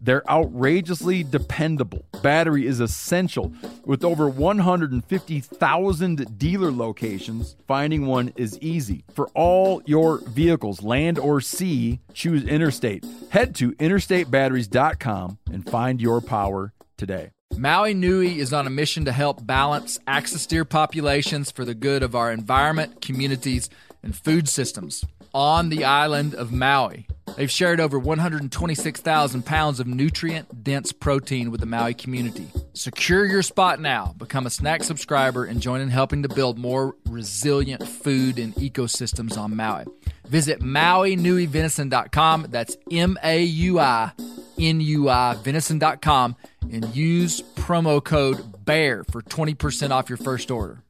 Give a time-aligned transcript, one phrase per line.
[0.00, 2.04] They're outrageously dependable.
[2.22, 3.52] Battery is essential.
[3.84, 9.04] With over 150,000 dealer locations, finding one is easy.
[9.12, 13.04] For all your vehicles, land or sea, choose Interstate.
[13.30, 17.30] Head to interstatebatteries.com and find your power today.
[17.56, 22.02] Maui Nui is on a mission to help balance axis deer populations for the good
[22.02, 23.68] of our environment, communities,
[24.02, 27.06] and food systems on the island of Maui.
[27.36, 32.48] They've shared over 126,000 pounds of nutrient dense protein with the Maui community.
[32.72, 36.96] Secure your spot now, become a snack subscriber, and join in helping to build more
[37.06, 39.84] resilient food and ecosystems on Maui.
[40.26, 42.46] Visit MauiNuiVenison.com.
[42.50, 44.12] That's M A U I
[44.58, 46.36] N U I Venison.com
[46.72, 50.82] and use promo code BEAR for 20% off your first order.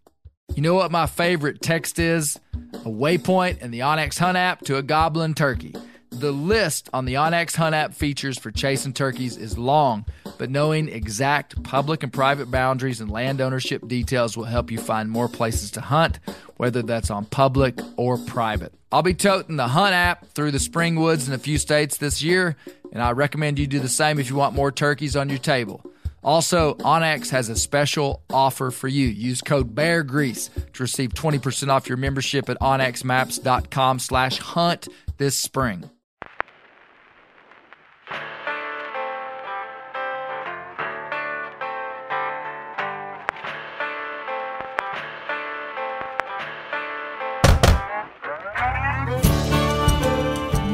[0.57, 2.39] You know what my favorite text is?
[2.55, 5.75] A waypoint in the onX Hunt app to a goblin turkey.
[6.11, 10.05] The list on the onX Hunt app features for chasing turkeys is long,
[10.39, 15.09] but knowing exact public and private boundaries and land ownership details will help you find
[15.09, 16.19] more places to hunt,
[16.57, 18.75] whether that's on public or private.
[18.91, 22.23] I'll be toting the Hunt app through the spring woods in a few states this
[22.23, 22.57] year,
[22.93, 25.87] and I recommend you do the same if you want more turkeys on your table.
[26.23, 29.07] Also, onX has a special offer for you.
[29.07, 35.89] Use code BEARGREASE to receive 20% off your membership at onxmaps.com slash hunt this spring.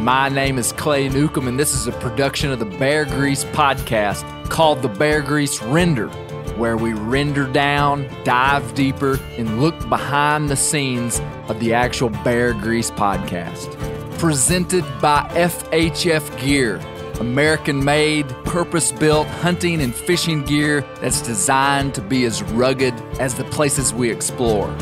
[0.02, 4.24] My name is Clay Newcomb, and this is a production of the Bear Grease podcast
[4.46, 6.08] called The Bear Grease Render,
[6.56, 12.52] where we render down, dive deeper, and look behind the scenes of the actual Bear
[12.52, 13.78] Grease podcast.
[14.18, 16.80] Presented by FHF Gear,
[17.20, 23.34] American made, purpose built hunting and fishing gear that's designed to be as rugged as
[23.34, 24.74] the places we explore.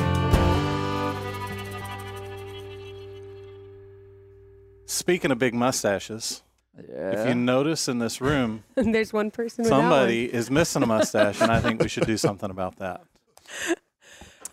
[4.87, 6.43] Speaking of big mustaches,
[6.79, 11.41] if you notice in this room, there's one person without somebody is missing a mustache,
[11.41, 13.03] and I think we should do something about that.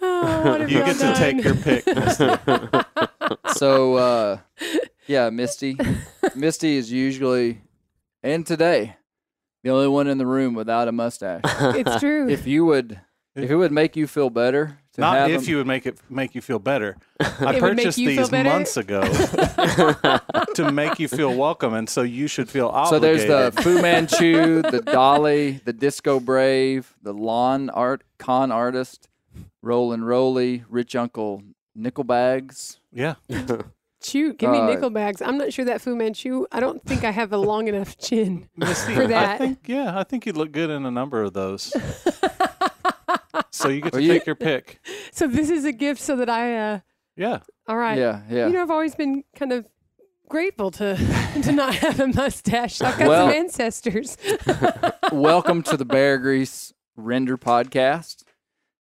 [0.04, 1.86] Oh, what You y'all get to take your pick.
[1.86, 2.28] Misty.
[3.54, 4.38] So, uh,
[5.06, 5.78] yeah, Misty.
[6.36, 7.62] Misty is usually,
[8.24, 8.96] and today,
[9.64, 11.42] the only one in the room without a mustache.
[11.46, 12.28] It's true.
[12.28, 13.00] if you would,
[13.36, 15.98] if it would make you feel better to Not if him- you would make it
[16.10, 16.96] make you feel better.
[17.20, 19.02] I It would make purchased these months ago
[20.56, 23.22] to make you feel welcome, and so you should feel obligated.
[23.22, 29.10] So there's the Fu Manchu, the Dolly, the Disco Brave, the Lawn Art Con Artist,
[29.62, 31.44] Rollin' Roly, Rich Uncle
[31.76, 32.80] Nickel Bags.
[32.92, 33.16] yeah.
[34.04, 35.22] Chew, give me Uh, nickel bags.
[35.22, 36.48] I'm not sure that Fu Manchu.
[36.52, 38.50] I don't think I have a long enough chin.
[38.58, 39.38] Misty, For I that.
[39.38, 41.72] think yeah, I think you'd look good in a number of those.
[43.52, 44.80] So you get to Well, you- take your pick.
[45.12, 46.58] So this is a gift so that I.
[46.58, 46.80] uh
[47.16, 47.40] Yeah.
[47.68, 47.98] All right.
[47.98, 48.48] Yeah, yeah.
[48.48, 49.68] You know, I've always been kind of
[50.30, 50.96] grateful to
[51.44, 52.82] to not have a mustache.
[52.82, 54.18] I've got Well- some ancestors.
[55.12, 58.24] Welcome to the Bear Grease Render Podcast.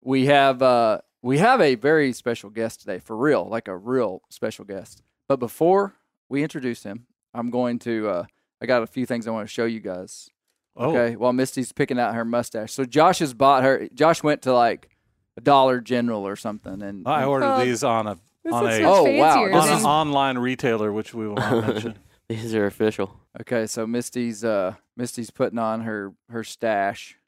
[0.02, 4.22] We have uh we have a very special guest today, for real, like a real
[4.30, 5.02] special guest.
[5.28, 5.94] But before
[6.28, 8.24] we introduce him, I'm going to uh
[8.60, 10.28] I got a few things I want to show you guys.
[10.76, 12.72] Oh, Okay, while Misty's picking out her mustache.
[12.72, 13.88] So Josh has bought her.
[13.94, 14.88] Josh went to like
[15.36, 18.18] a Dollar General or something, and I ordered Well, these on a
[18.50, 19.44] on a Oh, wow.
[19.46, 21.98] This on than- an online retailer, which we will not mention.
[22.28, 23.20] These are official.
[23.42, 27.18] okay, so Misty's uh Misty's putting on her her stash,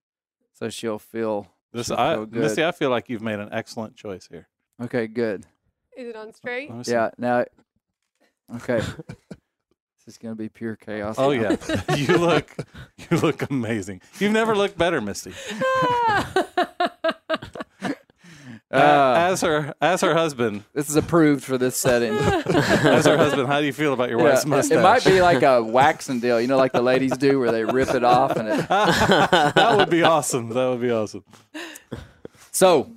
[0.54, 2.26] so she'll feel This, she'll I, feel.
[2.26, 4.48] Misty, I feel like you've made an excellent choice here.
[4.82, 5.44] Okay, good.
[5.96, 6.70] Is it on straight?
[6.70, 6.92] Let me see.
[6.92, 7.10] Yeah.
[7.18, 7.44] Now,
[8.56, 8.80] okay.
[10.06, 11.16] this is gonna be pure chaos.
[11.18, 11.56] Oh yeah,
[11.96, 12.54] you look
[13.10, 14.00] you look amazing.
[14.18, 15.32] You've never looked better, Misty.
[18.70, 22.12] Uh, as her as her husband, this is approved for this setting.
[22.12, 24.78] as her husband, how do you feel about your Yeah, wife's it- mustache?
[24.78, 27.64] it might be like a waxing deal, you know, like the ladies do, where they
[27.64, 28.68] rip it off and it.
[28.68, 30.48] that would be awesome.
[30.48, 31.22] That would be awesome.
[32.50, 32.90] So,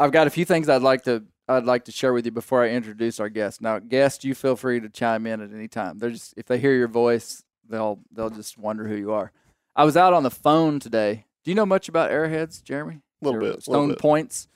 [0.00, 2.62] I've got a few things I'd like to I'd like to share with you before
[2.62, 3.60] I introduce our guest.
[3.62, 5.98] Now, guest, you feel free to chime in at any time.
[5.98, 9.32] They're just if they hear your voice, they'll they'll just wonder who you are.
[9.74, 11.24] I was out on the phone today.
[11.44, 13.00] Do you know much about arrowheads, Jeremy?
[13.22, 13.98] A little bit, little Stone bit.
[13.98, 14.48] points.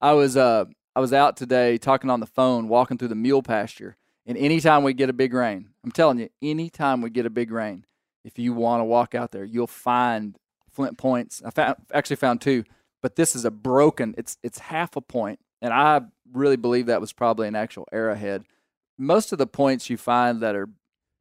[0.00, 3.42] I was uh I was out today talking on the phone, walking through the mule
[3.42, 7.30] pasture, And anytime we get a big rain, I'm telling you, anytime we get a
[7.30, 7.84] big rain,
[8.24, 10.36] if you want to walk out there, you'll find
[10.70, 11.42] flint points.
[11.44, 12.64] I found, actually found two,
[13.02, 14.14] but this is a broken.
[14.18, 16.02] It's it's half a point, and I
[16.32, 18.44] really believe that was probably an actual arrowhead.
[18.98, 20.68] Most of the points you find that are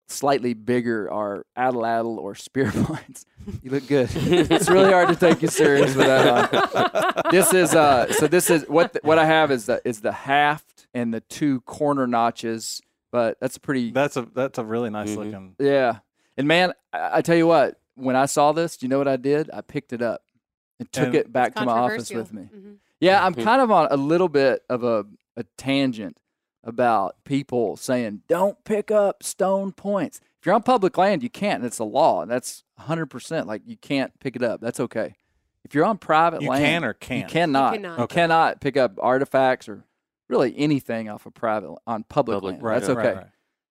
[0.09, 3.25] slightly bigger are atlatl or spear points.
[3.61, 4.09] You look good.
[4.13, 7.23] it's really hard to take you serious with that on.
[7.31, 10.87] This is uh so this is what what I have is the is the haft
[10.93, 12.79] and the two corner notches,
[13.11, 15.17] but that's a pretty That's a that's a really nice Mhm.
[15.17, 15.55] looking.
[15.59, 15.99] yeah.
[16.37, 19.07] And man, I, I tell you what, when I saw this, do you know what
[19.07, 19.49] I did?
[19.51, 20.21] I picked it up
[20.79, 22.49] and took And- it back to my office with me.
[22.55, 22.75] Mhm.
[23.03, 23.43] Yeah, I'm Mhm.
[23.43, 25.05] kind of on a little bit of a,
[25.37, 26.17] a tangent
[26.63, 30.21] about people saying, don't pick up stone points.
[30.39, 31.57] If you're on public land, you can't.
[31.57, 32.25] and It's a law.
[32.25, 33.47] That's 100%.
[33.47, 34.61] Like, you can't pick it up.
[34.61, 35.15] That's okay.
[35.65, 37.29] If you're on private You land, can or can't.
[37.29, 37.73] cannot.
[37.73, 37.97] cannot.
[37.97, 38.15] You Okay.
[38.15, 39.83] cannot pick up artifacts or
[40.29, 42.63] really anything off of private on public, Public, land.
[42.63, 43.17] Right, That's right, okay.
[43.17, 43.27] right.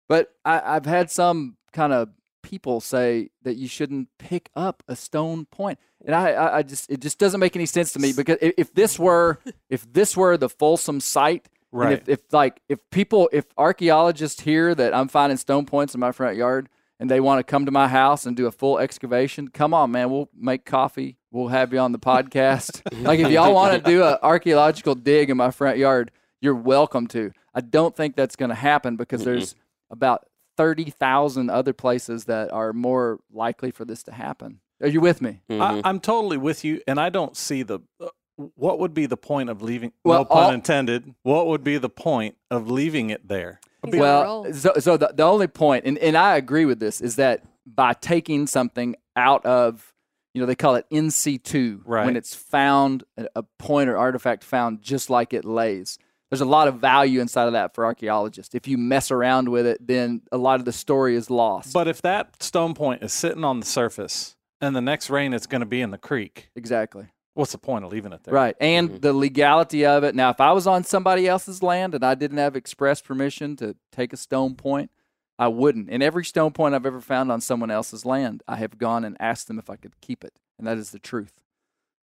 [0.08, 2.10] But I, I've had some kind of
[2.42, 6.90] people say that you shouldn't pick up a stone point, and I, I, I just
[6.90, 9.38] it just doesn't make any sense to me because if, this were
[9.70, 11.92] if this were the Folsom site, and Right.
[11.92, 16.12] if, if like if people if archaeologists hear that I'm finding stone points in my
[16.12, 16.68] front yard
[17.00, 19.90] and they want to come to my house and do a full excavation, come on,
[19.90, 21.16] man, we'll make coffee.
[21.30, 22.82] We'll have you on the podcast.
[23.02, 26.10] like if y'all want to do an archaeological dig in my front yard,
[26.42, 27.32] you're welcome to.
[27.54, 29.54] I don't think that's going to happen because there's
[29.90, 30.26] about
[30.62, 34.60] 30,000 other places that are more likely for this to happen.
[34.80, 35.40] Are you with me?
[35.50, 35.60] Mhm.
[35.60, 37.80] I, I'm totally with you, and I don't see the.
[38.00, 38.08] Uh,
[38.56, 39.92] what would be the point of leaving?
[40.04, 41.14] Well, no pun all- intended.
[41.22, 43.60] What would be the point of leaving it there?
[43.84, 46.78] He's on a well, so, so the, the only point, and, and I agree with
[46.80, 49.92] this, is that by taking something out of,
[50.34, 52.06] you know, they call it in situ, Right.
[52.06, 55.98] when it's found, a- a point or artifact found just like it lays.
[56.32, 58.54] There's a lot of value inside of that for archaeologists.
[58.54, 61.74] If you mess around with it, then a lot of the story is lost.
[61.74, 65.46] But if that stone point is sitting on the surface, and the next rain it's
[65.46, 67.08] going to be in the creek, exactly.
[67.34, 68.32] what's the point of leaving it there?
[68.32, 68.56] Right.
[68.62, 69.00] And Mhm.
[69.02, 70.14] the legality of it.
[70.14, 73.76] Now, if I was on somebody else's land and I didn't have express permission to
[73.90, 74.90] take a stone point,
[75.38, 75.90] I wouldn't.
[75.90, 79.18] And every stone point I've ever found on someone else's land, I have gone and
[79.20, 80.38] asked them if I could keep it.
[80.58, 81.42] And that is the truth.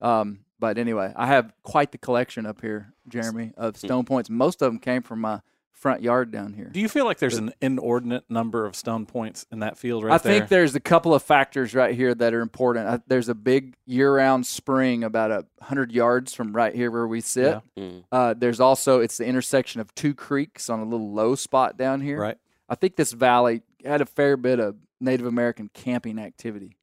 [0.03, 4.29] Um, but anyway, I have quite the collection up here, Jeremy, of stone points.
[4.31, 5.41] Most of them came from my
[5.73, 6.69] front yard down here.
[6.73, 10.15] Do you feel like there's an inordinate number of stone points in that field right
[10.15, 10.33] I there?
[10.33, 12.89] think there's a couple of factors right here that are important.
[12.89, 17.21] I, there's a big year-round spring about a hundred yards from right here where we
[17.21, 17.63] sit.
[17.77, 17.83] Yeah.
[17.85, 18.05] Mm.
[18.11, 22.01] Uh, there's also it's the intersection of two creeks on a little low spot down
[22.01, 22.19] here.
[22.19, 22.39] right.
[22.69, 26.77] I think this valley had a fair bit of Native American camping activity.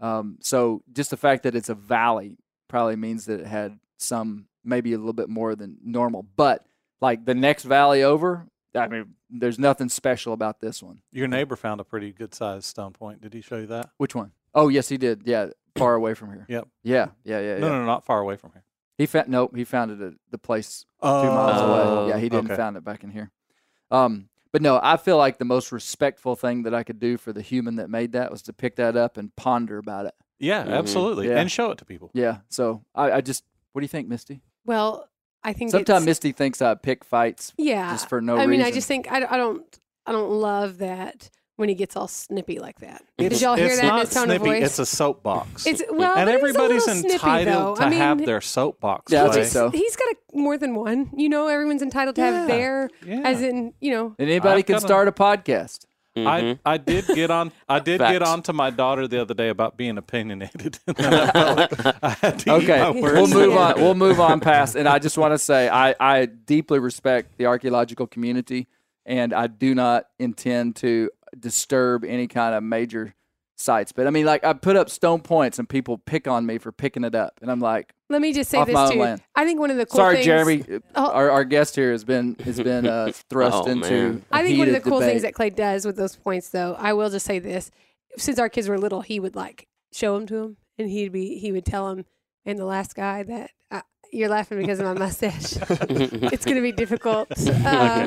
[0.00, 2.36] Um, so just the fact that it's a valley
[2.72, 6.26] probably means that it had some maybe a little bit more than normal.
[6.36, 6.64] But
[7.02, 11.02] like the next valley over, I mean, there's nothing special about this one.
[11.12, 13.20] Your neighbor found a pretty good sized stone point.
[13.20, 13.90] Did he show you that?
[13.98, 14.32] Which one?
[14.54, 15.22] Oh, yes, he did.
[15.26, 16.46] Yeah, far away from here.
[16.48, 16.68] Yep.
[16.82, 17.58] Yeah, yeah, yeah.
[17.58, 17.72] No, yeah.
[17.72, 18.64] no, no, not far away from here.
[18.96, 19.54] He found nope.
[19.54, 22.08] He found it at the place two Oh, miles away.
[22.08, 22.56] Yeah, he didn't okay.
[22.56, 23.30] found it back in here.
[23.90, 27.32] Um, but no, I feel like the most respectful thing that I could do for
[27.32, 30.14] the human that made that was to pick that up and ponder about it.
[30.42, 30.76] Yeah, Mhm.
[30.78, 31.28] absolutely.
[31.28, 31.38] Yeah.
[31.40, 32.10] And show it to people.
[32.12, 32.38] Yeah.
[32.50, 34.42] So I, I just, what do you think, Misty?
[34.66, 35.08] Well,
[35.44, 37.92] I think Sometimes it's, Misty thinks I pick fights yeah.
[37.92, 38.50] just for no I reason.
[38.50, 42.08] mean, I just think I, I don't I don't love that when he gets all
[42.08, 43.02] snippy like that.
[43.18, 44.64] It's, Did y'all hear it's that in not his tone snippy, of voice?
[44.64, 45.66] It's a soapbox.
[45.66, 48.40] It's well, and but he's a everybody's little snippy, entitled to I mean, have their
[48.40, 49.12] soapbox.
[49.12, 49.34] Yeah, I play.
[49.42, 49.70] think so.
[49.70, 51.10] He's got a, more than one.
[51.16, 52.30] You know, everyone's entitled to Yeah.
[52.38, 53.20] have their, Yeah.
[53.24, 55.86] as in, you know, and anybody I've can got a- start a podcast.
[56.14, 56.58] I, Mhm.
[56.66, 59.78] I did get on I did get on to my daughter the other day about
[59.78, 60.78] being opinionated.
[60.88, 61.68] I
[62.02, 63.74] I had to eat Okay, we'll move on.
[63.80, 64.76] We'll move on past.
[64.76, 68.68] And I just want to say, I, I deeply respect the archaeological community,
[69.06, 73.14] and I do not intend to disturb any kind of major
[73.62, 73.92] sites.
[73.92, 76.72] But I mean, like I put up stone points, and people pick on me for
[76.72, 78.98] picking it up, and I'm like, let me just say this my own too.
[79.00, 79.22] land.
[79.34, 80.64] I think one of the cool sorry, things, Jeremy.
[80.94, 81.10] Oh.
[81.10, 83.90] Our, our guest here has been has been uh, thrust Oh, into.
[83.90, 84.22] man.
[84.30, 86.48] a I think one of the heated cool things that Clay does with those points,
[86.50, 87.70] though, I will just say this:
[88.18, 91.38] since our kids were little, he would like show them to him, and he'd be
[91.38, 92.04] he would tell him,
[92.44, 93.80] and the last guy that uh,
[94.12, 95.56] you're laughing because of my mustache.
[95.70, 97.28] it's going to be difficult.
[97.38, 97.52] Okay,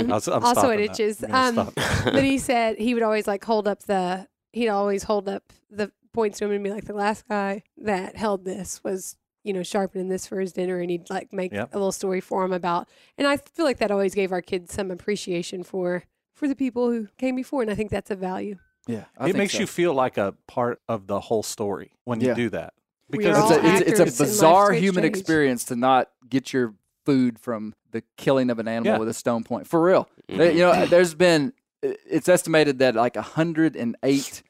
[0.02, 1.00] Um, I'll s- I'm also, stopping it that.
[1.00, 1.24] itches.
[1.28, 5.30] I'm Um, but he said he would always like hold up the he'd always hold
[5.30, 9.18] up the points to him and be like the last guy that held this was
[9.44, 11.74] you know sharpening this for his dinner and he'd like make Yep.
[11.74, 14.74] a little story for him about and i feel like that always gave our kids
[14.74, 18.58] some appreciation for for the people who came before and i think that's a value
[18.88, 19.60] Yeah, I it think makes so.
[19.60, 22.74] you feel like a part of the whole story when you do that.
[23.10, 25.10] Because It's a, it's, it's a bizarre human stage.
[25.18, 26.74] experience to not get your
[27.06, 28.98] food from the killing of an animal Yeah.
[29.00, 29.68] with a stone point.
[29.68, 30.08] For real.
[30.28, 34.44] You know, there's been it's estimated that like 108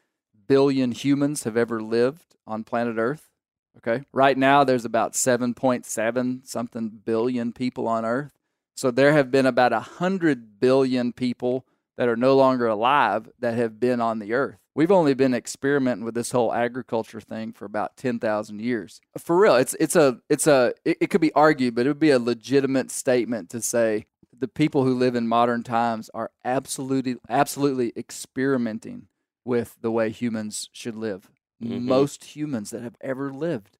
[0.47, 3.29] billion humans have ever lived on planet Earth.
[3.77, 4.05] Okay.
[4.13, 8.31] Right now, there's about 7.7 something billion people on Earth.
[8.75, 11.65] So there have been about 100 billion people
[11.97, 14.57] that are no longer alive that have been on the Earth.
[14.73, 18.99] We've only been experimenting with this whole agriculture thing for about 10,000 years.
[19.17, 21.99] For real, it's it's a it's a it, it could be argued, but it would
[21.99, 24.05] be a legitimate statement to say
[24.37, 29.07] the people who live in modern times are absolutely absolutely experimenting
[29.45, 31.29] with the way humans should live.
[31.63, 31.81] Mhm.
[31.83, 33.77] Most humans that have ever lived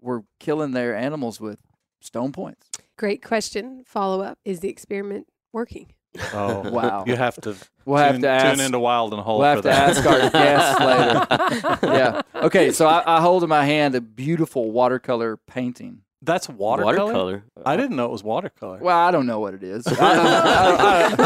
[0.00, 1.58] were killing their animals with
[2.00, 2.68] stone points.
[2.96, 3.82] Great question.
[3.84, 4.38] Follow up.
[4.44, 5.88] Is the experiment working?
[6.32, 7.04] Oh Wow.
[7.06, 8.56] You have to We'll have tune, to ask.
[8.56, 10.06] tune into Wild and Whole We'll for have to that.
[10.06, 11.96] ask our guests later.
[11.96, 12.22] yeah.
[12.46, 12.70] Okay.
[12.72, 16.02] So I, I hold in my hand a beautiful watercolor painting.
[16.22, 16.96] That's watercolor?
[16.96, 17.44] Watercolor.
[17.64, 18.78] I didn't know it was watercolor.
[18.78, 19.86] Well, I don't know what it is.
[20.00, 21.20] I, don't-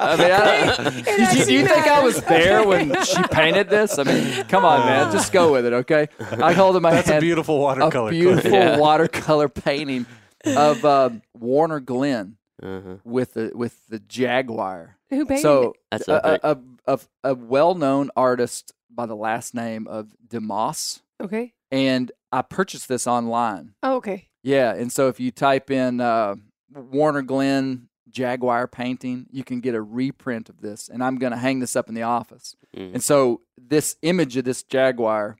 [0.00, 3.22] I mean, I don't- It do, you- do you think I was there when she
[3.24, 3.98] painted this?
[3.98, 6.08] I mean, come on, man, just go with it, okay?
[6.20, 8.08] I hold in my That's a beautiful watercolor.
[8.08, 8.78] a beautiful Yeah.
[8.78, 10.06] watercolor painting
[10.44, 12.96] of um, Warner Glenn Uh-huh.
[13.04, 14.96] with the with the jaguar.
[15.10, 16.58] Who painted So That's a, a, a,
[16.94, 21.00] a, a well-known artist by the last name of DeMoss.
[21.20, 21.52] Okay.
[21.70, 23.74] And I purchased this online.
[23.82, 24.28] Oh, okay.
[24.42, 26.36] Yeah, and so if you type in uh,
[26.72, 31.38] Warner Glenn Jaguar painting, you can get a reprint of this, and I'm going to
[31.38, 32.56] hang this up in the office.
[32.76, 32.94] Mhm.
[32.94, 35.36] And so this image of this Jaguar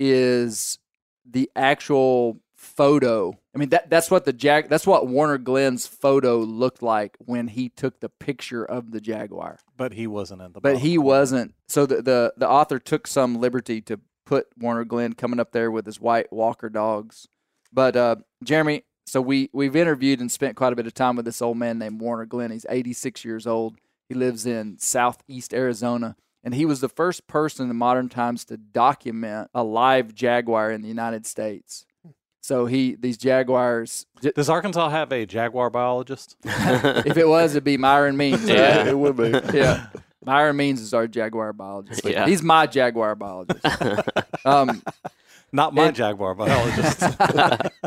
[0.00, 0.78] is
[1.24, 3.32] the actual photo.
[3.54, 7.48] I mean that that's what the Jag that's what Warner Glenn's photo looked like when
[7.48, 9.58] he took the picture of the Jaguar.
[9.76, 11.54] but he wasn't in the But he wasn't.
[11.68, 14.00] So the, the the author took some liberty to
[14.32, 17.28] put Warner Glenn coming up there with his white Walker dogs.
[17.70, 21.26] But uh, Jeremy, so we we've interviewed and spent quite a bit of time with
[21.26, 22.50] this old man named Warner Glenn.
[22.50, 23.76] He's 86 years old.
[24.08, 28.56] He lives in southeast Arizona, and he was the first person in modern times to
[28.56, 31.84] document a live jaguar in the United States.
[32.42, 34.06] So he these jaguars.
[34.22, 36.36] j- Does Arkansas have a jaguar biologist?
[36.44, 38.40] If it was, it'd be Myron Means.
[38.44, 38.48] right?
[38.48, 38.88] Yeah.
[38.88, 39.30] it would be.
[39.56, 39.86] Yeah.
[40.24, 42.04] Myron Means is our jaguar biologist.
[42.04, 42.26] Yeah.
[42.26, 43.64] He's my jaguar biologist.
[44.44, 44.82] Um,
[45.52, 47.00] Not my And- jaguar biologist.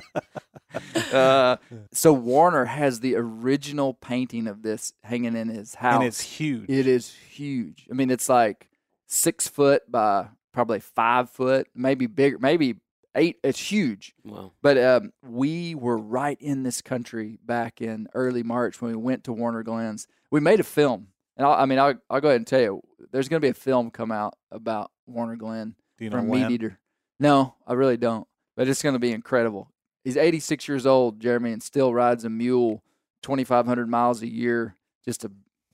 [1.14, 1.58] uh,
[1.92, 5.96] so Warner has the original painting of this hanging in his house.
[5.96, 6.70] and it's huge.
[6.70, 7.88] It is huge.
[7.90, 8.70] I mean, it's like
[9.08, 12.76] six foot by probably five foot, maybe bigger, maybe
[13.16, 13.38] eight.
[13.44, 14.14] It's huge.
[14.24, 14.52] wow.
[14.62, 19.24] But um, we were right in this country back in early March when we went
[19.26, 20.08] to Warner Glens.
[20.32, 22.82] We made a film, and I'll, I mean, I'll, I'll go ahead and tell you,
[23.12, 26.30] there's going to be a film come out about Warner Glenn Do you know from
[26.30, 26.52] Meat?
[26.52, 26.80] Eater.
[27.20, 28.28] No, I really don't.
[28.56, 29.72] But it's going to be incredible.
[30.04, 32.84] He's 86 years old, Jeremy, and still rides a mule
[33.24, 34.76] 2,500 miles a year.
[35.04, 35.32] Just a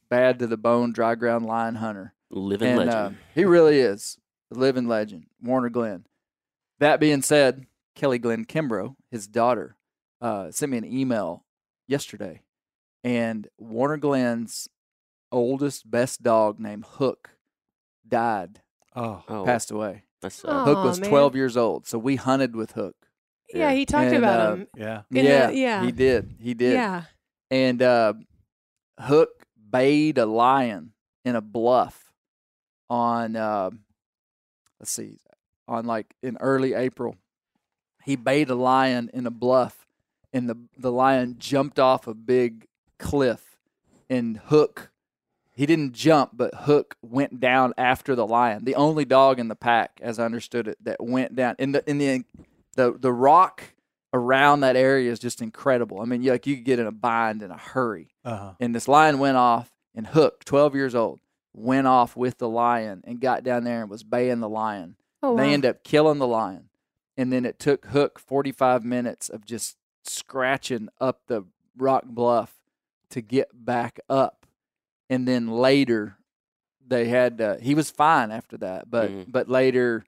[0.09, 2.13] bad to the bone dry ground lion hunter.
[2.29, 2.95] Living and legend.
[2.95, 4.17] uh, he really is
[4.53, 6.05] a living legend, Warner Glenn.
[6.79, 7.65] That being said,
[7.95, 9.75] Kelly Glenn Kimbro, his daughter,
[10.21, 11.43] uh, sent me an email
[11.87, 12.41] yesterday,
[13.03, 14.69] and Warner Glenn's
[15.31, 17.31] oldest, best dog named Hook
[18.07, 18.61] died,
[18.95, 20.03] Oh, oh, passed away.
[20.21, 21.09] that's uh, Hook was man.
[21.09, 22.95] 12 years old, so we hunted with Hook.
[23.53, 23.75] Yeah, Yeah.
[23.75, 24.67] he talked And, about uh, him.
[24.77, 25.01] yeah.
[25.11, 25.85] In yeah, the- yeah.
[25.85, 26.35] he did.
[26.39, 26.73] He did.
[26.73, 27.03] Yeah.
[27.49, 28.13] And uh,
[28.99, 30.93] Hook bayed a lion
[31.25, 32.11] in a bluff
[32.89, 33.69] on, uh,
[34.79, 35.19] let's see,
[35.67, 37.15] on like in early April.
[38.03, 39.85] He bayed a lion in a bluff,
[40.33, 42.65] and the the lion jumped off a big
[42.99, 43.57] cliff,
[44.09, 44.90] and Hook.
[45.53, 48.63] He didn't jump, but Hook went down after the lion.
[48.63, 51.89] The only dog in the pack, as I understood it, that went down in the
[51.89, 52.23] in the
[52.75, 53.63] the the rock
[54.13, 56.01] around that area is just incredible.
[56.01, 58.09] I mean, you, like you could get in a bind in a hurry.
[58.25, 58.53] Uh-huh.
[58.59, 61.19] And this lion went off, and Hook, 12 years old,
[61.53, 64.95] went off with the lion and got down there and was baying the lion.
[65.23, 65.53] Oh, They wow.
[65.53, 66.69] end up killing the lion.
[67.17, 71.43] And then it took Hook 45 minutes of just scratching up the
[71.77, 72.55] rock bluff
[73.11, 74.40] to get back up.
[75.11, 76.17] And then later,
[76.87, 79.25] they had uh, he was fine after that, but Mhm.
[79.27, 80.03] but later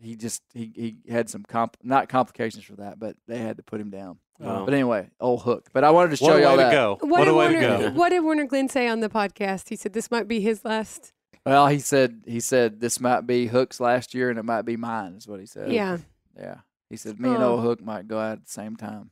[0.00, 0.72] he just he,
[1.04, 4.18] he had some comp not complications for that, but they had to put him down.
[4.40, 4.64] Wow.
[4.64, 5.68] But anyway, old Hook.
[5.72, 6.70] But I wanted to show What a y'all way that.
[6.70, 6.98] to go.
[7.00, 7.90] What, What, did a way Warner, to go.
[7.98, 9.68] What did Warner Glenn say on the podcast?
[9.68, 11.12] He said this might be his last.
[11.44, 14.76] Well, he said he said this might be Hook's last year and it might be
[14.76, 15.14] mine.
[15.14, 15.72] Is what he said.
[15.72, 15.98] Yeah.
[16.38, 16.58] yeah.
[16.90, 17.52] He said me and Oh.
[17.52, 19.10] old Hook might go out at the same time.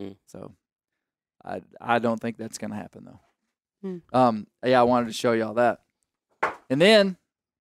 [0.00, 0.16] Mm.
[0.26, 0.52] So,
[1.44, 3.20] I I don't think that's gonna happen though.
[3.82, 3.96] Hmm.
[4.12, 4.46] Um.
[4.64, 5.80] Yeah, I wanted to show y'all that.
[6.70, 7.16] And then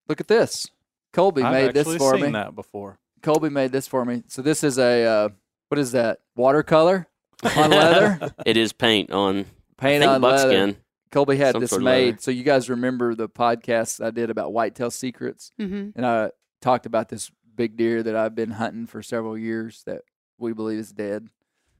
[0.07, 0.67] look at this.
[1.13, 2.31] Colby I've made this for seen me.
[2.31, 2.98] that before.
[3.22, 4.24] Colby made this for me.
[4.27, 5.29] So this is a uh,
[5.69, 6.19] what is that?
[6.36, 7.07] Watercolor
[7.57, 8.34] on leather.
[8.45, 9.45] it is paint on
[9.77, 10.43] Paint I think on leather.
[10.50, 10.77] buckskin.
[11.12, 12.05] Colby had Some this sort of made.
[12.05, 12.17] leather.
[12.22, 15.89] So you guys remember the podcast I did about whitetail secrets, Mm-hmm.
[15.95, 16.31] and I
[16.62, 20.01] talked about this big deer that I've been hunting for several years that
[20.38, 21.27] we believe is dead,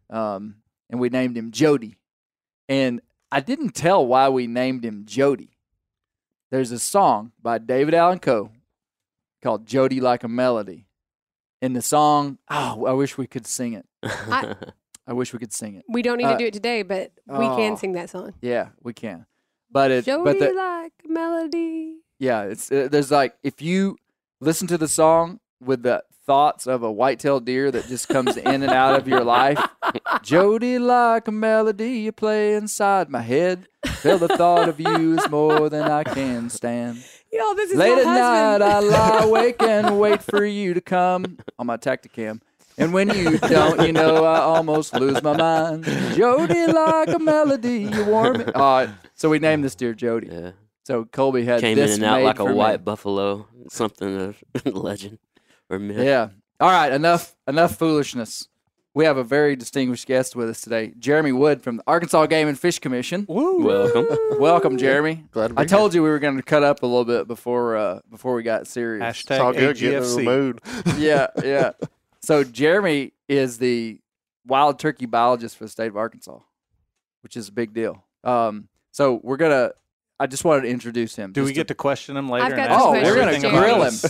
[0.10, 0.56] um,
[0.90, 1.98] and we named him Jody.
[2.70, 3.02] And
[3.36, 5.50] I didn't tell why we named him Jody.
[6.52, 8.50] There's a song by David Allan Coe
[9.44, 10.88] called "Jody Like a Melody."
[11.62, 13.86] In the song, oh, I wish we could sing it.
[15.06, 15.84] I wish we could sing it.
[15.90, 17.58] We don't need Uh, to do it today, but we oh.
[17.58, 18.34] can sing that song.
[18.40, 19.26] Yeah, we can.
[19.70, 21.98] But it, Jody but the, like a melody.
[22.18, 23.98] yeah, it's uh, there's like if you
[24.40, 28.64] listen to the song with the thoughts of a white-tailed deer that just comes in
[28.64, 29.60] and out of your life.
[30.24, 33.68] Jody, like a melody you play inside my head.
[34.02, 37.04] Feel the thought of you is more than I can stand.
[37.32, 38.62] Yo, this is Late at night.
[38.62, 42.42] I lie awake and wait for you to come on my Tactacam.
[42.78, 45.86] And when you don't, you know I almost lose my mind.
[46.16, 48.46] Jody, like a melody, you warm me.
[48.54, 50.28] Uh, so we named this deer Jody.
[50.32, 50.52] yeah.
[50.86, 52.56] So Colby had Came this in and out like a for me.
[52.56, 55.20] white buffalo, something of legend or myth.
[55.70, 56.30] Yeah.
[56.60, 56.92] All right.
[56.92, 57.36] Enough.
[57.48, 58.48] Enough foolishness.
[58.94, 62.48] We have a very distinguished guest with us today, Jeremy Wood from the Arkansas Game
[62.48, 63.26] and Fish Commission.
[63.28, 63.62] Woo!
[63.66, 64.08] Welcome.
[64.40, 65.26] Welcome, Jeremy.
[65.32, 67.28] Glad to be I told you we were going to cut up a little bit
[67.28, 69.04] before uh, before we got serious.
[69.04, 69.76] Hashtag It's all good.
[69.76, 70.24] Getting in the AGFC.
[70.24, 70.62] mood.
[70.98, 71.72] yeah, yeah.
[72.22, 74.00] So Jeremy is the
[74.48, 76.40] wild turkey biologist for the state of Arkansas,
[77.22, 78.02] which is a big deal.
[78.24, 79.72] Um, so we're gonna.
[80.18, 81.34] I just wanted to introduce him.
[81.34, 82.46] Do we just get to question him later?
[82.46, 83.94] I've got Oh, we're gonna grill him.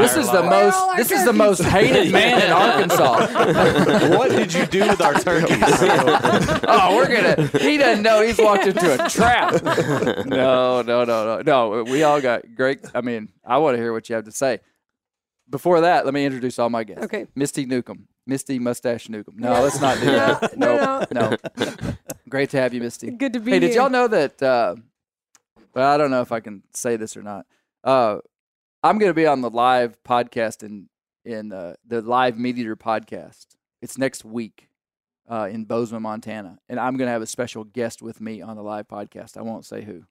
[0.00, 0.44] This is the entire life?
[0.44, 0.76] Where are most.
[0.76, 4.08] all our This is the most hated man in Arkansas.
[4.16, 5.58] what did you do with our turkeys?
[5.60, 7.46] oh, we're gonna.
[7.58, 9.60] He doesn't know he's walked into a trap.
[10.26, 11.82] No, no, no, no, no.
[11.82, 12.80] We all got great.
[12.94, 14.60] I mean, I want to hear what you have to say.
[15.48, 17.04] Before that, let me introduce all my guests.
[17.06, 17.26] Okay.
[17.34, 19.34] Misty Newcomb, Misty Mustache Newcomb.
[19.36, 20.56] No, let's not do that.
[20.56, 21.76] No, no, no, no.
[22.28, 23.10] Great to have you, Misty.
[23.10, 23.60] Good to be here.
[23.60, 24.40] Hey, did y'all know that?
[24.40, 24.76] Uh,
[25.74, 27.46] well, I don't know if I can say this or not.
[27.84, 28.18] Uh,
[28.82, 30.88] I'm going to be on the live podcast in
[31.24, 33.46] in uh, the live Meat Eater podcast.
[33.82, 34.68] It's next week
[35.28, 38.56] uh, in Bozeman, Montana, and I'm going to have a special guest with me on
[38.56, 39.36] the live podcast.
[39.36, 40.04] I won't say who,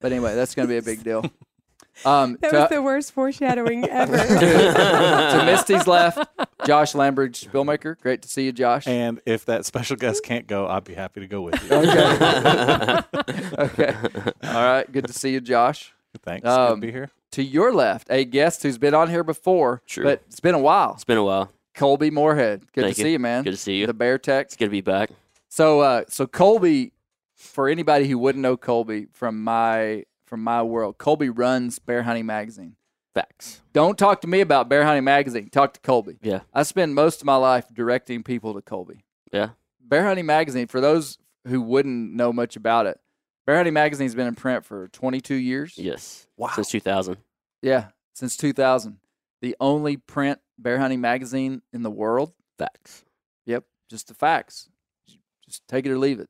[0.00, 1.24] but anyway, that's going to be a big deal.
[2.04, 4.16] Um, That to, was the worst foreshadowing ever.
[4.18, 6.18] to Misty's left,
[6.66, 7.98] Josh Lambridge, filmmaker.
[8.00, 8.86] Great to see you, Josh.
[8.86, 11.76] and if that special guest can't go, I'd be happy to go with you.
[11.76, 13.00] Okay.
[13.58, 13.94] okay.
[14.44, 14.90] All right.
[14.90, 15.92] Good to see you, Josh.
[16.22, 16.44] Thanks.
[16.44, 17.10] Good Um, to be here.
[17.32, 20.04] To your left, a guest who's been on here before, True.
[20.04, 20.92] but it's been a while.
[20.94, 21.50] It's been a while.
[21.74, 22.60] Colby Moorhead.
[22.72, 23.06] Good Thank to you.
[23.06, 23.44] see you, man.
[23.44, 23.86] Good to see you.
[23.86, 24.46] The Bear Tech.
[24.46, 25.10] It's good to be back.
[25.48, 26.92] So, uh, so Colby,
[27.34, 32.26] for anybody who wouldn't know Colby from my from my world, Colby runs Bear Hunting
[32.26, 32.76] Magazine.
[33.14, 33.62] Facts.
[33.72, 35.48] Don't talk to me about Bear Hunting Magazine.
[35.48, 36.18] Talk to Colby.
[36.20, 36.40] Yeah.
[36.52, 39.04] I spend most of my life directing people to Colby.
[39.32, 39.50] Yeah.
[39.80, 43.00] Bear Hunting Magazine, for those who wouldn't know much about it,
[43.46, 45.78] Bear Hunting Magazine's been in print for 22 years.
[45.78, 46.26] Yes.
[46.36, 46.50] Wow.
[46.54, 47.16] Since 2000.
[47.62, 48.98] Yeah, since 2000.
[49.42, 52.32] The only print bear hunting magazine in the world.
[52.58, 53.04] Facts.
[53.46, 54.68] Yep, just the facts.
[55.44, 56.28] Just take it or leave it.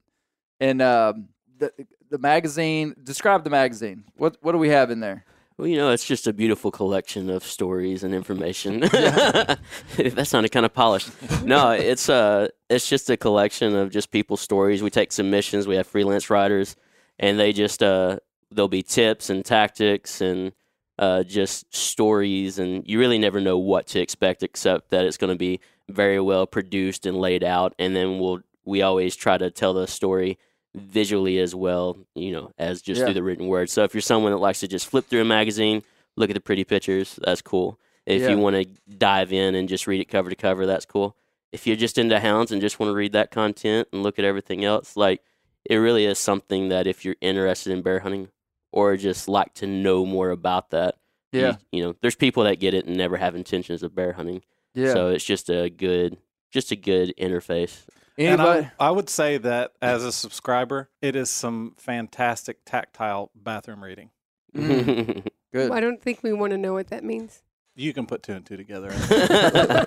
[0.61, 1.29] And um,
[1.59, 1.73] the
[2.17, 2.95] the magazine.
[3.03, 4.05] Describe the magazine.
[4.17, 5.25] What what do we have in there?
[5.59, 8.81] Well, you know, it's just a beautiful collection of stories and information.
[8.81, 11.11] that sounded kind of polished.
[11.43, 14.83] No, it's uh it's just a collection of just people's stories.
[14.83, 15.67] We take submissions.
[15.67, 16.77] We have freelance writers,
[17.19, 18.19] and they just uh
[18.51, 20.53] there'll be tips and tactics and
[20.99, 25.33] uh just stories, and you really never know what to expect except that it's going
[25.33, 27.75] to be very well produced and laid out.
[27.79, 30.39] And then we'll we always try to tell the story
[30.77, 33.07] visually as well, you know, as just Yeah.
[33.07, 33.71] through the written word.
[33.71, 35.83] So if you're someone that likes to just flip through a magazine,
[36.17, 37.79] look at the pretty pictures, that's cool.
[38.05, 38.31] If Yeah.
[38.31, 38.65] you want to
[38.99, 41.17] dive in and just read it cover to cover, that's cool.
[41.53, 44.25] If you're just into hounds and just want to read that content and look at
[44.25, 45.23] everything else, like
[45.69, 48.29] it really is something that if you're interested in bear hunting
[48.71, 50.97] or just like to know more about that,
[51.33, 54.13] you- Yeah, you, know, there's people that get it and never have intentions of bear
[54.13, 54.43] hunting.
[54.75, 54.93] yeah.
[54.93, 56.19] So it's just a good,
[56.53, 57.87] just a good interface.
[58.19, 63.85] And I, I would say that as a subscriber, it is some fantastic tactile bathroom
[63.85, 64.11] reading.
[64.57, 65.71] Mm, good.
[65.71, 67.43] I don't think we want to know what that means.
[67.75, 68.91] You can put two and two together.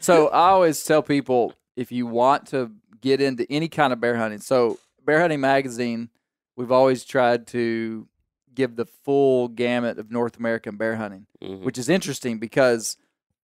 [0.00, 4.16] So I always tell people if you want to get into any kind of bear
[4.16, 6.08] hunting, so Bear Hunting Magazine,
[6.56, 8.08] we've always tried to
[8.52, 11.60] give the full gamut of North American bear hunting, Mhm.
[11.62, 12.96] which is interesting because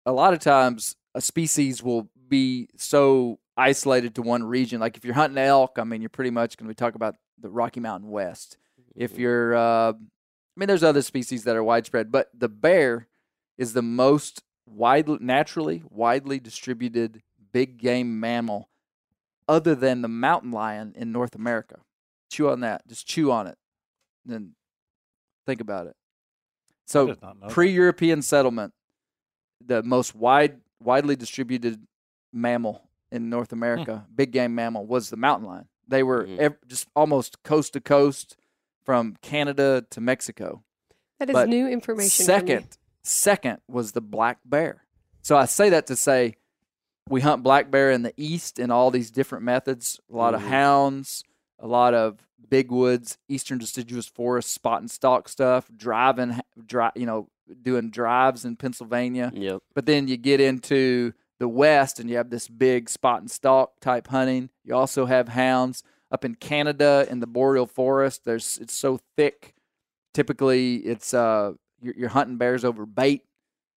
[0.06, 4.80] a lot of times a species will be so isolated to one region.
[4.80, 7.16] Like if you're hunting elk, I mean, you're pretty much going to be talking about
[7.40, 8.58] the Rocky Mountain West.
[8.96, 13.08] If you're, uh, I mean, there's other species that are widespread, but the bear
[13.58, 17.22] is the most widely, naturally, widely distributed
[17.54, 18.70] big game mammal,
[19.48, 21.80] other than the mountain lion in North America.
[22.30, 22.88] chew on that.
[22.88, 23.58] Just chew on it.
[24.26, 24.56] Then
[25.46, 25.96] think about it.
[26.88, 27.54] So did not know that.
[27.54, 28.74] pre-European settlement,
[29.64, 31.86] the most wide widely distributed
[32.34, 35.68] mammal in North America, big game mammal, was the mountain lion.
[35.88, 36.38] They were Mhm.
[36.40, 38.38] ev- just almost coast to coast
[38.84, 40.64] from Canada to Mexico.
[41.20, 42.26] That is But new information.
[42.26, 44.86] Second, second was the black bear.
[45.22, 46.36] So I say that to say
[47.10, 50.00] we hunt black bear in the east in all these different methods.
[50.12, 50.48] A lot of Mhm.
[50.48, 51.24] hounds,
[51.60, 57.06] a lot of big woods, eastern deciduous forest, spot and stalk stuff, driving, dri- you
[57.06, 57.30] know,
[57.62, 59.32] doing drives in Pennsylvania.
[59.34, 59.62] Yep.
[59.76, 63.80] But then you get into the west and you have this big spot and stalk
[63.82, 64.50] type hunting.
[64.64, 68.24] You also have hounds up in Canada in the boreal forest.
[68.26, 69.56] There's it's so thick.
[70.14, 73.24] Typically, it's uh you're, you're hunting bears over bait.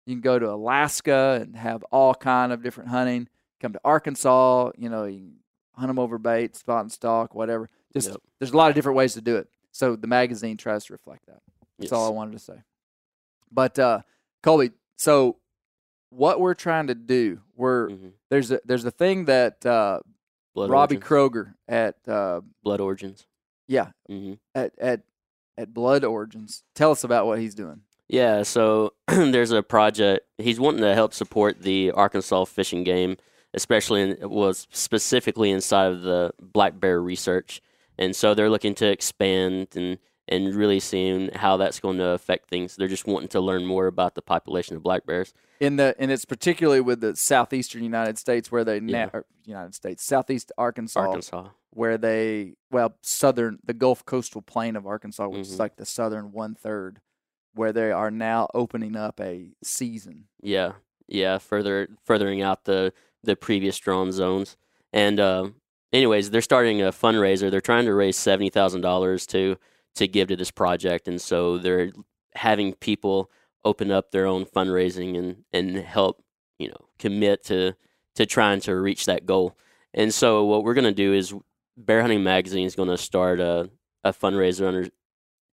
[0.06, 3.30] You can go to Alaska and have all kind of different hunting.
[3.62, 5.36] Come to Arkansas, you know, you can
[5.76, 7.70] hunt them over bait, spot and stalk, whatever.
[7.94, 8.18] Just Yep.
[8.40, 9.48] there's a lot of different ways to do it.
[9.72, 11.40] So the magazine tries to reflect that.
[11.80, 12.62] That's all I wanted to say.
[13.52, 14.02] But uh,
[14.42, 15.38] Colby, so
[16.16, 18.12] what we're trying to do, we're Mhm.
[18.30, 20.00] there's a there's a thing that uh,
[20.56, 21.10] Blood Robbie origins.
[21.10, 23.26] Kroger at uh, Blood origins.
[23.68, 25.02] yeah hmm at at
[25.58, 26.64] at Blood Origins.
[26.76, 27.82] Tell us about what he's doing.
[28.10, 30.26] Yeah, so there's a project.
[30.38, 33.18] He's wanting to help support the Arkansas fishing game,
[33.54, 37.62] especially in, was specifically inside of the black bear research,
[38.00, 40.00] and so they're looking to expand and
[40.34, 42.76] and really seeing how that's going to affect things.
[42.76, 45.34] They're just wanting to learn more about the population of black bears.
[45.60, 49.10] In the and it's particularly with the southeastern United States where they na- Yeah.
[49.14, 51.50] or United States southeast Arkansas, Arkansas.
[51.70, 55.60] where they well southern the Gulf coastal plain of Arkansas, which is Mhm.
[55.60, 57.00] like the southern one third,
[57.54, 60.26] where they are now opening up a season.
[60.42, 60.74] Yeah,
[61.08, 62.92] yeah, further furthering out the
[63.24, 64.58] the previous drawn zones.
[64.92, 65.50] And uh,
[65.94, 67.50] anyways, they're starting a fundraiser.
[67.50, 69.58] They're trying to raise seventy thousand dollars to
[69.96, 71.92] to give to this project, and so they're
[72.36, 73.30] having people
[73.66, 76.24] open up their own fundraising and and help
[76.60, 77.74] you know commit to
[78.16, 79.58] to trying to reach that goal.
[79.94, 81.34] And so what we're gonna do is
[81.78, 83.70] Bear Hunting Magazine is gonna start a
[84.04, 84.90] a fundraiser under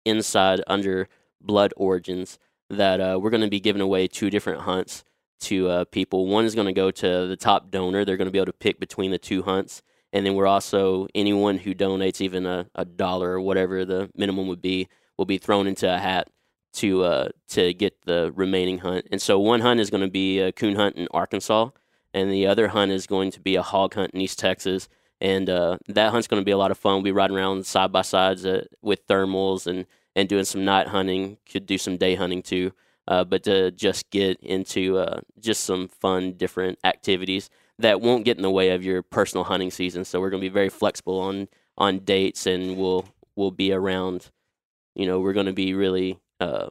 [0.05, 1.09] inside under
[1.41, 5.05] Blood Origins that uh, we're going to be giving away two different hunts
[5.41, 6.27] to uh, people.
[6.27, 8.05] One is going to go to the top donor.
[8.05, 9.83] They're going to be able to pick between the two hunts.
[10.13, 14.49] And then we're also, anyone who donates even a, a dollar or whatever the minimum
[14.49, 16.29] would be, will be thrown into a hat
[16.73, 19.07] to uh, to get the remaining hunt.
[19.11, 21.71] And so one hunt is going to be a coon hunt in Arkansas,
[22.15, 24.89] and the other hunt is going to be a hog hunt in East Texas.
[25.21, 26.95] And uh, that hunt's going to be a lot of fun.
[26.95, 30.89] We'll be riding around side by sides uh, with thermals and and doing some night
[30.89, 31.39] hunting.
[31.51, 32.73] Could do some day hunting too.
[33.07, 37.51] Uh, but to just get into uh, just some fun, different activities
[37.83, 40.05] that won't get in the way of your personal hunting season.
[40.05, 44.31] So we're going to be very flexible on on dates, and we'll we'll be around.
[44.95, 46.69] You know, we're going to be really uh,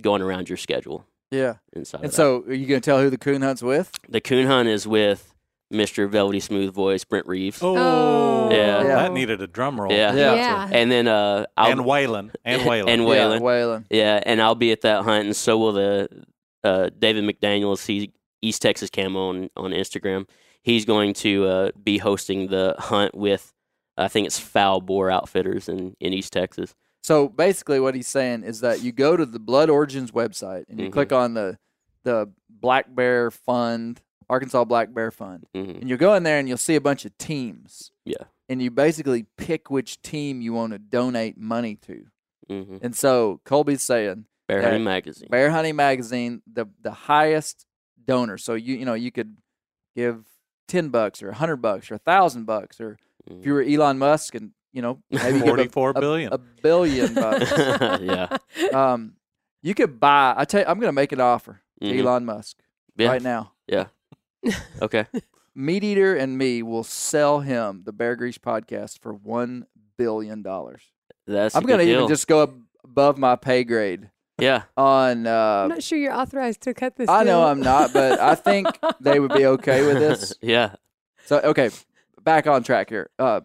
[0.00, 1.54] going around your schedule Yeah.
[1.72, 2.04] inside.
[2.04, 3.90] And so, are you going to tell who the coon hunt's with?
[4.08, 5.34] the coon hunt is with
[5.72, 6.08] Mr.
[6.08, 7.60] Velvety Smooth Voice Brent Reeves.
[7.62, 8.82] Oh, Yeah.
[8.82, 8.82] Yeah.
[8.96, 9.90] that needed a drum roll.
[9.90, 10.12] Yeah.
[10.14, 10.34] Yeah.
[10.34, 10.68] Yeah.
[10.70, 12.34] And then uh, I'll, And Waylon.
[12.44, 12.88] And Waylon.
[12.88, 13.40] and Yeah, Waylon.
[13.40, 13.84] Waylon.
[13.90, 16.08] Yeah, and I'll be at that hunt, and so will the
[16.62, 17.86] uh, David McDaniel's.
[17.86, 20.28] He East Texas Camo on, on Instagram.
[20.62, 23.52] He's going to uh, be hosting the hunt with,
[23.98, 26.74] I think it's Foul Bore Outfitters in, in East Texas.
[27.02, 30.78] So basically, what he's saying is that you go to the Blood Origins website and
[30.80, 30.92] you Mhm.
[30.92, 31.58] click on the
[32.04, 36.48] the Black Bear Fund, Arkansas Black Bear Fund, hmm and you'll go in there and
[36.48, 37.90] you'll see a bunch of teams.
[38.04, 38.24] Yeah.
[38.48, 42.06] And you basically pick which team you want to donate money to.
[42.48, 44.62] hmm And so Colby's saying Bear.
[44.62, 45.28] Hunting Magazine.
[45.30, 47.66] Bear Hunting Magazine, the the highest
[48.04, 48.38] donor.
[48.38, 49.36] So you you know you could
[49.96, 50.24] give
[50.72, 53.98] ten bucks or a hundred bucks or a thousand bucks or if you were Elon
[53.98, 55.62] Musk and you know maybe give a-
[56.32, 57.14] a, billion.
[57.14, 57.50] bucks.
[58.02, 58.36] yeah.
[58.74, 59.14] um,
[59.62, 60.34] you could buy.
[60.36, 62.00] I tell you, I'm going to make an offer to Mhm.
[62.00, 62.56] Elon Musk
[62.96, 63.08] Yeah.
[63.08, 63.52] right now.
[63.68, 63.86] Yeah.
[64.80, 65.06] Okay.
[65.54, 69.66] Meat Eater and me will sell him the Bear Grease podcast for one
[69.98, 70.82] billion dollars.
[71.26, 74.62] That's I'm going to even just go above my pay grade Yeah.
[74.76, 75.26] on.
[75.26, 77.08] Uh, I'm not sure you're authorized to cut this.
[77.08, 77.48] I know deal.
[77.48, 78.66] I'm not, but I think
[79.00, 80.34] they would be okay with this.
[80.42, 80.74] yeah.
[81.26, 81.70] So okay,
[82.22, 83.10] back on track here.
[83.18, 83.42] Uh,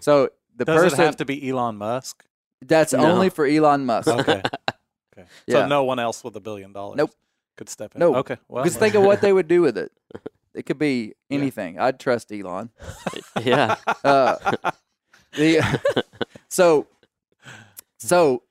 [0.00, 2.24] so the Does person it have to be Elon Musk?
[2.60, 3.00] that's No.
[3.00, 4.08] only for Elon Musk.
[4.08, 4.42] Okay.
[5.18, 5.28] okay.
[5.46, 5.54] Yeah.
[5.54, 6.96] So no one else with a billion dollars.
[6.96, 7.10] Nope.
[7.56, 8.00] Could step in.
[8.00, 8.16] Nope.
[8.16, 8.36] Okay.
[8.48, 9.90] Well, Just think of what they would do with it.
[10.54, 11.78] It could be anything.
[11.78, 12.70] I'd trust Elon.
[13.40, 13.76] Yeah.
[14.04, 14.36] Uh,
[15.32, 15.80] the
[16.48, 16.86] so
[17.98, 18.42] so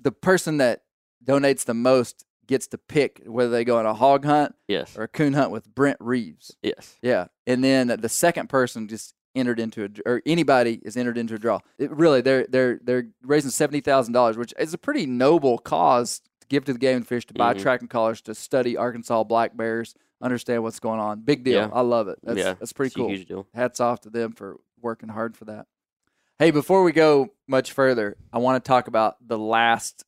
[0.00, 0.82] the person that
[1.26, 4.96] donates the most gets to pick whether they go on a hog hunt Yes.
[4.96, 6.56] or a coon hunt with Brent Reeves.
[6.62, 6.96] Yes.
[7.02, 11.34] Yeah, and then the second person just entered into a or anybody is entered into
[11.34, 11.58] a draw.
[11.78, 16.20] It really, they're they're they're raising seventy thousand dollars, which is a pretty noble cause
[16.40, 17.60] to give to the game and fish to buy Mhm.
[17.62, 21.20] tracking collars to study Arkansas black bears, understand what's going on.
[21.22, 21.54] Big deal.
[21.62, 21.70] Yeah.
[21.72, 22.18] I love it.
[22.22, 23.08] That's yeah, that's pretty it's a cool.
[23.10, 23.46] huge deal.
[23.52, 25.66] Hats off to them for working hard for that.
[26.38, 30.04] Hey, before we go much further, I want to talk about the last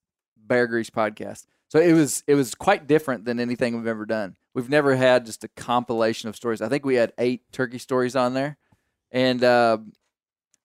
[0.48, 1.46] Bear Grease podcast.
[1.68, 4.37] So it was it was quite different than anything we've ever done.
[4.54, 6.62] We've never had just a compilation of stories.
[6.62, 8.56] I think we had eight turkey stories on there,
[9.12, 9.78] and uh,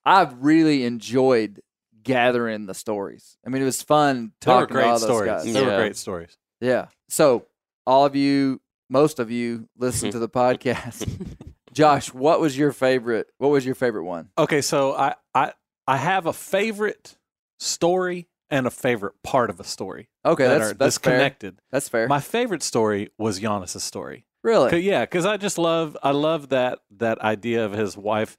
[0.05, 1.61] I've really enjoyed
[2.03, 3.37] gathering the stories.
[3.45, 5.31] I mean, it was fun They were talking to all great those stories.
[5.43, 5.53] guys.
[5.53, 6.37] They were great stories.
[6.61, 6.87] Yeah.
[7.09, 7.45] So
[7.85, 11.07] all of you, most of you, listen to the podcast.
[11.73, 13.27] Josh, what was your favorite?
[13.39, 14.29] What was your favorite one?
[14.37, 15.53] Okay, so I I
[15.87, 17.17] I have a favorite
[17.59, 21.35] story and a favorite part of a story Okay, that that's are that's fair.
[21.71, 22.07] That's fair.
[22.07, 24.25] My favorite story was Giannis's story.
[24.43, 24.69] really?
[24.69, 28.37] 'Cause- yeah, because I just love I love that that idea of his wife.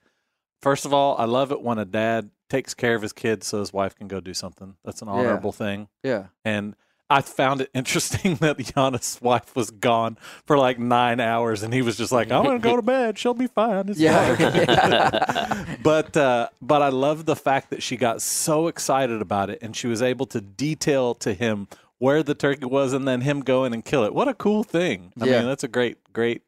[0.63, 3.59] First of all, I love it when a dad takes care of his kids so
[3.61, 4.77] his wife can go do something.
[4.85, 5.15] That's an Yeah.
[5.15, 5.89] honorable thing.
[6.03, 6.27] Yeah.
[6.45, 6.77] And
[7.11, 11.83] I found it interesting that Giannis' wife was gone for like nine hours, and he
[11.83, 13.19] was just like, "I'm gonna go to bed.
[13.19, 14.35] She'll be fine." It's Yeah.
[14.37, 19.59] fine." but uh, but I love the fact that she got so excited about it,
[19.63, 23.41] and she was able to detail to him where the turkey was, and then him
[23.41, 24.15] go in and kill it.
[24.15, 25.13] What a cool thing!
[25.21, 25.39] I Yeah.
[25.41, 26.43] mean, that's a great, great,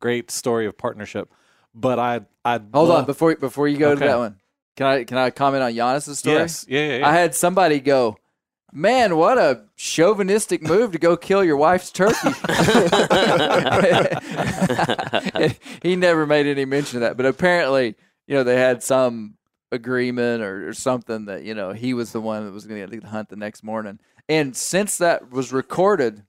[0.00, 1.30] great story of partnership.
[1.74, 4.36] But I, I Hold love, on before before you go to that one.
[4.76, 6.36] Can I can I comment on Giannis's story?
[6.36, 7.08] Yes, yeah, yeah, yeah.
[7.08, 8.16] I had somebody go,
[8.72, 12.30] "Man, what a chauvinistic move to go kill your wife's turkey."
[15.82, 19.36] he never made any mention of that, but apparently, you know, they had some
[19.72, 23.06] agreement or, or something that you know he was the one that was going to
[23.06, 23.98] hunt the next morning.
[24.28, 26.22] And since that was recorded,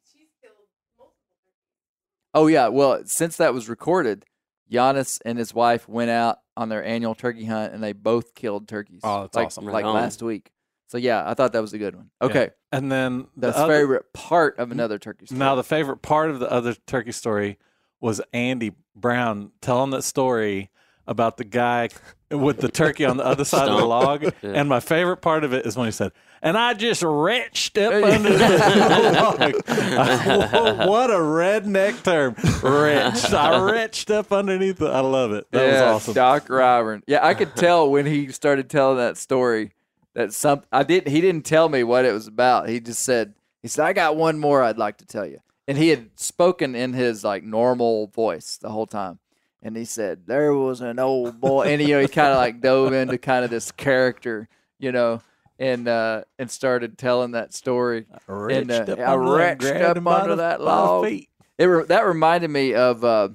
[2.33, 4.25] oh yeah, well, since that was recorded,
[4.71, 8.67] Giannis and his wife went out on their annual turkey hunt, and they both killed
[8.67, 9.01] turkeys.
[9.03, 9.65] Oh, that's like, awesome.
[9.65, 10.51] Like Right last week.
[10.91, 12.09] So yeah, I thought that was a good one.
[12.21, 15.39] Okay, and then the that's other- favorite part of another turkey story.
[15.39, 17.57] Now, the favorite part of the other turkey story
[18.01, 20.69] was Andy Brown telling that story
[21.07, 21.87] about the guy
[22.29, 24.23] with the turkey on the other side of the log.
[24.41, 24.51] Yeah.
[24.55, 27.93] And my favorite part of it is when he said, and I just retched up
[28.03, 29.39] under the log.
[30.89, 32.35] what a redneck term.
[32.61, 33.33] Retched.
[33.33, 34.89] I retched up underneath it.
[34.89, 35.47] I love it.
[35.51, 36.13] That yeah, was awesome.
[36.15, 37.03] Doc Ryburn.
[37.07, 39.71] Yeah, I could tell when he started telling that story
[40.15, 41.11] that some I didn't.
[41.11, 42.69] He didn't tell me what it was about.
[42.69, 45.77] He just said he said I got one more I'd like to tell you, and
[45.77, 49.19] he had spoken in his like normal voice the whole time.
[49.63, 52.61] And he said there was an old boy, and you know he kind of like
[52.61, 55.21] dove into kind of this character, you know,
[55.59, 58.07] and uh and started telling that story.
[58.27, 61.05] Retched And, uh, up I grabbed up him under that log.
[61.05, 61.29] feet.
[61.59, 63.29] It re- that reminded me of uh,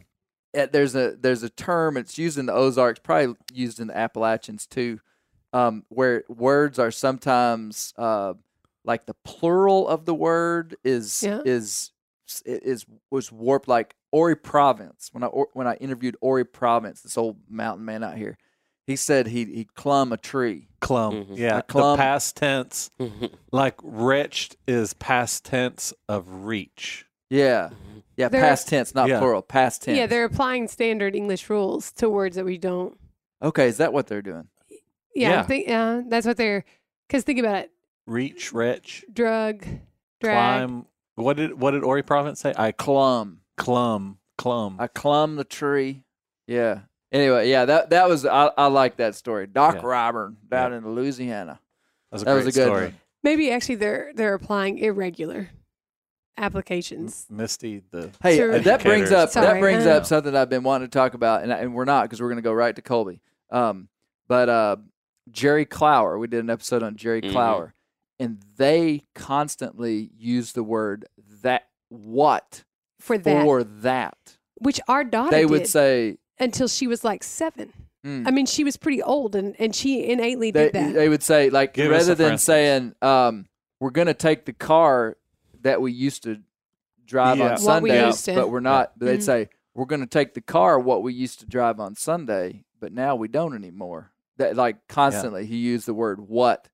[0.53, 4.67] there's a there's a term it's used in the Ozarks, probably used in the Appalachians
[4.67, 4.99] too,
[5.53, 8.35] um, where words are sometimes uh,
[8.85, 11.41] like the plural of the word is Yeah.
[11.45, 11.93] is
[12.45, 15.11] is was warped like Ori Province.
[15.13, 18.37] When I or, when I interviewed Ori Province, this old mountain man out here,
[18.87, 20.69] he said he he clumb a tree.
[20.81, 21.25] Clum.
[21.27, 21.37] Mhm.
[21.39, 21.59] Yeah.
[21.59, 21.97] A clum.
[21.97, 22.91] The past tense,
[23.53, 27.07] like retched is past tense of reach.
[27.29, 27.71] Yeah,
[28.17, 29.19] yeah, They're- past tense, not Yeah.
[29.19, 29.99] plural, past tense.
[29.99, 32.97] Yeah, they're applying standard English rules to words that we don't.
[33.43, 33.67] okay.
[33.69, 34.47] Is that what they're doing?
[35.17, 35.43] Yeah, Yeah.
[35.43, 36.65] Think uh, that's what they're.
[37.09, 37.71] Because think about it:
[38.07, 39.65] Reach, retch, drug,
[40.21, 40.67] drag.
[40.69, 40.87] climb.
[41.17, 42.53] What did what did Ori Province say?
[42.57, 43.41] I Clum.
[43.57, 44.77] clum, clum.
[44.79, 46.03] I clumb the tree.
[46.47, 46.81] Yeah.
[47.13, 49.47] Anyway, yeah, that that was I, I like that story.
[49.47, 49.83] Doc Yeah.
[49.83, 51.61] Ryburn down in Louisiana.
[52.11, 52.85] That was a that great was a good story.
[52.87, 52.95] one.
[53.23, 55.49] Maybe actually they're they're applying irregular
[56.39, 57.27] applications.
[57.31, 58.55] Misty, the Hey, Sure.
[58.55, 61.15] uh, that brings up that Sorry, brings uh, up something I've been wanting to talk
[61.15, 63.21] about, and, I, and we're not because we're going to go right to Colby.
[63.51, 63.89] Um,
[64.29, 64.77] but uh,
[65.31, 67.33] Jerry Clower, we did an episode on Jerry Mhm.
[67.33, 67.75] Clower,
[68.19, 71.07] and they constantly use the word
[71.43, 72.65] that what
[73.01, 74.37] For that, for that.
[74.57, 77.73] which our daughter They did would say until she was like seven.
[78.05, 78.27] mm.
[78.27, 80.95] I mean, she was pretty old, and, and she innately they, did that.
[80.95, 83.47] they would say like Give rather than for saying um,
[83.81, 85.17] we're going to take the car
[85.63, 86.41] that we used to
[87.05, 87.55] drive Yeah.
[87.57, 88.99] on What we Sunday, but we're not.
[88.99, 89.23] They'd Mhm.
[89.23, 92.93] say we're going to take the car what we used to drive on Sunday, but
[92.93, 94.13] now we don't anymore.
[94.39, 96.69] That like constantly he used the word what,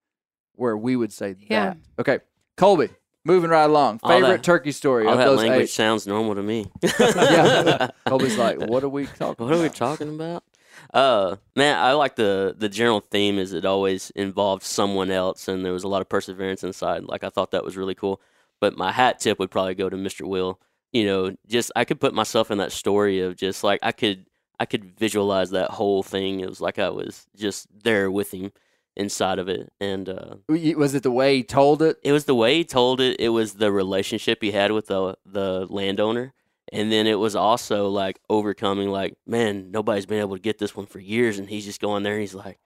[0.55, 1.67] where we would say Yeah.
[1.67, 1.79] that.
[1.99, 2.19] Okay,
[2.57, 2.89] Colby,
[3.25, 4.01] moving right along.
[4.03, 5.71] All Favorite that- turkey story All of that those language eight.
[5.71, 6.67] sounds normal to me.
[6.83, 7.89] Yeah.
[8.07, 9.47] Colby's like, what are we talking?
[9.47, 9.77] What are we about?
[9.77, 10.45] talking about?
[10.93, 15.65] Uh, man, I like the the general theme is it always involved someone else, and
[15.65, 17.05] there was a lot of perseverance inside.
[17.05, 18.21] Like I thought that was really cool.
[18.61, 20.27] But my hat tip would probably go to Mr.
[20.27, 20.61] Will.
[20.93, 24.27] You know, just I could put myself in that story of just like I could
[24.61, 26.41] I could visualize that whole thing.
[26.41, 28.53] It was like I was just there with him
[28.97, 31.97] inside of it, and uh, Was it the way he told it?
[32.05, 33.19] it was the way he told it.
[33.19, 36.33] It was the relationship he had with the the landowner,
[36.73, 38.89] and then it was also like overcoming.
[38.91, 42.03] Like, man, nobody's been able to get this one for years, and he's just going
[42.03, 42.59] there, and he's like,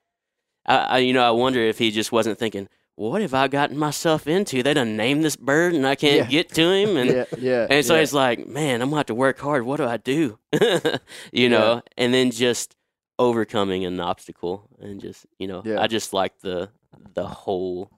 [0.66, 3.76] I, I you know, I wonder if he just wasn't thinking, what have I gotten
[3.78, 4.62] myself into?
[4.62, 6.42] They done named this bird, and I can't Yeah.
[6.42, 7.66] get to him, and yeah, yeah.
[7.70, 8.00] and so yeah.
[8.00, 9.64] it's like, man, I'm gonna have to work hard.
[9.64, 10.38] What do I do?
[11.32, 12.74] you know, and then just
[13.18, 15.80] overcoming an obstacle, and just you know, Yeah.
[15.80, 16.70] I just like the
[17.14, 17.90] the whole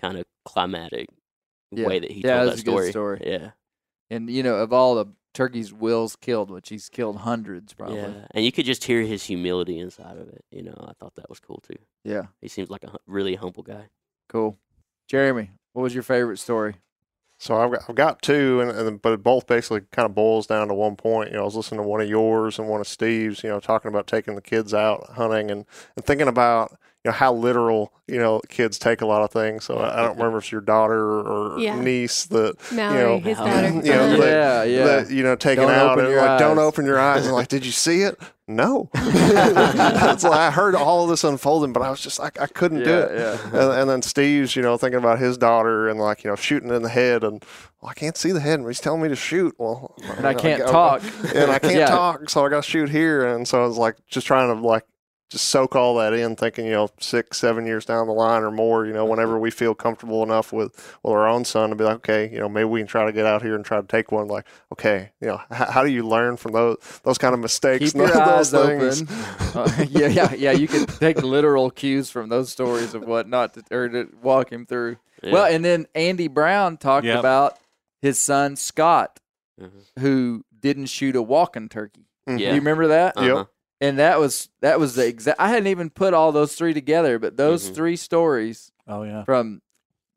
[0.00, 1.08] kind of climatic
[1.72, 2.90] way that he told that good story.
[2.90, 3.22] story.
[3.24, 3.50] Yeah,
[4.10, 7.98] and you know, of all the turkeys Will's killed, which he's killed hundreds probably.
[7.98, 10.44] yeah, and you could just hear his humility inside of it.
[10.50, 11.78] You know, I thought that was cool too.
[12.04, 12.22] yeah.
[12.40, 13.88] He seems like a really humble guy.
[14.30, 14.56] Cool.
[15.08, 16.76] Jeremy, what was your favorite story?
[17.38, 20.46] So I've got, I've got two, and, and but it both basically kind of boils
[20.46, 21.30] down to one point.
[21.30, 23.42] You know, I was listening to one of yours and one of Steve's.
[23.42, 25.64] You know, talking about taking the kids out hunting and,
[25.96, 29.64] and thinking about you know how literal you know kids take a lot of things.
[29.64, 31.80] So I, I don't remember if it's your daughter or Yeah.
[31.80, 33.68] niece that Mallory, know, his daughter.
[33.74, 34.24] you know, Uh-huh.
[34.24, 34.84] yeah, yeah.
[34.84, 37.34] that you know taking Don't out open and your like don't open your eyes and
[37.34, 41.82] like did you see it no it's like i heard all of this unfolding but
[41.82, 43.38] i was just like i couldn't do it yeah.
[43.62, 46.68] and, and then steve's you know thinking about his daughter and like you know shooting
[46.70, 47.44] in the head and
[47.80, 50.34] well, i can't see the head and he's telling me to shoot well and I
[50.34, 51.02] can't go- talk.
[51.34, 51.86] and i can't Yeah.
[51.86, 54.84] talk so i gotta shoot here and so i was like just trying to like
[55.30, 58.50] just soak all that in, thinking, you know, six, seven years down the line or
[58.50, 61.84] more, you know, whenever we feel comfortable enough with, with our own son to be
[61.84, 63.86] like, okay, you know, maybe we can try to get out here and try to
[63.86, 64.26] take one.
[64.26, 67.92] Like, okay, you know, how, how do you learn from those those kind of mistakes?
[67.92, 69.02] Keep your those eyes things?
[69.02, 69.16] open.
[69.52, 70.52] Uh, yeah, yeah, yeah.
[70.52, 74.50] You can take literal cues from those stories of what not to, or to walk
[74.52, 74.96] him through.
[75.24, 75.32] Yeah.
[75.32, 77.18] Well, and then Andy Brown talked Yep.
[77.18, 77.58] about
[78.00, 79.18] his son Scott,
[79.60, 79.70] Mhm.
[79.98, 82.06] who didn't shoot a walking turkey.
[82.28, 82.38] Mhm.
[82.38, 82.50] Do Yeah.
[82.50, 83.16] you remember that?
[83.16, 83.44] Uh-huh.
[83.80, 85.40] And that was that was the exact.
[85.40, 87.74] I hadn't even put all those three together, but those Mhm.
[87.74, 89.24] three stories Oh yeah.
[89.24, 89.62] from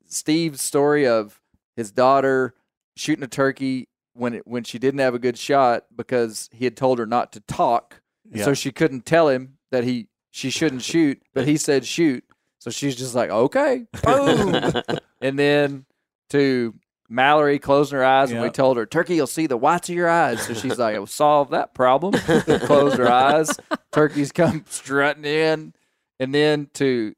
[0.06, 1.40] Steve's story of
[1.76, 2.54] his daughter
[2.96, 6.78] shooting a turkey when it, when she didn't have a good shot because he had
[6.78, 8.46] told her not to talk, Yeah.
[8.46, 12.24] so she couldn't tell him that he she shouldn't shoot, but he said shoot,
[12.60, 14.56] so she's just like okay, boom,
[15.22, 15.86] and then
[16.30, 16.74] to
[17.14, 20.10] Mallory closing her eyes and we told her turkey you'll see the whites of your
[20.10, 22.14] eyes, so she's like "I'll solve that problem.
[22.62, 23.52] Close her eyes,
[23.92, 25.74] turkeys come strutting in,
[26.20, 27.14] and then to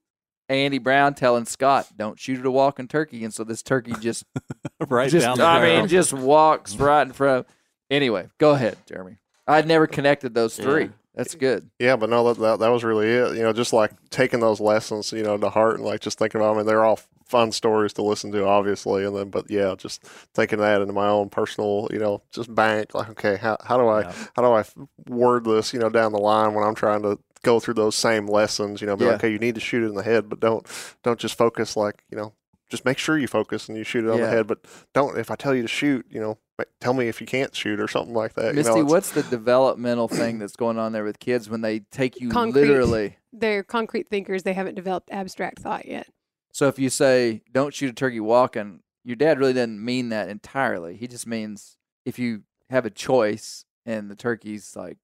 [0.50, 4.26] Andy Brown telling Scott, "Don't shoot at a walking turkey," and so this turkey just,
[4.90, 5.80] right just down the I barrel.
[5.80, 7.46] mean, just walks right in front.
[7.48, 7.54] of
[7.90, 9.18] Anyway, go ahead, Jeremy.
[9.48, 10.84] I'd never connected those three.
[10.84, 10.90] Yeah.
[11.14, 11.70] That's good.
[11.80, 13.38] Yeah, but no, that, that that was really it.
[13.38, 16.42] You know, just like taking those lessons, you know, to heart and like just thinking
[16.42, 16.50] about.
[16.50, 16.58] them.
[16.58, 20.04] I mean, they're all fun stories to listen to, obviously, and then but yeah, just
[20.34, 22.94] taking that into my own personal, you know, just bank.
[22.94, 24.14] Like, okay, how how do I Yeah.
[24.36, 24.64] how do I
[25.10, 28.28] word this, you know, down the line when I'm trying to go through those same
[28.28, 28.82] lessons?
[28.82, 29.12] You know, be Yeah.
[29.12, 30.66] like, okay, you need to shoot it in the head, but don't
[31.04, 32.34] don't just focus like you know.
[32.68, 34.26] Just make sure you focus and you shoot it on Yeah.
[34.26, 35.20] the head, but don't.
[35.20, 36.40] If I tell you to shoot, you know,
[36.82, 38.48] tell me if you can't shoot or something like that.
[38.48, 41.82] you Misty, know, what's the developmental thing that's going on there with kids when they
[41.92, 42.62] take you Concrete.
[42.62, 43.18] literally?
[43.32, 44.42] They're concrete thinkers.
[44.42, 46.08] They haven't developed abstract thought yet.
[46.56, 50.30] So if you say don't shoot a turkey walking, your dad really doesn't mean that
[50.30, 50.96] entirely.
[50.96, 54.96] He just means if you have a choice and the turkey's like,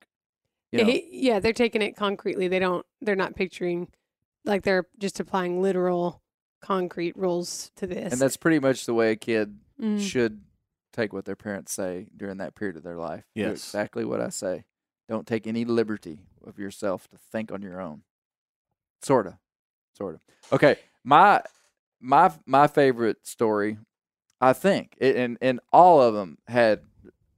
[0.71, 2.47] you yeah, know, he- yeah, they're taking it concretely.
[2.47, 2.85] They don't.
[3.01, 3.89] They're not picturing
[4.45, 6.21] like they're just applying literal
[6.61, 8.13] concrete rules to this.
[8.13, 9.99] and that's pretty much the way a kid Mm.
[9.99, 10.41] should
[10.93, 13.25] take what their parents say during that period of their life.
[13.35, 13.51] Do Yes.
[13.65, 14.63] exactly what I say.
[15.09, 18.03] Don't take any liberty of yourself to think on your own.
[19.01, 19.37] Sorta,
[19.97, 20.21] sorta.
[20.53, 21.41] Okay, my
[21.99, 23.77] my my favorite story,
[24.39, 26.81] I think, it, and and all of them had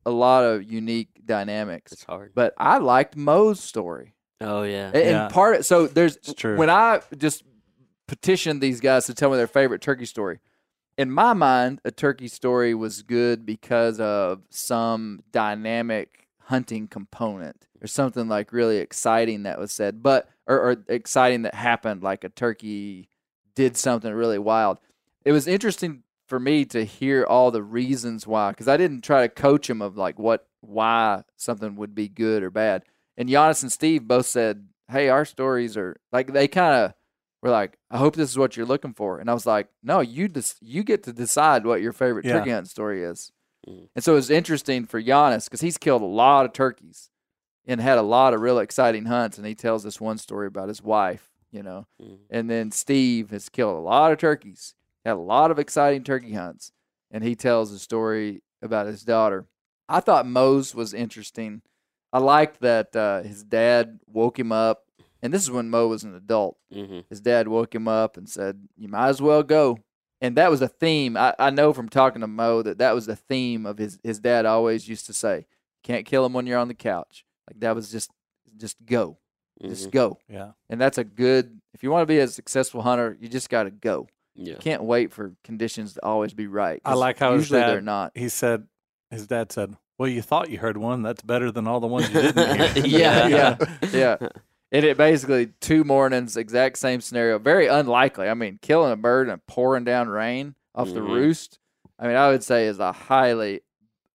[0.05, 1.91] a lot of unique dynamics.
[1.93, 2.33] It's hard.
[2.35, 4.87] But I liked Moe's story, Oh yeah.
[4.87, 6.57] and, and part of, so there's It's true.
[6.57, 7.43] when I just
[8.07, 10.39] petitioned these guys to tell me their favorite turkey story.
[10.97, 17.87] In my mind, a turkey story was good because of some dynamic hunting component or
[17.87, 22.29] something like really exciting that was said, but or, or exciting that happened, like a
[22.29, 23.09] turkey
[23.55, 24.79] did something really wild.
[25.25, 29.21] It was interesting for me to hear all the reasons why, because I didn't try
[29.21, 32.83] to coach him of like what why something would be good or bad.
[33.17, 36.93] And Giannis and Steve both said, "Hey, our stories are like they kind of
[37.41, 39.99] were like, I hope this is what you're looking for." And I was like, "No,
[39.99, 42.33] you just you get to decide what your favorite Yeah.
[42.39, 43.31] turkey hunt story is."
[43.67, 43.89] Mm.
[43.95, 47.09] And so it was interesting for Giannis because he's killed a lot of turkeys
[47.67, 49.37] and had a lot of real exciting hunts.
[49.37, 51.85] And he tells this one story about his wife, you know.
[52.01, 52.19] Mhm.
[52.29, 54.75] And then Steve has killed a lot of turkeys,
[55.05, 56.71] had a lot of exciting turkey hunts,
[57.11, 59.45] and he tells a story about his daughter.
[59.87, 61.61] I thought Moe's was interesting
[62.11, 64.83] I liked that uh, his dad woke him up,
[65.23, 66.57] and this is when Mo was an adult.
[66.71, 69.79] hmm His dad woke him up and said, "You might as well go."
[70.21, 71.17] And that was a theme.
[71.17, 74.19] I, I know from talking to Mo that that was the theme of his his
[74.19, 75.47] dad always used to say,
[75.83, 78.11] "Can't kill him when you're on the couch." Like that was just
[78.57, 79.17] just go,
[79.69, 80.17] just go.
[80.29, 80.51] Yeah.
[80.69, 81.59] And that's a good.
[81.73, 84.07] If you want to be a successful hunter, you just got to go.
[84.35, 84.53] Yeah.
[84.53, 86.81] You can't wait for conditions to always be right.
[86.85, 88.11] I like how his usually they're not.
[88.15, 88.67] He said,
[89.11, 91.01] his dad said, "Well, you thought you heard one.
[91.03, 93.57] That's better than all the ones you didn't hear." yeah, yeah,
[93.91, 94.17] yeah.
[94.71, 97.37] And it basically two mornings, exact same scenario.
[97.37, 98.27] Very unlikely.
[98.27, 101.09] I mean, killing a bird and pouring down rain off the Mhm.
[101.09, 101.59] roost.
[101.99, 103.61] I mean, I would say is a highly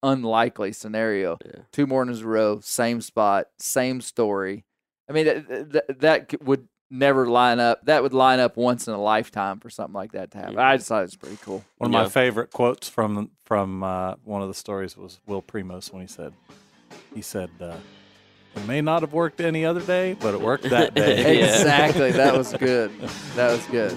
[0.02, 1.38] unlikely scenario.
[1.44, 1.62] Yeah.
[1.70, 4.64] Two mornings in a row, same spot, same story.
[5.08, 7.84] I mean, that, that, that would never line up.
[7.84, 10.58] That would line up once in a lifetime for something like that to happen.
[10.58, 11.64] I just thought it was pretty cool.
[11.78, 12.02] One of Yeah.
[12.04, 16.08] my favorite quotes from from uh, one of the stories was Will Primos when he
[16.08, 16.32] said,
[17.14, 17.76] he said, uh,
[18.56, 22.10] "It may not have worked any other day, but it worked that day." Exactly.
[22.18, 22.90] That was good.
[23.34, 23.96] That was good.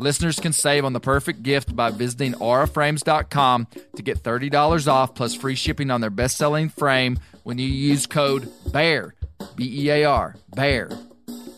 [0.00, 5.34] Listeners can save on the perfect gift by visiting auraframes.com to get $30 off plus
[5.34, 9.14] free shipping on their best selling frame when you use code BEAR,
[9.56, 10.88] B E A R, BEAR.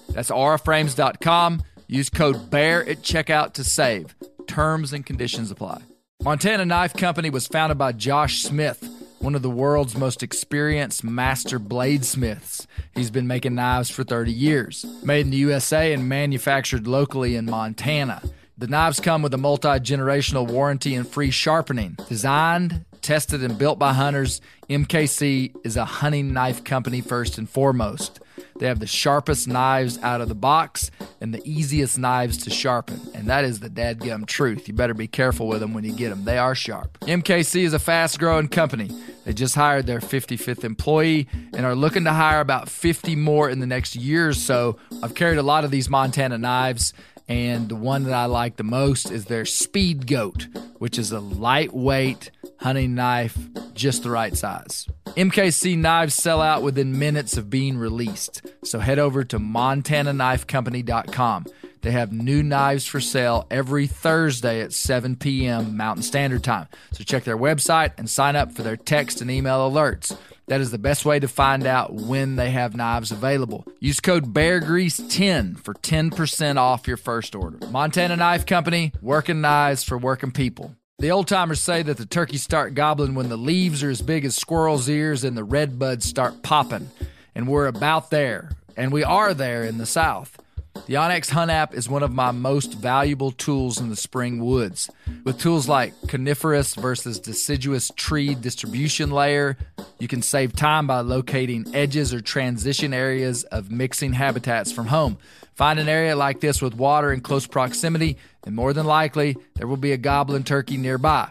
[0.09, 1.62] That's auraframes.com.
[1.86, 4.16] Use code BEAR at checkout to save.
[4.49, 5.82] Terms and conditions apply.
[6.24, 8.82] Montana Knife Company was founded by Josh Smith,
[9.22, 12.66] one of the world's most experienced master bladesmiths.
[12.94, 14.84] He's been making knives for 30 years.
[15.04, 18.20] Made in the USA and manufactured locally in Montana.
[18.58, 21.96] The knives come with a multi generational warranty and free sharpening.
[22.08, 28.18] Designed, tested, and built by hunters, MKC is a hunting knife company first and foremost.
[28.58, 33.00] They have the sharpest knives out of the box and the easiest knives to sharpen.
[33.14, 34.68] And that is the dadgum truth.
[34.68, 36.24] You better be careful with them when you get them.
[36.24, 36.98] They are sharp.
[37.00, 38.90] MKC is a fast growing company.
[39.24, 43.60] They just hired their 55th employee and are looking to hire about 50 more in
[43.60, 44.78] the next year or so.
[45.02, 46.92] I've carried a lot of these Montana knives.
[47.28, 50.46] And the one that I like the most is their Speed Goat,
[50.78, 53.36] which is a lightweight hunting knife,
[53.74, 54.88] just the right size.
[55.16, 58.40] MKC knives sell out within minutes of being released.
[58.64, 61.46] So head over to montanaknifecompany.com.
[61.82, 65.76] They have new knives for sale every Thursday at 7 p.m.
[65.76, 66.68] Mountain Standard Time.
[66.92, 70.16] So check their website and sign up for their text and email alerts.
[70.47, 73.66] That is the best way to find out when they have knives available.
[73.80, 77.59] Use code BEARGREASE10 for 10% off your first order.
[77.70, 80.74] Montana Knife Company, working knives for working people.
[80.99, 84.24] The old timers say that the turkeys start gobbling when the leaves are as big
[84.24, 86.90] as squirrels' ears and the red buds start popping.
[87.34, 88.51] And we're about there.
[88.76, 90.41] And we are there in the South.
[90.86, 94.90] The Onyx Hunt app is one of my most valuable tools in the spring woods.
[95.22, 99.56] With tools like coniferous versus deciduous tree distribution layer,
[100.00, 105.18] you can save time by locating edges or transition areas of mixing habitats from home.
[105.54, 109.68] Find an area like this with water in close proximity, and more than likely, there
[109.68, 111.30] will be a goblin turkey nearby.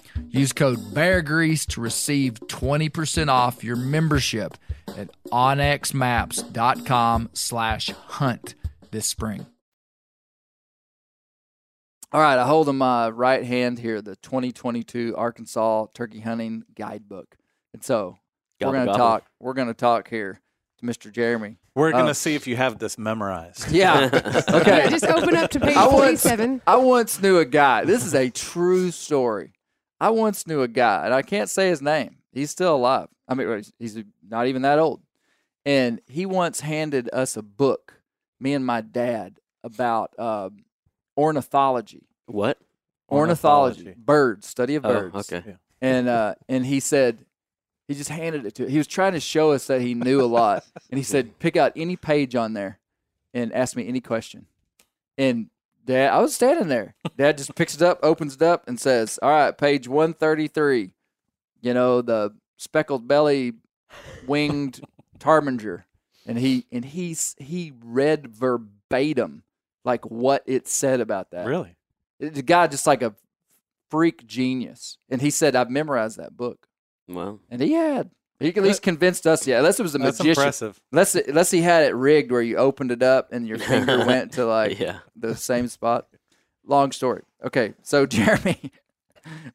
[0.29, 4.57] Use code BEARGREASE to receive 20% off your membership
[4.97, 8.55] at onyxmaps.com slash hunt
[8.91, 9.45] this spring.
[12.13, 17.37] All right, I hold in my right hand here the 2022 Arkansas Turkey Hunting Guidebook.
[17.73, 18.17] And so
[18.61, 20.41] we're going to talk we're going to talk here
[20.79, 21.09] to Mr.
[21.11, 21.57] Jeremy.
[21.73, 23.71] We're gonna Uh, see if you have this memorized.
[23.71, 24.09] Yeah.
[24.49, 24.79] okay.
[24.83, 26.61] Yeah, just open up to page I once, 47.
[26.67, 27.85] I once knew a guy.
[27.85, 29.53] This is a true story.
[30.01, 32.17] I once knew a guy, and I can't say his name.
[32.33, 33.07] He's still alive.
[33.27, 35.01] I mean, he's- he's not even that old.
[35.63, 38.01] And he once handed us a book,
[38.39, 40.65] me and my dad, about um,
[41.15, 42.07] ornithology.
[42.25, 42.57] What?
[43.11, 44.01] Ornithology, Ornithology.
[44.03, 45.31] birds, study of Oh, birds.
[45.31, 45.57] okay.
[45.81, 47.25] And uh, and he said,
[47.87, 48.65] he just handed it to.
[48.67, 51.55] He was trying to show us that he knew a lot, and he said, pick
[51.55, 52.79] out any page on there,
[53.35, 54.47] and ask me any question.
[55.17, 55.50] And
[55.85, 56.95] Dad, I was standing there.
[57.17, 60.47] Dad just picks it up, opens it up, and says, "All right, page one thirty
[60.47, 60.91] three.
[61.61, 63.53] You know the speckled belly,
[64.27, 64.81] winged
[65.19, 65.83] ptarminger."
[66.25, 69.43] And he and he's he read verbatim
[69.83, 71.47] like what it said about that.
[71.47, 71.75] Really?
[72.19, 73.15] The guy just like a
[73.89, 74.97] freak genius.
[75.09, 76.67] And he said, I've memorized that book.
[77.07, 78.11] Well, And he had.
[78.41, 79.59] He at least convinced us, yeah.
[79.59, 80.41] Unless it was a That's magician.
[80.41, 80.81] impressive.
[80.91, 83.99] Unless, it, unless he had it rigged where you opened it up and your finger
[84.05, 84.99] went to like yeah.
[85.15, 86.07] the same spot.
[86.65, 87.23] Long story.
[87.43, 88.71] Okay, so Jeremy,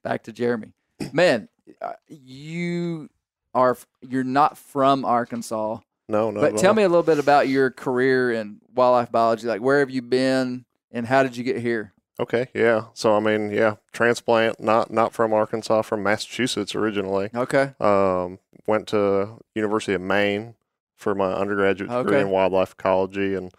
[0.02, 0.72] back to Jeremy.
[1.12, 1.48] Man,
[1.82, 3.08] uh, you
[3.54, 5.78] are you're not from Arkansas,
[6.08, 6.40] No, no.
[6.40, 9.46] but tell me a little bit about your career in wildlife biology.
[9.46, 11.92] Like, where have you been, and how did you get here?
[12.18, 12.84] Okay, yeah.
[12.94, 17.30] So I mean, yeah, transplant, not not from Arkansas, from Massachusetts originally.
[17.34, 20.54] Okay, Um, went to University of Maine
[20.96, 22.20] for my undergraduate degree Okay.
[22.22, 23.52] in wildlife ecology and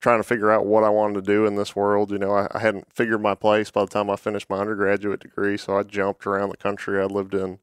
[0.00, 2.10] trying to figure out what I wanted to do in this world.
[2.12, 5.20] You know, I, I hadn't figured my place by the time I finished my undergraduate
[5.20, 7.00] degree, so I jumped around the country.
[7.00, 7.58] I lived in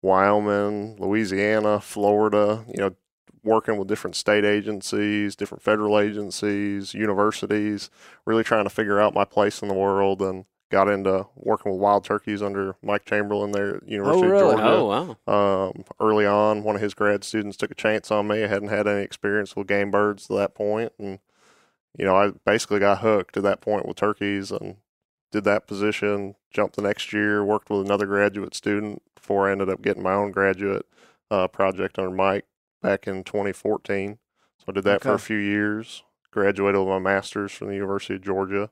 [0.00, 2.96] Wyoming, Louisiana, Florida, you know,
[3.44, 7.90] working with different state agencies, different federal agencies, universities,
[8.24, 11.80] really trying to figure out my place in the world and got into working with
[11.80, 14.54] wild turkeys under Mike Chamberlain there at University really?
[14.54, 15.66] of Georgia Oh wow.
[15.66, 18.42] um, early on, one of his grad students took a chance on me.
[18.42, 21.18] I hadn't had any experience with game birds to that point, and
[21.98, 24.76] you know, I basically got hooked at that point with turkeys and
[25.30, 26.36] did that position.
[26.50, 30.14] Jumped the next year, worked with another graduate student before I ended up getting my
[30.14, 30.86] own graduate
[31.30, 32.46] uh, project under Mike
[32.82, 34.18] back in 2014.
[34.58, 36.02] So I did that for a few years.
[36.30, 38.70] Graduated with my master's from the University of Georgia,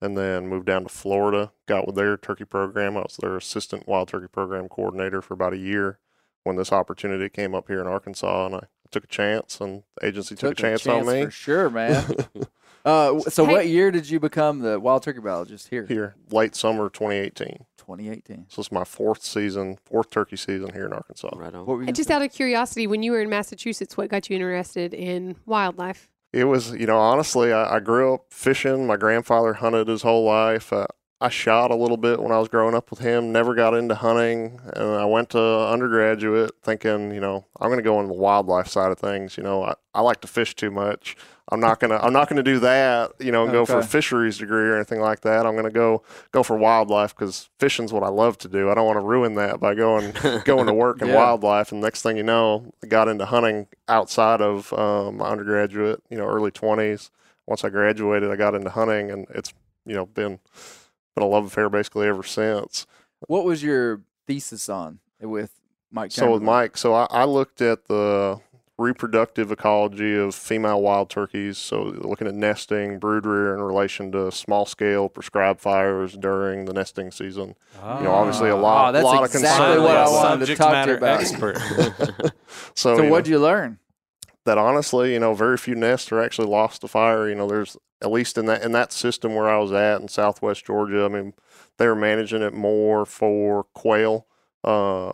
[0.00, 1.52] and then moved down to Florida.
[1.66, 2.96] Got with their turkey program.
[2.96, 5.98] I was their assistant wild turkey program coordinator for about a year
[6.44, 10.06] when this opportunity came up here in Arkansas, and I took a chance, and the
[10.06, 12.04] agency took, a chance, on me for sure, man.
[12.84, 15.86] uh, so, Hey- what year did you become the wild turkey biologist here?
[15.86, 17.64] here late summer 2018.
[17.82, 18.46] 2018.
[18.48, 21.30] So it's my fourth season, fourth turkey season here in Arkansas.
[21.34, 21.66] Right on.
[21.66, 21.88] What were you?
[21.88, 25.36] And just out of curiosity, when you were in Massachusetts, what got you interested in
[25.46, 26.08] wildlife?
[26.32, 28.86] It was, you know, honestly, I, I grew up fishing.
[28.86, 30.72] My grandfather hunted his whole life.
[30.72, 30.86] Uh,
[31.22, 33.32] I shot a little bit when I was growing up with him.
[33.32, 37.82] Never got into hunting, and I went to undergraduate thinking, you know, I'm going to
[37.84, 39.36] go on the wildlife side of things.
[39.36, 41.16] You know, I, I like to fish too much.
[41.50, 43.12] I'm not gonna I'm not gonna do that.
[43.20, 45.44] You know, and go for a fisheries degree or anything like that.
[45.44, 48.70] I'm gonna go go for wildlife because fishing's what I love to do.
[48.70, 50.14] I don't want to ruin that by going
[50.44, 51.16] going to work in Yeah.
[51.16, 51.70] wildlife.
[51.70, 56.16] And next thing you know, I got into hunting outside of um, my undergraduate, you
[56.16, 57.10] know, early 20s.
[57.46, 59.52] Once I graduated, I got into hunting, and it's
[59.84, 60.38] you know been
[61.14, 62.86] been a love affair basically ever since.
[63.28, 65.52] what was your thesis on with
[65.90, 66.12] Mike?
[66.12, 68.40] So with Mike, so I, I looked at the
[68.78, 71.58] reproductive ecology of female wild turkeys.
[71.58, 76.72] So looking at nesting, brood rear in relation to small scale prescribed fires during the
[76.72, 77.54] nesting season.
[77.76, 78.60] You know, obviously a ah.
[78.60, 79.82] lot, Oh, that's lot of exactly concern.
[79.82, 81.20] what I wanted to talk to matter you about.
[81.20, 82.32] expert.
[82.74, 83.78] So, So, you what did you learn?
[84.44, 87.28] That honestly, you know, very few nests are actually lost to fire.
[87.28, 90.08] You know, there's at least in that in that system where I was at in
[90.08, 91.04] Southwest Georgia.
[91.04, 91.34] I mean,
[91.78, 94.26] they were managing it more for quail.
[94.64, 95.12] Um,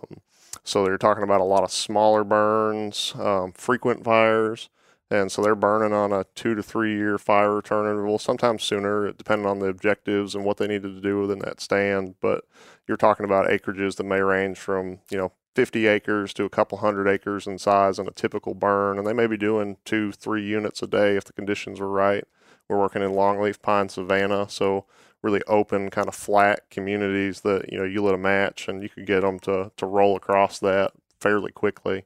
[0.64, 4.68] so they're talking about a lot of smaller burns, um, frequent fires,
[5.10, 9.12] and so they're burning on a two to three year fire return interval, sometimes sooner,
[9.12, 12.16] depending on the objectives and what they needed to do within that stand.
[12.20, 12.44] But
[12.86, 16.78] you're talking about acreages that may range from you know 50 acres to a couple
[16.78, 20.44] hundred acres in size in a typical burn, and they may be doing two, three
[20.44, 22.24] units a day if the conditions were right.
[22.68, 24.84] We're working in longleaf pine savanna, so
[25.22, 28.88] really open, kind of flat communities that you know you lit a match and you
[28.88, 32.04] could get them to to roll across that fairly quickly.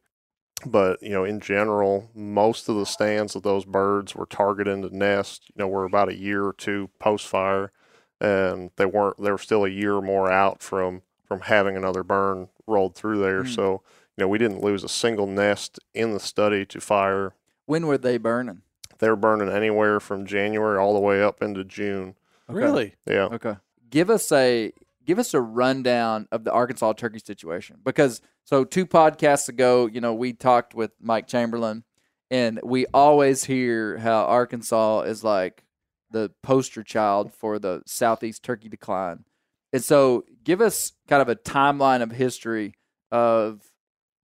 [0.65, 4.97] But you know, in general, most of the stands of those birds were targeting to
[4.97, 5.45] nest.
[5.49, 7.73] You know, were about a year or two post fire,
[8.21, 9.21] and they weren't.
[9.21, 11.03] They were still a year or more out from
[11.33, 13.45] from having another burn rolled through there.
[13.45, 13.55] Mm.
[13.55, 13.83] So
[14.17, 17.35] you know, we didn't lose a single nest in the study to fire.
[17.65, 18.61] When were they burning?
[18.99, 22.15] They were burning anywhere from January all the way up into June.
[22.51, 22.59] Okay.
[22.59, 22.95] Really?
[23.07, 23.25] Yeah.
[23.33, 23.57] Okay.
[23.89, 24.73] Give us a
[25.05, 30.01] give us a rundown of the Arkansas turkey situation because so two podcasts ago, you
[30.01, 31.85] know, we talked with Mike Chamberlain
[32.31, 35.65] and we always hear how Arkansas is like
[36.11, 39.25] the poster child for the southeast turkey decline.
[39.73, 42.75] And so, give us kind of a timeline of history
[43.11, 43.73] of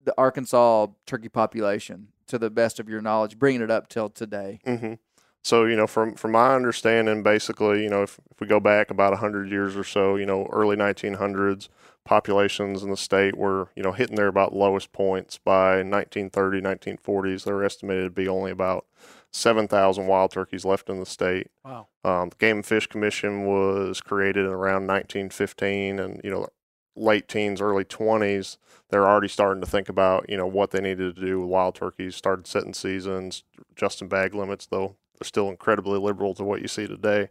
[0.05, 4.61] the Arkansas turkey population to the best of your knowledge, bringing it up till today.
[4.65, 4.95] hmm
[5.43, 8.91] So you know, from from my understanding, basically, you know, if, if we go back
[8.91, 11.69] about hundred years or so, you know, early 1900s,
[12.05, 17.45] populations in the state were you know hitting their about lowest points by 1930, 1940s.
[17.45, 18.87] They were estimated to be only about
[19.33, 21.49] 7,000 wild turkeys left in the state.
[21.65, 21.89] Wow.
[22.05, 26.49] Um, the Game and Fish Commission was created in around 1915, and you know,
[26.97, 28.57] late teens, early 20s,
[28.91, 31.75] they're already starting to think about you know what they needed to do with wild
[31.75, 32.17] turkeys.
[32.17, 36.87] Started setting seasons, adjusting bag limits, though they're still incredibly liberal to what you see
[36.87, 37.29] today.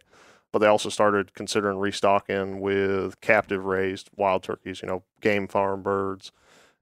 [0.52, 5.82] But they also started considering restocking with captive raised wild turkeys, you know, game farm
[5.82, 6.32] birds.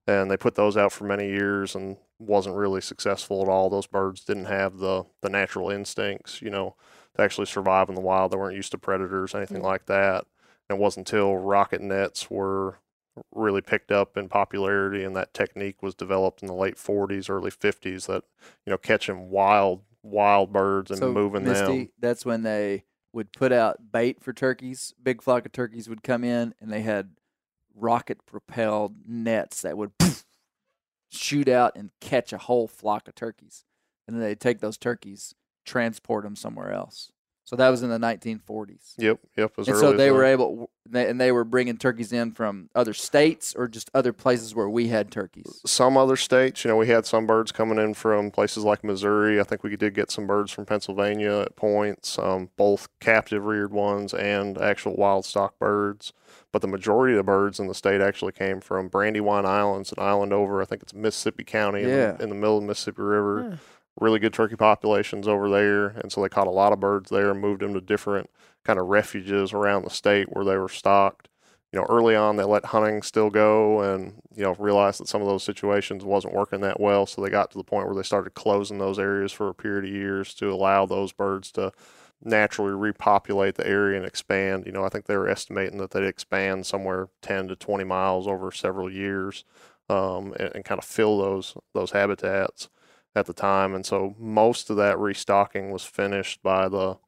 [0.06, 3.68] And they put those out for many years and wasn't really successful at all.
[3.68, 6.76] Those birds didn't have the, the natural instincts, you know,
[7.16, 8.30] to actually survive in the wild.
[8.30, 9.66] They weren't used to predators, anything mm-hmm.
[9.66, 10.26] like that.
[10.68, 12.78] And it wasn't until rocket nets were
[13.34, 17.50] really picked up in popularity and that technique was developed in the late 40s, early
[17.50, 18.24] 50s that,
[18.64, 21.88] you know, catching wild, wild birds and so, moving Misty, them.
[21.98, 24.94] that's when they would put out bait for turkeys.
[25.02, 27.12] Big flock of turkeys would come in, and they had
[27.76, 29.92] rocket propelled nets that would
[31.10, 33.64] shoot out and catch a whole flock of turkeys.
[34.06, 37.12] And then they'd take those turkeys, transport them somewhere else.
[37.46, 38.94] So that was in the 1940s.
[38.98, 39.52] Yep, yep.
[39.56, 40.12] And so they that.
[40.14, 44.12] were able, they, and they were bringing turkeys in from other states or just other
[44.12, 45.60] places where we had turkeys.
[45.64, 49.38] some other states, you know, we had some birds coming in from places like Missouri.
[49.38, 53.72] I think we did get some birds from Pennsylvania at points, um, both captive reared
[53.72, 56.12] ones and actual wild stock birds.
[56.50, 60.02] But the majority of the birds in the state actually came from Brandywine Islands, an
[60.02, 62.12] island over, I think it's Mississippi County in, Yeah.
[62.12, 63.60] the, in the middle of the Mississippi River.
[64.00, 65.88] Really good turkey populations over there.
[65.88, 68.30] And so they caught a lot of birds there and moved them to different
[68.64, 71.28] kind of refuges around the state where they were stocked
[71.76, 75.20] you know, early on they let hunting still go and, you know, realized that some
[75.20, 77.06] of those situations wasn't working that well.
[77.06, 79.84] So they got to the point where they started closing those areas for a period
[79.84, 81.72] of years to allow those birds to
[82.22, 84.64] naturally repopulate the area and expand.
[84.64, 88.26] You know, I think they were estimating that they'd expand somewhere 10 to 20 miles
[88.26, 89.44] over several years
[89.90, 92.68] um, and, and kind of fill those, those habitats
[93.16, 93.74] at the time.
[93.74, 96.98] And so most of that restocking was finished by the,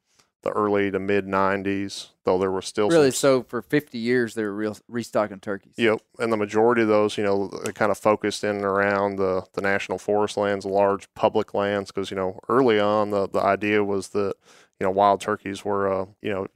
[0.41, 4.33] the early to mid 90s, though there were still Really, some so for 50 years,
[4.33, 5.75] they were real, restocking turkeys.
[5.77, 9.17] Yep, and the majority of those, you know, they kind of focused in and around
[9.17, 13.41] the the national forest lands, large public lands, because you know early on the the
[13.41, 14.33] idea was that
[14.79, 16.47] you know wild turkeys were, uh, you know,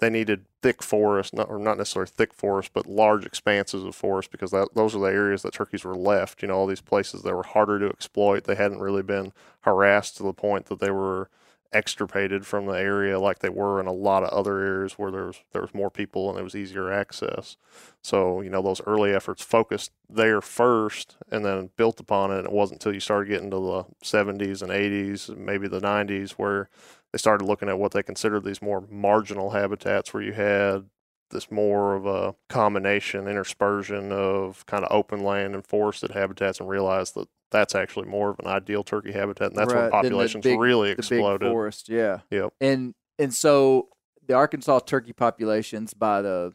[0.00, 4.30] they needed thick forest, not or not necessarily thick forest, but large expanses of forest,
[4.30, 6.42] because that those are the areas that turkeys were left.
[6.42, 8.44] You know, all these places that were harder to exploit.
[8.44, 11.30] They hadn't really been harassed to the point that they were
[11.72, 15.26] extirpated from the area like they were in a lot of other areas where there
[15.26, 17.56] was there was more people and it was easier access.
[18.02, 22.38] So, you know, those early efforts focused there first and then built upon it.
[22.38, 26.32] And it wasn't until you started getting to the 70s and 80s, maybe the 90s,
[26.32, 26.68] where
[27.12, 30.86] they started looking at what they considered these more marginal habitats where you had
[31.30, 36.68] this more of a combination, interspersion of kind of open land and forested habitats and
[36.68, 39.48] realized that that's actually more of an ideal turkey habitat.
[39.50, 41.50] And that's Right, when populations big- really exploded.
[41.50, 42.20] forest, yeah.
[42.30, 42.54] Yep.
[42.60, 43.88] And and so
[44.26, 46.52] the Arkansas turkey populations by the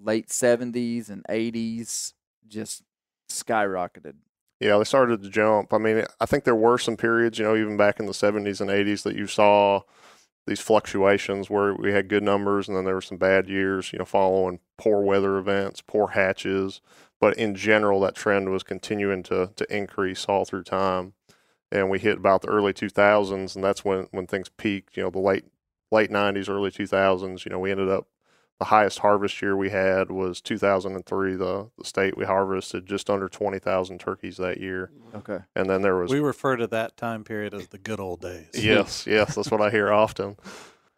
[0.00, 2.12] late 70s and 80s
[2.46, 2.82] just
[3.30, 4.14] skyrocketed.
[4.60, 5.72] Yeah, they started to jump.
[5.72, 8.60] I mean, I think there were some periods, you know, even back in the 70s
[8.60, 9.82] and 80s that you saw
[10.46, 13.98] these fluctuations where we had good numbers and then there were some bad years, you
[13.98, 16.80] know, following poor weather events, poor hatches.
[17.20, 21.14] But in general, that trend was continuing to, to increase all through time.
[21.70, 25.10] And we hit about the early 2000s, and that's when, when things peaked, you know,
[25.10, 25.44] the late
[25.90, 27.44] late 90s, early 2000s.
[27.44, 28.06] You know, we ended up
[28.58, 31.34] the highest harvest year we had was 2003.
[31.36, 34.90] The, the state we harvested just under 20,000 turkeys that year.
[35.14, 35.38] Okay.
[35.54, 38.48] And then there was We refer to that time period as the good old days.
[38.54, 40.36] yes, yes, that's what I hear often.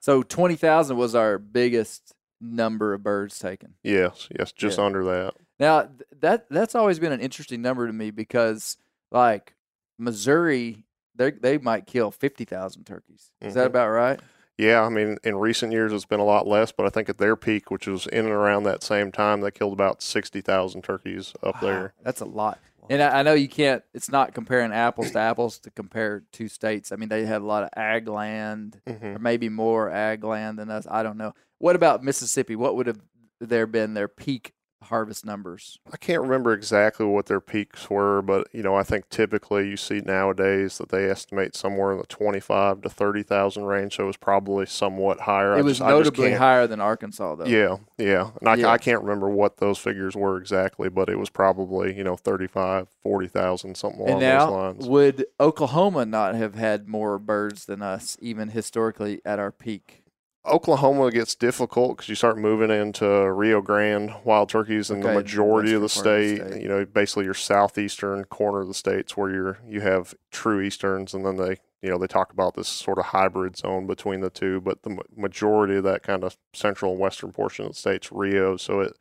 [0.01, 3.75] So 20,000 was our biggest number of birds taken.
[3.83, 4.85] Yes, yes, just Yeah.
[4.85, 5.35] under that.
[5.61, 5.89] Now,
[6.21, 8.79] that that's always been an interesting number to me because
[9.13, 9.55] like
[9.99, 10.85] Missouri
[11.15, 13.31] they they might kill 50,000 turkeys.
[13.43, 13.67] Is that Mhm.
[13.67, 14.21] about right?
[14.57, 17.17] Yeah, I mean, in recent years it's been a lot less, but I think at
[17.19, 20.83] their peak, which was in and around that same time, they killed about sixty thousand
[20.83, 21.93] turkeys up there.
[22.03, 22.59] That's a lot.
[22.89, 23.85] And I, I know you can't.
[23.95, 26.91] It's not comparing apples to apples to compare two states.
[26.91, 30.59] I mean, they had a lot of ag land, hmm or maybe more ag land
[30.59, 30.87] than us.
[30.91, 31.33] I don't know.
[31.59, 32.57] What about Mississippi?
[32.57, 33.01] What would have
[33.41, 34.53] there been their peak
[34.85, 35.79] harvest numbers?
[35.93, 39.77] I can't remember exactly what their peaks were, but you know, I think typically you
[39.77, 43.97] see nowadays that they estimate somewhere in the twenty-five to thirty thousand range.
[43.97, 45.57] So it was probably somewhat higher.
[45.59, 47.45] It was just, notably higher than Arkansas, though.
[47.45, 48.69] Yeah, yeah, and I, Yeah.
[48.69, 52.89] I can't remember what those figures were exactly, but it was probably you know 35,
[53.03, 54.89] 40,000, something along And now, those lines.
[54.89, 60.00] would Oklahoma not have had more birds than us, even historically at our peak?
[60.47, 65.15] Oklahoma gets difficult because you start moving into Rio Grande wild turkeys in Okay, the
[65.15, 66.49] majority of the part of the state.
[66.49, 66.63] state.
[66.63, 71.13] You know, basically your southeastern corner of the states where you're you have true easterns,
[71.13, 74.31] and then they you know they talk about this sort of hybrid zone between the
[74.31, 74.61] two.
[74.63, 78.57] But the majority of that kind of central and western portion of the state's Rio,
[78.57, 78.97] so it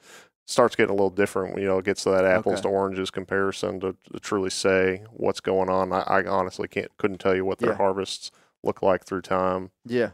[0.46, 1.58] starts getting a little different.
[1.58, 2.64] You know, it gets to that apples Okay.
[2.64, 5.94] to oranges comparison to, to truly say what's going on.
[5.94, 7.78] I, I honestly can't couldn't tell you what their Yeah.
[7.78, 8.30] harvests
[8.62, 9.72] look like through time.
[9.86, 10.10] Yeah.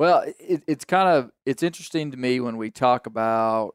[0.00, 3.74] Well, it, it's kind of it's interesting to me when we talk about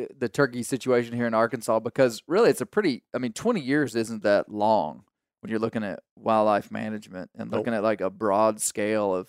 [0.00, 3.60] uh, the turkey situation here in Arkansas because really it's a pretty I mean 20
[3.60, 5.04] years isn't that long
[5.40, 7.58] when you're looking at wildlife management and Nope.
[7.58, 9.28] looking at like a broad scale of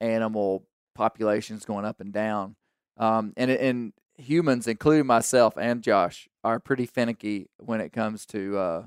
[0.00, 2.56] animal populations going up and down.
[2.96, 8.58] Um, and and humans, including myself and Josh, are pretty finicky when it comes to
[8.58, 8.86] uh,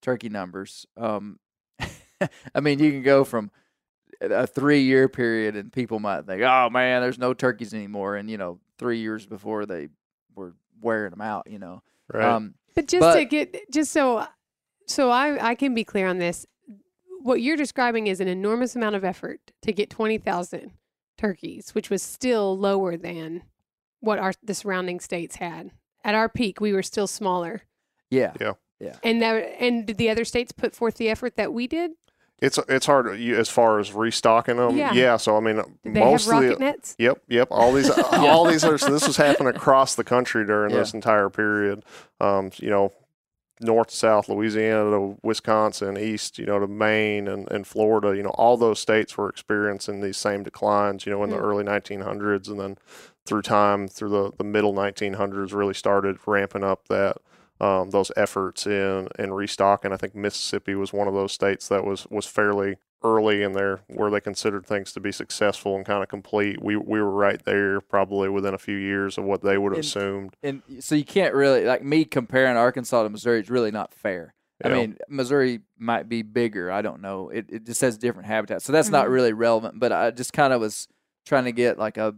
[0.00, 0.86] turkey numbers.
[0.96, 1.38] Um,
[2.54, 3.50] I mean, you can go from
[4.30, 8.16] a three year period and people might think, oh man, there's no turkeys anymore.
[8.16, 9.88] And, you know, three years before they
[10.34, 11.82] were wearing them out, you know.
[12.12, 12.24] Right.
[12.24, 14.26] Um, But just to get just so
[14.86, 16.46] so I I can be clear on this,
[17.22, 20.72] what you're describing is an enormous amount of effort to get twenty thousand
[21.16, 23.42] turkeys, which was still lower than
[24.00, 25.70] what our the surrounding states had.
[26.04, 27.62] At our peak, we were still smaller,
[28.10, 28.34] Yeah.
[28.38, 28.52] Yeah.
[28.78, 28.96] yeah.
[29.02, 31.92] and that and did the other states put forth the effort that we did?
[32.40, 34.76] It's it's hard as far as restocking them.
[34.76, 35.16] Yeah.
[35.16, 36.96] so I mean, Did they most have of rocket the nets?
[36.98, 37.48] yep, yep.
[37.50, 38.76] All these, all these are.
[38.76, 40.78] So this was happening across the country during Yeah.
[40.80, 41.84] this entire period.
[42.20, 42.92] Um, you know,
[43.60, 48.14] north to south, Louisiana to Wisconsin, east, you know, to Maine and, and Florida.
[48.16, 51.06] You know, all those states were experiencing these same declines.
[51.06, 51.42] You know, in the Mm.
[51.42, 52.76] early 1900s, and then
[53.24, 57.16] through time, through the the middle 1900s, really started ramping up that
[57.64, 59.92] um, those efforts in in restocking.
[59.92, 63.80] I think Mississippi was one of those states that was was fairly early in there
[63.88, 66.62] where they considered things to be successful and kind of complete.
[66.62, 69.78] We we were right there, probably within a few years of what they would have
[69.78, 70.36] And- assumed.
[70.42, 74.34] And so you can't really, like me comparing Arkansas to Missouri is really not fair.
[74.64, 76.70] I mean, Missouri might be bigger.
[76.70, 77.28] I don't know.
[77.28, 78.64] It, it just has different habitats.
[78.64, 79.10] So that's not Mhm.
[79.12, 79.78] really relevant.
[79.78, 80.88] But I just kind of was
[81.26, 82.14] trying to get like a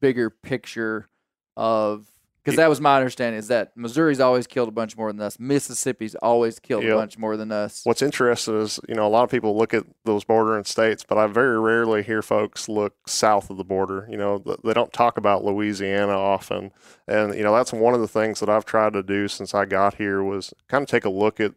[0.00, 1.08] bigger picture
[1.56, 2.06] of
[2.46, 5.38] because that was my understanding is that Missouri's always killed a bunch more than us.
[5.40, 6.92] Mississippi's always killed Yep.
[6.92, 7.80] a bunch more than us.
[7.84, 11.18] What's interesting is, you know, a lot of people look at those bordering states, but
[11.18, 14.06] I very rarely hear folks look south of the border.
[14.08, 16.70] You know, they don't talk about Louisiana often.
[17.08, 19.64] And, you know, that's one of the things that I've tried to do since I
[19.64, 21.52] got here was kind of take a look at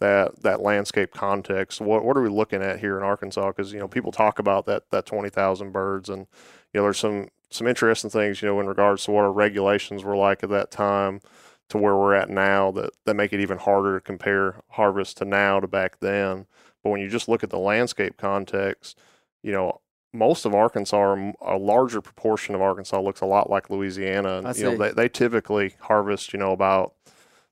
[0.00, 1.80] that that landscape context.
[1.80, 3.46] What what are we looking at here in Arkansas?
[3.52, 6.26] Because you know people talk about that that twenty thousand birds, and
[6.72, 10.02] you know there's some some interesting things you know in regards to what our regulations
[10.02, 11.20] were like at that time
[11.68, 15.24] to where we're at now that that make it even harder to compare harvest to
[15.24, 16.46] now to back then.
[16.82, 18.98] But when you just look at the landscape context,
[19.42, 19.80] you know
[20.12, 24.38] most of Arkansas, a larger proportion of Arkansas, looks a lot like Louisiana.
[24.38, 26.94] And, you know, they, they typically harvest, you know, about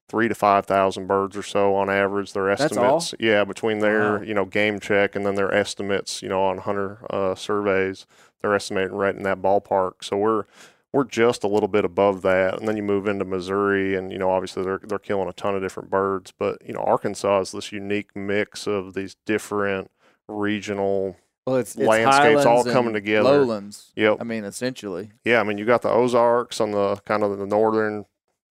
[0.09, 2.33] three to five thousand birds or so on average.
[2.33, 4.23] Their estimates, yeah, between their Wow.
[4.23, 8.07] you know game check and then their estimates, you know, on hunter uh, surveys,
[8.43, 10.03] they're estimating right in that ballpark.
[10.03, 10.45] So we're
[10.93, 14.19] we're just a little bit above that, and then you move into Missouri, and you
[14.19, 17.53] know, obviously they're they're killing a ton of different birds, but you know, Arkansas is
[17.53, 19.91] this unique mix of these different
[20.29, 21.17] regional.
[21.47, 23.31] well, it's, it's landscapes all coming together.
[23.31, 23.93] Lowlands.
[23.97, 24.19] Yep.
[24.21, 25.13] I mean, essentially.
[25.25, 28.05] Yeah, I mean, you got the Ozarks on the kind of the northern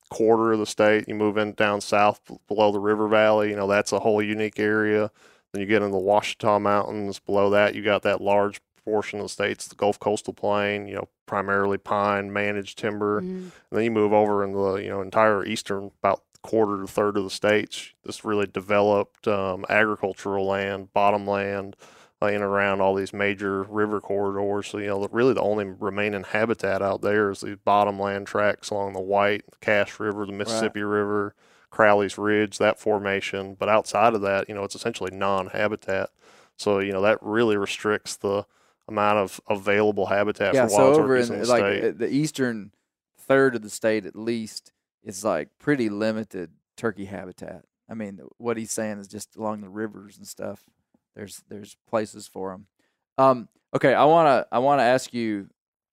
[0.10, 1.08] quarter of the state.
[1.08, 3.50] You move in down south below the river valley.
[3.50, 5.12] You know, that's a whole unique area.
[5.54, 7.20] Then you get into the Ouachita Mountains.
[7.20, 10.88] Below that, you got that large portion of the states, the Gulf Coastal Plain.
[10.88, 13.22] You know, primarily pine, managed timber.
[13.22, 13.26] Mhm.
[13.26, 17.18] And then you move over in the you know entire eastern about quarter to third
[17.18, 17.94] of the states.
[18.04, 21.76] This really developed um, agricultural land, bottom land,
[22.22, 24.68] uh, in and around all these major river corridors.
[24.68, 28.28] So you know, the, really the only remaining habitat out there is these bottom land
[28.28, 31.36] tracks along the White, the Cache River, the Mississippi River,
[31.70, 33.56] Crowley's Ridge, that formation.
[33.58, 36.10] But outside of that, you know, it's essentially non-habitat.
[36.58, 38.46] So you know that really restricts the
[38.88, 41.84] amount of available habitat yeah, for so wild over turkeys in in the like state.
[41.84, 42.72] uh, the eastern
[43.18, 44.72] third of the state, at least,
[45.04, 47.66] is like pretty limited turkey habitat.
[47.90, 50.64] I mean, what he's saying is just along the rivers and stuff.
[51.16, 52.68] There's there's places for them.
[53.18, 55.50] Um, okay, I wanna I wanna ask you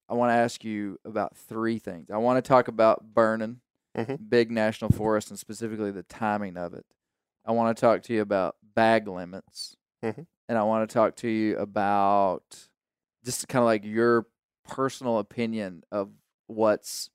[0.09, 2.11] I wanna ask you about three things.
[2.11, 3.61] I want to talk about burning.
[3.97, 4.29] Mhm.
[4.29, 6.85] big national forest and specifically the timing of it.
[7.45, 10.27] I want to talk to you about bag limits, Mhm.
[10.49, 12.68] and I want to talk to you about
[13.25, 14.27] just kind of like your
[14.67, 16.11] personal opinion of
[16.47, 17.11] what's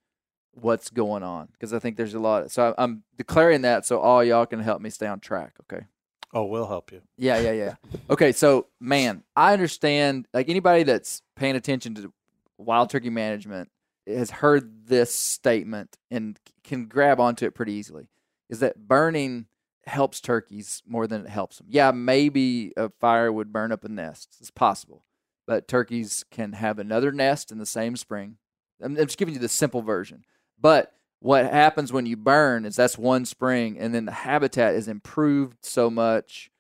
[0.56, 2.52] what's going on because I think there's a lot.
[2.52, 5.54] So I- I'm declaring that so all y'all can help me stay on track.
[5.62, 5.86] Okay.
[6.32, 7.02] Oh, we'll help you.
[7.18, 7.76] Yeah, yeah, yeah.
[8.10, 10.28] Okay, so man, I understand.
[10.34, 12.14] Like anybody that's paying attention to
[12.58, 13.70] wild turkey management
[14.08, 18.10] has heard this statement and can grab onto it pretty easily.
[18.50, 19.46] Is that burning
[19.86, 21.68] helps turkeys more than it helps them?
[21.70, 24.36] Yeah, maybe a fire would burn up a nest.
[24.40, 25.04] It's possible,
[25.48, 28.38] but turkeys can have another nest in the same spring.
[28.82, 30.24] I'm, I'm just giving you the simple version.
[30.60, 34.88] But what happens when you burn is that's one spring, and then the habitat is
[34.88, 36.52] improved so much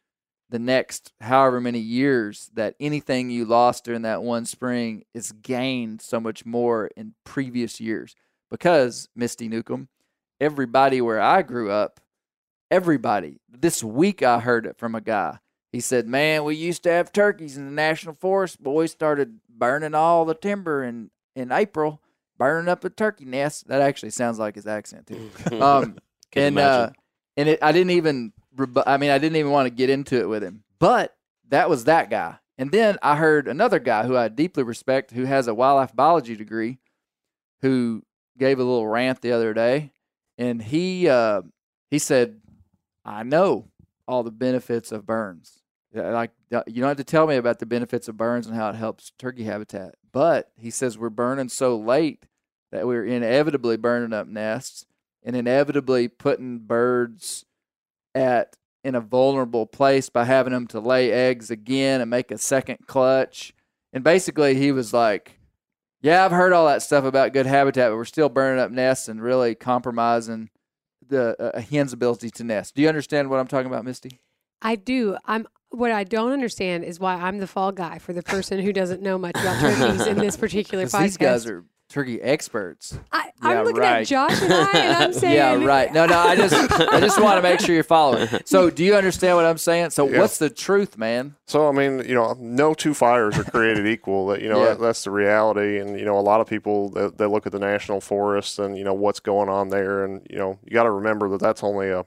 [0.49, 5.99] the next however many years that anything you lost during that one spring is gained
[5.99, 8.15] so much more in previous years.
[8.51, 9.87] Because, Misty Newcomb,
[10.39, 11.99] everybody where I grew up,
[12.69, 15.39] everybody, this week I heard it from a guy.
[15.73, 19.39] He said, Man, we used to have turkeys in the national forest, but we started
[19.49, 21.99] burning all the timber in, in April,
[22.37, 23.63] burning up the turkey nests.
[23.63, 25.31] That actually sounds like his accent, too.
[25.59, 25.97] Um,
[26.35, 26.89] and uh,
[27.37, 28.33] and it, I didn't even,
[28.85, 30.63] I mean, I didn't even want to get into it with him.
[30.77, 31.15] But
[31.49, 32.37] that was that guy.
[32.59, 36.35] And then I heard another guy who I deeply respect, who has a wildlife biology
[36.35, 36.77] degree,
[37.63, 38.03] who
[38.37, 39.91] gave a little rant the other day,
[40.37, 41.41] and he uh,
[41.89, 42.41] he said,
[43.03, 43.69] "I know
[44.07, 45.62] all the benefits of burns.
[45.93, 48.69] Like uh, you don't have to tell me about the benefits of burns and how
[48.69, 52.25] it helps turkey habitat, but he says we're burning so late
[52.71, 54.85] that we're inevitably burning up nests
[55.21, 57.45] and inevitably putting birds
[58.15, 62.37] at in a vulnerable place by having them to lay eggs again and make a
[62.37, 63.53] second clutch.
[63.93, 65.39] And basically, he was like,
[66.01, 69.07] "Yeah, I've heard all that stuff about good habitat, but we're still burning up nests
[69.07, 70.49] and really compromising
[71.07, 74.19] the uh, a hen's ability to nest." Do you understand what I'm talking about, Misty?
[74.61, 75.17] I do.
[75.25, 75.47] I'm.
[75.73, 79.01] What I don't understand is why I'm the fall guy for the person who doesn't
[79.01, 81.01] know much about turkeys in this particular podcast.
[81.01, 82.97] these guys are turkey experts.
[83.11, 84.01] I, Yeah, I'm looking right.
[84.01, 85.91] at Josh and I, and I'm saying, yeah, right.
[85.93, 88.27] No, no, I just I just want to make sure you're following.
[88.45, 89.89] So, do you understand what I'm saying?
[89.91, 90.19] So, Yeah.
[90.19, 91.35] what's the truth, man?
[91.47, 94.27] So I mean, you know, no two fires are created equal.
[94.27, 94.69] That you know, Yeah.
[94.69, 95.79] that, that's the reality.
[95.79, 98.77] And you know, a lot of people that, that look at the national forest and
[98.77, 101.63] you know what's going on there, and you know, you got to remember that that's
[101.63, 102.05] only a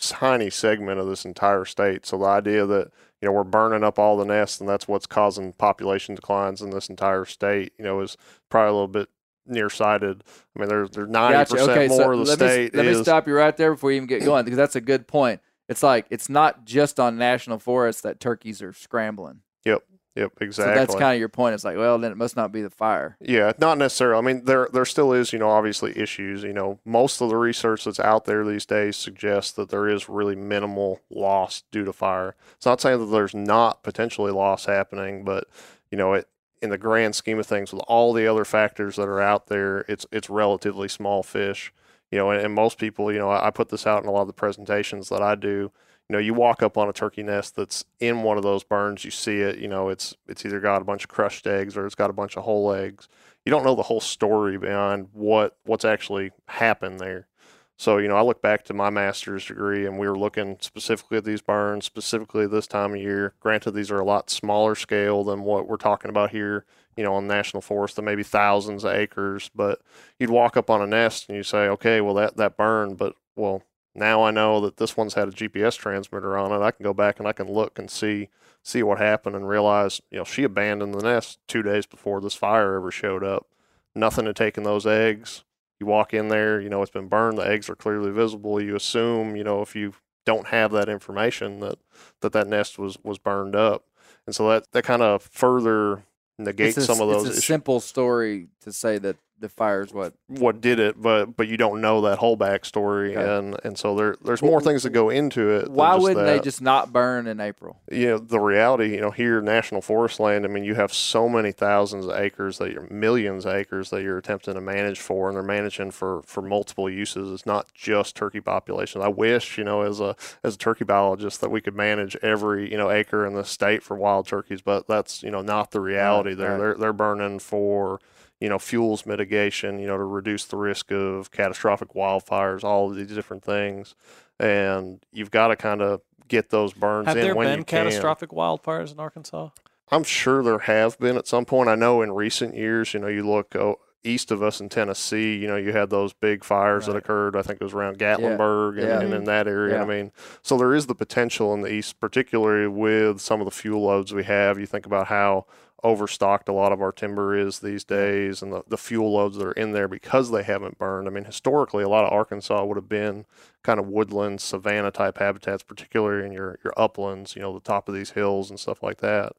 [0.00, 2.06] tiny segment of this entire state.
[2.06, 2.90] So the idea that
[3.20, 6.70] you know we're burning up all the nests and that's what's causing population declines in
[6.70, 8.16] this entire state, you know, is
[8.48, 9.08] probably a little bit
[9.46, 10.24] nearsighted.
[10.56, 11.54] I mean, there's there's ninety Gotcha.
[11.54, 13.56] percent Okay, more so of the let state me let is me stop you right
[13.56, 15.40] there before you even get going because that's a good point.
[15.68, 19.40] It's like it's not just on national forests that turkeys are scrambling.
[19.64, 19.82] Yep,
[20.16, 20.50] exactly.
[20.52, 21.54] So that's kind of your point.
[21.54, 23.16] It's like, well, then it must not be the fire.
[23.20, 24.18] Yeah, not necessarily.
[24.18, 26.42] I mean, there there still is, you know, obviously issues.
[26.42, 30.08] You know, most of the research that's out there these days suggests that there is
[30.08, 32.34] really minimal loss due to fire.
[32.56, 35.48] It's not saying that there's not potentially loss happening, but
[35.90, 36.28] you know, it
[36.62, 39.84] in the grand scheme of things, with all the other factors that are out there,
[39.88, 41.72] it's it's relatively small fish.
[42.10, 44.12] You know, and, and most people, you know, I, I put this out in a
[44.12, 45.70] lot of the presentations that I do.
[46.10, 49.04] You know, you walk up on a turkey nest that's in one of those burns,
[49.04, 49.58] you see it.
[49.58, 52.12] You know, it's it's either got a bunch of crushed eggs or it's got a
[52.12, 53.06] bunch of whole eggs.
[53.44, 57.28] You don't know the whole story behind what what's actually happened there.
[57.76, 61.18] So, you know, I look back to my master's degree and we were looking specifically
[61.18, 63.34] at these burns, specifically this time of year.
[63.38, 66.64] Granted, these are a lot smaller scale than what we're talking about here,
[66.96, 69.48] you know, on national forest, that maybe thousands of acres.
[69.54, 69.80] But
[70.18, 73.14] you'd walk up on a nest and you say, okay, well, that, that burned, but
[73.36, 73.62] well,
[73.94, 76.64] now I know that this one's had a GPS transmitter on it.
[76.64, 78.28] I can go back and I can look and see
[78.62, 82.34] see what happened and realize, you know, she abandoned the nest two days before this
[82.34, 83.46] fire ever showed up.
[83.94, 85.44] Nothing had taken those eggs.
[85.78, 87.38] You walk in there, you know, it's been burned.
[87.38, 88.60] The eggs are clearly visible.
[88.60, 89.94] You assume, you know, if you
[90.26, 91.78] don't have that information that
[92.20, 93.84] that, that nest was was burned up.
[94.26, 96.04] And so that, that kind of further
[96.38, 99.92] negates a, some of those It's a issues simple story to say that the fire's
[99.92, 100.14] what.
[100.28, 103.38] what did it, but but you don't know that whole backstory, Okay.
[103.38, 105.64] and and so there there's more things that go into it.
[105.64, 107.78] than Why wouldn't they just not burn in April?
[107.90, 111.28] you know the reality you know here national forest land i mean you have so
[111.28, 115.28] many thousands of acres that you're millions of acres that you're attempting to manage for
[115.28, 119.64] and they're managing for for multiple uses it's not just turkey populations i wish you
[119.64, 120.14] know as a
[120.44, 123.82] as a turkey biologist that we could manage every you know acre in the state
[123.82, 126.58] for wild turkeys but that's you know not the reality there right.
[126.58, 127.98] they're they're burning for
[128.40, 132.96] you know fuels mitigation you know to reduce the risk of catastrophic wildfires all of
[132.96, 133.94] these different things
[134.38, 137.64] and you've got to kind of get those burns Have in there when been you
[137.64, 137.84] can.
[137.84, 139.50] catastrophic wildfires in Arkansas?
[139.92, 141.68] I'm sure there have been at some point.
[141.68, 145.36] I know in recent years, you know, you look oh, east of us in Tennessee,
[145.36, 147.34] you know, you had those big fires that occurred.
[147.36, 149.00] I think it was around Gatlinburg and, Yeah.
[149.00, 149.74] and in that area.
[149.74, 149.82] Yeah.
[149.82, 150.12] I mean,
[150.42, 154.14] so there is the potential in the east, particularly with some of the fuel loads
[154.14, 154.58] we have.
[154.58, 155.46] You think about how
[155.82, 159.46] overstocked a lot of our timber is these days and the, the fuel loads that
[159.46, 161.08] are in there because they haven't burned.
[161.08, 163.24] I mean, historically, a lot of Arkansas would have been
[163.62, 167.88] kind of woodland, savanna type habitats, particularly in your, your uplands, you know, the top
[167.88, 169.32] of these hills and stuff like that.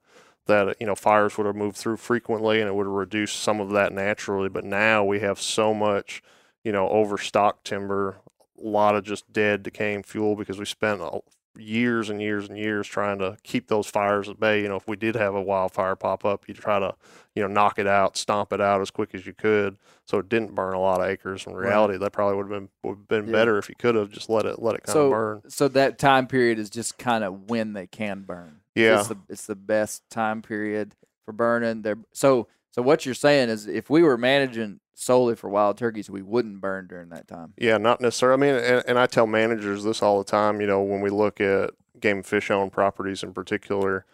[0.48, 3.60] That, you know, fires would have moved through frequently and it would have reduced some
[3.60, 4.50] of that naturally.
[4.50, 6.24] But now we have so much,
[6.64, 8.18] you know, overstocked timber,
[8.62, 11.22] a lot of just dead, decaying fuel because we spent a-
[11.58, 14.62] years and years and years trying to keep those fires at bay.
[14.62, 16.94] You know, if we did have a wildfire pop up, you try to,
[17.36, 20.30] you know, knock it out, stomp it out as quick as you could, so it
[20.30, 21.46] didn't burn a lot of acres.
[21.46, 21.68] In Right.
[21.68, 23.32] reality, that probably would have been would have been Yeah.
[23.34, 25.42] better if you could have just let it let it kind So- of burn.
[25.50, 28.58] So that time period is just kind of when they can burn.
[28.76, 29.00] Yeah.
[29.00, 30.96] it's the, it's the best time period
[31.26, 31.82] for burning.
[31.82, 36.10] They're, so so what you're saying is if we were managing solely for wild turkeys,
[36.10, 37.54] we wouldn't burn during that time.
[37.58, 38.50] Yeah, not necessarily.
[38.50, 40.62] I mean, and, and I tell managers this all the time.
[40.62, 44.06] You know, when we look at game fish owned properties in particular,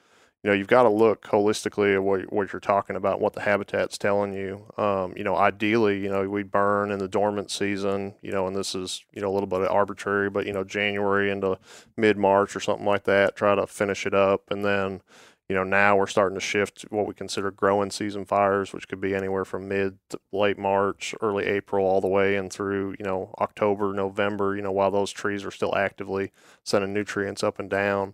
[0.43, 3.41] you know, you've got to look holistically at what, what you're talking about, what the
[3.41, 4.65] habitat's telling you.
[4.77, 8.55] Um, you know, ideally, you know, we burn in the dormant season, you know, and
[8.55, 11.59] this is, you know, a little bit of arbitrary, but, you know, January into
[11.95, 14.49] mid March or something like that, try to finish it up.
[14.49, 15.01] And then,
[15.49, 18.99] you know, now we're starting to shift what we consider growing season fires, which could
[18.99, 19.97] be anywhere from mid
[20.33, 24.71] late March, early April, all the way and through, you know, October, November, you know,
[24.71, 26.31] while those trees are still actively
[26.63, 28.13] sending nutrients up and down.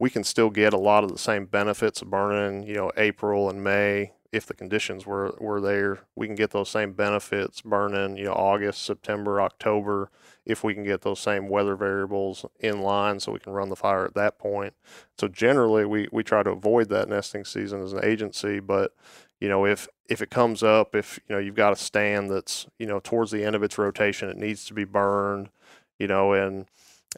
[0.00, 3.48] We can still get a lot of the same benefits of burning, you know, April
[3.48, 6.00] and May if the conditions were, were there.
[6.16, 10.10] We can get those same benefits burning, you know, August, September, October,
[10.44, 13.76] if we can get those same weather variables in line so we can run the
[13.76, 14.74] fire at that point.
[15.18, 18.58] So generally, we, we try to avoid that nesting season as an agency.
[18.60, 18.94] But
[19.40, 22.66] you know, if if it comes up, if you know you've got a stand that's
[22.78, 25.50] you know towards the end of its rotation, it needs to be burned.
[25.98, 26.66] You know, and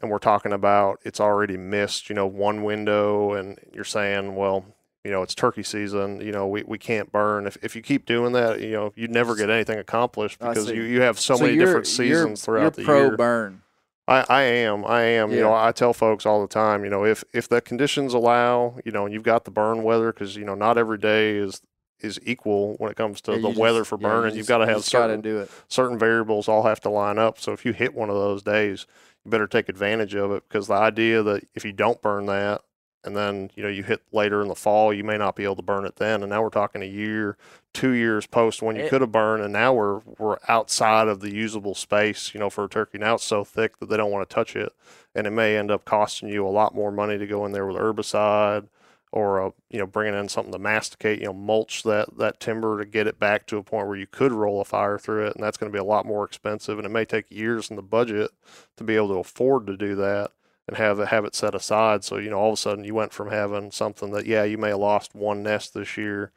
[0.01, 2.09] and we're talking about it's already missed.
[2.09, 4.65] You know, one window, and you're saying, well.
[5.05, 6.19] You know, it's turkey season.
[6.19, 7.45] You know, we, we can't burn.
[7.45, 10.81] If, if you keep doing that, you know, you never get anything accomplished because you,
[10.81, 13.15] you have so, many you're- different you're- seasons throughout you're the pro year.
[13.17, 13.61] burn.
[14.07, 14.83] I, I am.
[14.85, 15.31] I am.
[15.31, 18.77] You know, I tell folks all the time, you know, if if the conditions allow,
[18.85, 21.61] you know, and you've got the burn weather, because you know, not every day is
[22.01, 24.35] is equal when it comes to Yeah, the weather just- for yeah, you burning.
[24.35, 25.49] you've got to have certain do it.
[25.69, 27.39] certain variables all have to line up.
[27.39, 28.85] So if you hit one of those days,
[29.23, 32.61] you better take advantage of it because the idea that if you don't burn that
[33.05, 35.55] and then you know you hit later in the fall, you may not be able
[35.57, 36.23] to burn it then.
[36.23, 37.37] And now we're talking a year,
[37.73, 41.33] two years post when you could have burned, and now we're we're outside of the
[41.33, 42.33] usable space.
[42.33, 44.55] You know, for a turkey now it's so thick that they don't want to touch
[44.55, 44.73] it,
[45.13, 47.65] and it may end up costing you a lot more money to go in there
[47.65, 48.67] with herbicide
[49.15, 52.77] or uh, you know bringing in something to masticate, you know, mulch that that timber
[52.77, 55.35] to get it back to a point where you could roll a fire through it,
[55.35, 57.77] and that's going to be a lot more expensive, and it may take years in
[57.77, 58.31] the budget
[58.75, 60.31] to be able to afford to do that
[60.67, 62.03] and have it have it set aside.
[62.03, 64.57] So you know, all of a sudden you went from having something that yeah, you
[64.57, 66.31] may have lost one nest this year,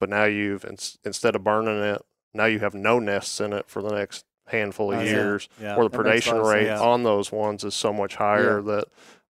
[0.00, 2.02] but now you've ins- instead of burning it,
[2.34, 5.06] now you have no nests in it for the next handful of see.
[5.08, 5.76] years Yeah.
[5.76, 6.80] or the That predation rate sense.
[6.80, 8.84] on those ones is so much higher that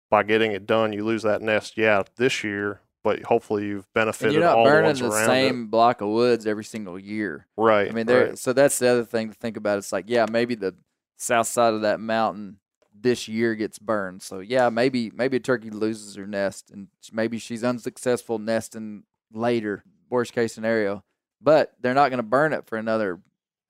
[0.10, 4.34] by getting it done, you lose that nest, yeah, this year, but hopefully you've benefited.
[4.36, 7.46] And you're not the burning the around same block of woods every single year.
[7.58, 7.90] Right.
[7.90, 8.28] I mean, there.
[8.30, 8.38] right.
[8.38, 9.78] So that's the other thing to think about.
[9.78, 10.74] It's like, yeah, maybe the
[11.18, 12.58] south side of that mountain
[13.04, 14.24] this year gets burned.
[14.24, 19.84] So yeah, maybe maybe a turkey loses her nest, and maybe she's unsuccessful nesting later.
[20.10, 21.04] Worst case scenario,
[21.42, 23.20] but they're not going to burn it for another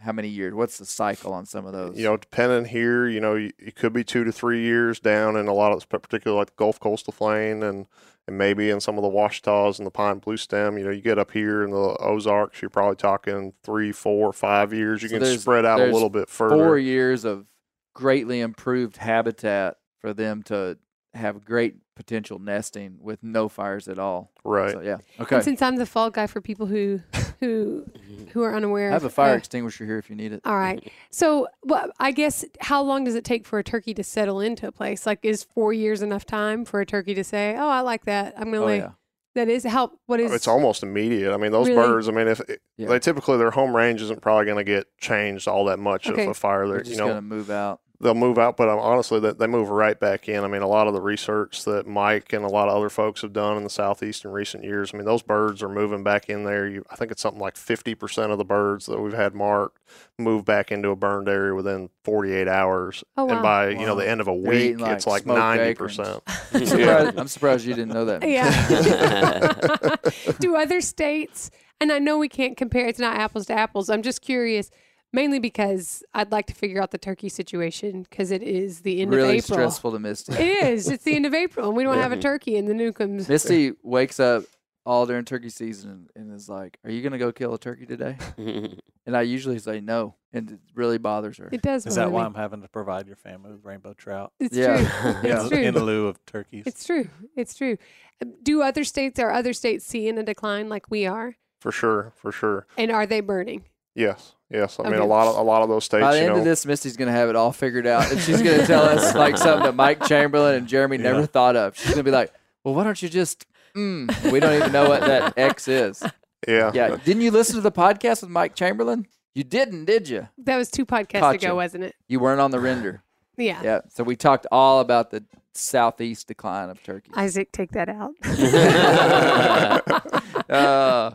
[0.04, 0.54] how many years?
[0.54, 1.98] What's the cycle on some of those?
[1.98, 5.48] You know, depending here, you know, it could be two to three years down in
[5.48, 7.88] a lot of, particularly like the Gulf Coastal Plain and
[8.26, 10.78] and maybe in some of the Ouachita's and the Pine Blue Stem.
[10.78, 14.74] You know, you get up here in the Ozarks, you're probably talking three, four, five
[14.74, 15.04] years.
[15.04, 16.56] You So can spread out a little bit further.
[16.56, 17.48] four years of
[17.94, 20.78] greatly improved habitat for them to
[21.14, 24.32] have great potential nesting with no fires at all.
[24.44, 24.72] right.
[24.72, 25.36] So yeah, okay.
[25.36, 27.02] And since I'm the fall guy for people who
[27.40, 27.86] who
[28.32, 30.42] who are unaware, I have a fire uh, extinguisher here if you need it.
[30.44, 30.92] all right.
[31.12, 34.68] So, well, I guess how long does it take for a turkey to settle into
[34.68, 35.06] a place?
[35.06, 38.34] Like, is four years enough time for a turkey to say, "Oh, I like that.
[38.36, 38.92] I'm gonna Oh lay." yeah.
[39.36, 39.92] That is how.
[40.06, 40.32] What oh, is?
[40.34, 41.34] it's almost immediate.
[41.34, 41.82] I mean, those Really?
[41.82, 42.08] birds.
[42.08, 42.42] I mean, if
[42.78, 42.88] Yeah.
[42.88, 46.24] they typically their home range isn't probably going to get changed all that much Okay.
[46.24, 46.84] if a fire They're there.
[46.84, 47.80] just You know, gonna move out.
[48.04, 50.44] They'll move out, but um, honestly, they, they move right back in.
[50.44, 53.22] I mean, a lot of the research that Mike and a lot of other folks
[53.22, 54.92] have done in the southeast in recent years.
[54.94, 56.68] I mean, those birds are moving back in there.
[56.68, 59.80] You, I think it's something like fifty percent of the birds that we've had marked
[60.20, 63.34] move back into a burned area within forty eight hours, Oh, wow.
[63.34, 66.22] and by you know the end of a week, eating, like, it's like ninety percent.
[66.54, 67.12] Yeah.
[67.18, 68.28] I'm surprised you didn't know that.
[68.28, 69.96] Yeah.
[70.40, 71.50] Do other states?
[71.82, 72.88] and I know we can't compare.
[72.88, 73.90] It's not apples to apples.
[73.90, 74.70] I'm just curious,
[75.14, 79.12] mainly because I'd like to figure out the turkey situation because it is the end
[79.12, 79.58] really of April.
[79.60, 80.34] Really stressful to Misty.
[80.34, 80.90] It is.
[80.90, 83.30] It's the end of April, and we don't have a turkey in the Newcombs.
[83.30, 84.44] Misty wakes up
[84.86, 87.86] all during turkey season and, and is like, "Are you gonna go kill a turkey
[87.86, 88.18] today?"
[89.06, 91.50] And I usually say no, and it really bothers her.
[91.52, 91.86] It does.
[91.86, 92.24] Is that bother why.
[92.24, 94.32] I'm having to provide your family with rainbow trout?
[94.40, 94.78] It's Yeah.
[94.78, 95.12] true.
[95.30, 95.40] Yeah.
[95.42, 95.58] It's true.
[95.58, 96.64] in lieu of turkeys.
[96.66, 97.10] It's true.
[97.36, 97.76] It's true.
[98.22, 102.14] Um, Do other states are other states seeing a decline like we are, For sure,
[102.16, 102.66] for sure.
[102.78, 103.66] and are they burning?
[103.94, 104.80] Yes, yes.
[104.80, 105.02] I mean, Okay.
[105.02, 106.02] a lot of a lot of those states.
[106.02, 108.22] By the you end know, of this, Misty's gonna have it all figured out, and
[108.22, 111.76] she's gonna tell us like something that Mike Chamberlain and Jeremy never thought of.
[111.78, 112.32] She's gonna be like,
[112.64, 113.46] "Well, why don't you just?"
[113.76, 116.04] Mm, we don't even know what that X is.
[116.48, 119.08] yeah, Yeah, didn't you listen to the podcast with Mike Chamberlain?
[119.34, 120.28] You didn't, did you?
[120.38, 121.56] That was two podcasts Caught ago, you.
[121.56, 121.96] wasn't it?
[122.08, 123.02] You weren't on the render.
[123.36, 123.60] Yeah.
[123.64, 125.24] Yeah, so we talked all about the
[125.56, 127.10] southeast decline of turkey.
[127.16, 128.12] Isaac, take that out.
[130.50, 131.12] uh,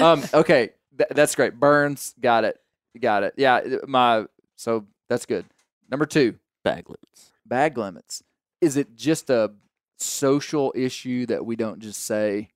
[0.00, 1.60] um, okay, th- that's great.
[1.60, 2.58] Burns, got it,
[2.98, 3.34] got it.
[3.36, 4.24] Yeah, my
[4.56, 5.44] so that's good.
[5.90, 6.34] Number two,
[6.64, 7.30] Bag limits.
[7.46, 8.22] bag limits.
[8.60, 9.52] Is it just a
[9.98, 12.48] social issue that we don't just say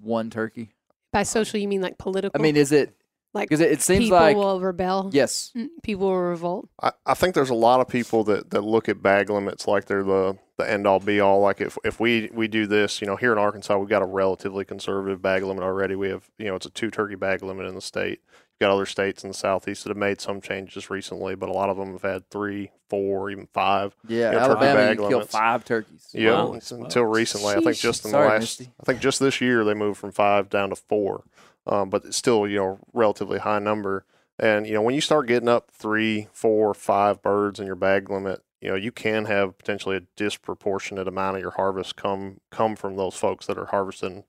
[0.00, 0.70] one turkey?
[1.12, 2.38] By social, you mean like political?
[2.38, 2.94] I mean, is it
[3.34, 5.10] like because it, it seems people like will rebel.
[5.12, 6.68] yes, Mm, People will revolt.
[6.82, 9.86] I, I think there's a lot of people that, that look at bag limits like
[9.86, 11.40] they're the, the end all be all.
[11.40, 14.06] Like if, if we, we do this, you know, here in Arkansas, we've got a
[14.06, 15.94] relatively conservative bag limit already.
[15.96, 18.20] We have, you know, it's a two turkey bag limit in the state.
[18.62, 21.52] You've got other states in the southeast that have made some changes recently, but a
[21.52, 23.96] lot of them have had three, four, even five.
[24.06, 25.32] yeah, Yeah, turkey Alabama, bag you kill limits.
[25.32, 26.08] five turkeys.
[26.12, 26.52] Yeah, Wow.
[26.54, 27.54] it's until recently.
[27.54, 28.72] I think just in Sorry, the last, Misty.
[28.80, 31.24] I think just this year they moved from five down to four,
[31.66, 34.04] um, but it's still you know relatively high number.
[34.38, 38.10] And you know when you start getting up three, four, five birds in your bag
[38.10, 42.76] limit, you know you can have potentially a disproportionate amount of your harvest come come
[42.76, 44.22] from those folks that are harvesting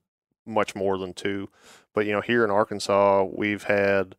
[0.43, 1.49] much more than two.
[1.93, 4.15] But you know here in Arkansas we've had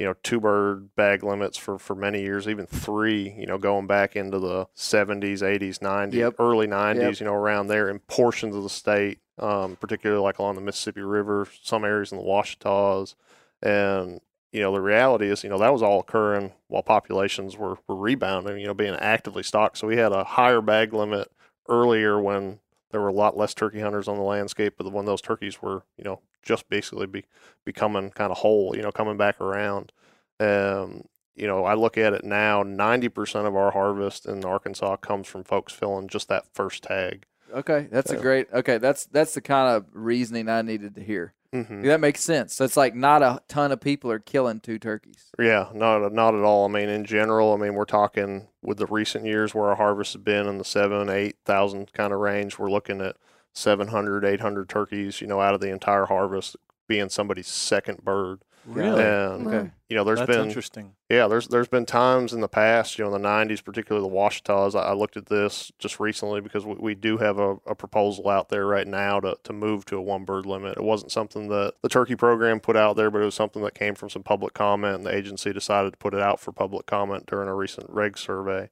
[0.00, 3.86] you know two bird bag limits for for many years even three you know going
[3.86, 6.34] back into the 70s 80s 90s Yep.
[6.38, 7.20] early 90s Yep.
[7.20, 11.02] you know around there in portions of the state um, particularly like along the mississippi
[11.02, 13.14] river some areas in the Ouachita's
[13.62, 14.20] and
[14.52, 17.94] you know the reality is you know that was all occurring while populations were, were
[17.96, 21.30] rebounding you know being actively stocked so we had a higher bag limit
[21.68, 22.58] earlier when
[22.90, 25.84] there were a lot less turkey hunters on the landscape but when those turkeys were
[25.98, 27.24] you know just basically be,
[27.64, 29.92] becoming kind of whole you know coming back around
[30.40, 31.04] um,
[31.40, 35.44] you know, I look at it now, 90% of our harvest in Arkansas comes from
[35.44, 37.24] folks filling just that first tag.
[37.52, 38.46] Okay, that's a great.
[38.52, 41.34] Okay, that's that's the kind of reasoning I needed to hear.
[41.52, 41.82] Mm-hmm.
[41.82, 42.54] That makes sense.
[42.54, 45.32] So it's like not a ton of people are killing two turkeys.
[45.36, 46.66] Yeah, not not at all.
[46.66, 50.12] I mean, in general, I mean, we're talking with the recent years where our harvest
[50.12, 52.56] has been in the seven, eight thousand kind of range.
[52.56, 53.16] We're looking at
[53.54, 56.56] 700, 800 turkeys, you know, out of the entire harvest
[56.88, 58.42] being somebody's second bird.
[58.66, 59.02] Really?
[59.02, 59.70] And Okay.
[59.88, 60.92] you know, there's That's been interesting.
[61.08, 64.14] Yeah, there's there's been times in the past, you know, in the '90s, particularly the
[64.14, 64.74] Ouachita's.
[64.74, 68.28] I, I looked at this just recently because we, we do have a, a proposal
[68.28, 70.76] out there right now to, to move to a one bird limit.
[70.76, 73.74] It wasn't something that the turkey program put out there, but it was something that
[73.74, 76.84] came from some public comment, and the agency decided to put it out for public
[76.84, 78.68] comment during a recent reg survey.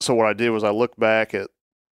[0.00, 1.50] So what I did was I looked back at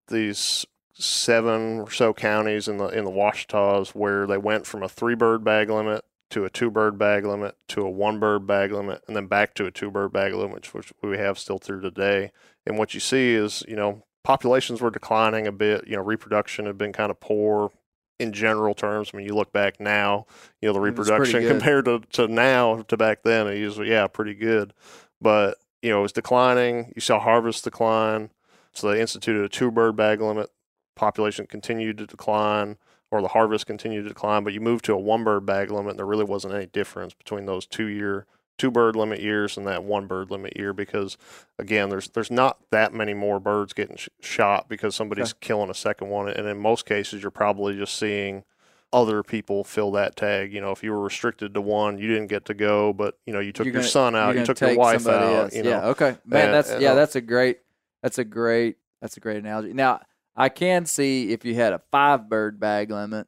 [0.09, 0.65] these
[0.95, 5.15] seven or so counties in the in the Ouachita's where they went from a three
[5.15, 9.03] bird bag limit to a two bird bag limit to a one bird bag limit
[9.07, 12.31] and then back to a two bird bag limit, which we have still through today.
[12.67, 15.87] And what you see is, you know, populations were declining a bit.
[15.87, 17.71] You know, reproduction had been kind of poor
[18.19, 19.11] in general terms.
[19.13, 20.27] I mean, you look back now,
[20.61, 23.79] you know, the mm, pretty reproduction compared to, to now to back then, it was,
[23.79, 24.73] yeah, pretty good.
[25.21, 26.93] But, you know, it was declining.
[26.95, 28.31] You saw harvest decline.
[28.73, 30.51] So they instituted a two bird bag limit.
[30.95, 32.77] Population continued to decline
[33.11, 35.91] or the harvest continued to decline, but you moved to a one bird bag limit,
[35.91, 38.27] and there really wasn't any difference between those two year
[38.59, 41.17] two bird limit years and that one bird limit year because
[41.59, 45.75] again there's there's not that many more birds getting sh- shot because somebody's killing a
[45.75, 48.45] second one and in most cases you're probably just seeing
[48.93, 52.27] other people fill that tag you know if you were restricted to one you didn't
[52.27, 54.61] get to go but you know you took You're your gonna- son out you took
[54.61, 55.57] your wife out else.
[55.57, 55.87] you know yeah.
[55.87, 56.45] Okay, man.
[56.45, 56.95] And- that's and yeah.
[56.95, 57.61] That's a great.
[58.03, 58.77] That's a great.
[59.01, 59.73] That's a great analogy.
[59.73, 60.03] Now
[60.37, 63.27] I can see if you had a five bird bag limit,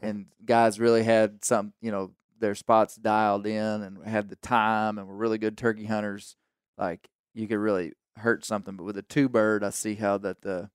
[0.00, 4.98] and guys really had some, you know, their spots dialed in and had the time
[4.98, 6.36] and were really good turkey hunters.
[6.76, 8.76] Like you could really hurt something.
[8.76, 10.70] But with a two bird, I see how that the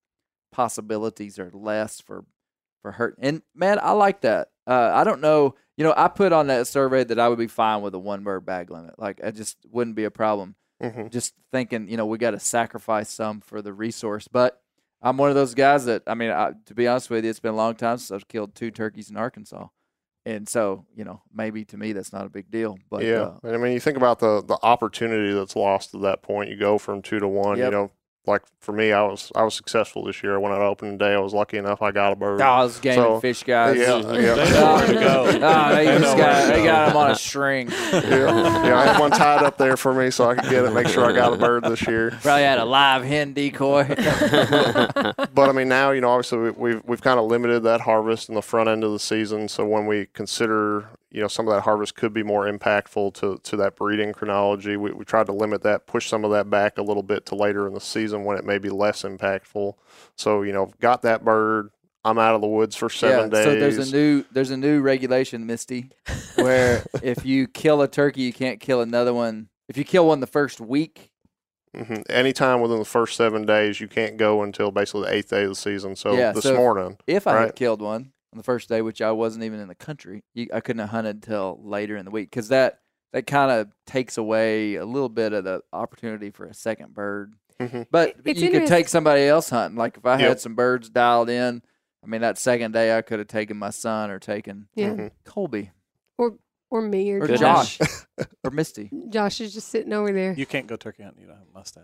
[0.51, 2.25] possibilities are less for
[2.81, 3.15] for hurt.
[3.19, 4.49] And man, I like that.
[4.65, 5.55] Uh, I don't know.
[5.75, 8.23] You know, I put on that survey that I would be fine with a one
[8.23, 8.97] bird bag limit.
[8.97, 10.55] Like, I just wouldn't be a problem.
[10.81, 11.11] Mhm.
[11.11, 14.27] Just thinking, you know, we got to sacrifice some for the resource.
[14.27, 14.61] But
[15.01, 17.39] I'm one of those guys that, I mean, I, to be honest with you, it's
[17.39, 19.67] been a long time since I've killed two turkeys in Arkansas.
[20.25, 22.77] and so you know maybe to me that's not a big deal.
[22.89, 26.21] But yeah, uh, I mean, you think about the the opportunity that's lost at that
[26.21, 26.49] point.
[26.49, 27.57] You go from two to one.
[27.57, 27.65] Yep.
[27.65, 27.91] You know,
[28.27, 30.39] like for me, I was I was successful this year.
[30.39, 32.41] When I opening day, I was lucky enough I got a bird.
[32.41, 33.77] oh, I was game So, fish guys.
[33.77, 34.35] yeah, They yeah.
[34.35, 35.39] know where to go.
[35.47, 36.65] Oh, they, They know just where got, to they go.
[36.65, 37.69] got him on a string.
[37.91, 38.01] yeah,
[38.65, 40.87] yeah, I had one tied up there for me so I could get it, make
[40.87, 42.11] sure I got a bird this year.
[42.21, 43.85] Probably had a live hen decoy.
[43.87, 48.29] But I mean, now you know, obviously we- we've we've kind of limited that harvest
[48.29, 49.47] in the front end of the season.
[49.47, 53.39] So when we consider, you know, some of that harvest could be more impactful to
[53.43, 56.77] to that breeding chronology, we we tried to limit that, push some of that back
[56.77, 59.73] a little bit to later in the season when it may be less impactful.
[60.15, 61.69] So you know, got that bird.
[62.03, 63.43] I'm out of the woods for seven yeah, days.
[63.43, 65.89] So there's a new there's a new regulation, Misty,
[66.35, 69.49] where if you kill a turkey, you can't kill another one.
[69.67, 71.11] If you kill one the first week,
[71.75, 75.43] hmm Anytime within the first seven days, you can't go until basically the eighth day
[75.43, 75.95] of the season.
[75.95, 79.01] So Yeah, this so- morning, if I had killed one on the first day, which
[79.01, 82.11] I wasn't even in the country, you, I couldn't have hunted until later in the
[82.11, 82.79] week because that
[83.13, 87.33] that kind of takes away a little bit of the opportunity for a second bird.
[87.59, 87.87] Mhm.
[87.89, 89.77] But It's you could take somebody else hunting.
[89.77, 91.61] Like if I had some birds dialed in,
[92.03, 94.89] I mean that second day I could have taken my son or taken Yeah.
[94.89, 95.11] Mhm.
[95.25, 95.71] Colby
[96.17, 96.37] Or
[96.69, 97.39] or me or, or Goodness.
[97.39, 97.79] Josh
[98.43, 98.91] or Misty.
[99.09, 100.33] Josh is just sitting over there.
[100.33, 101.21] You can't go turkey hunting.
[101.21, 101.83] You don't have a mustache.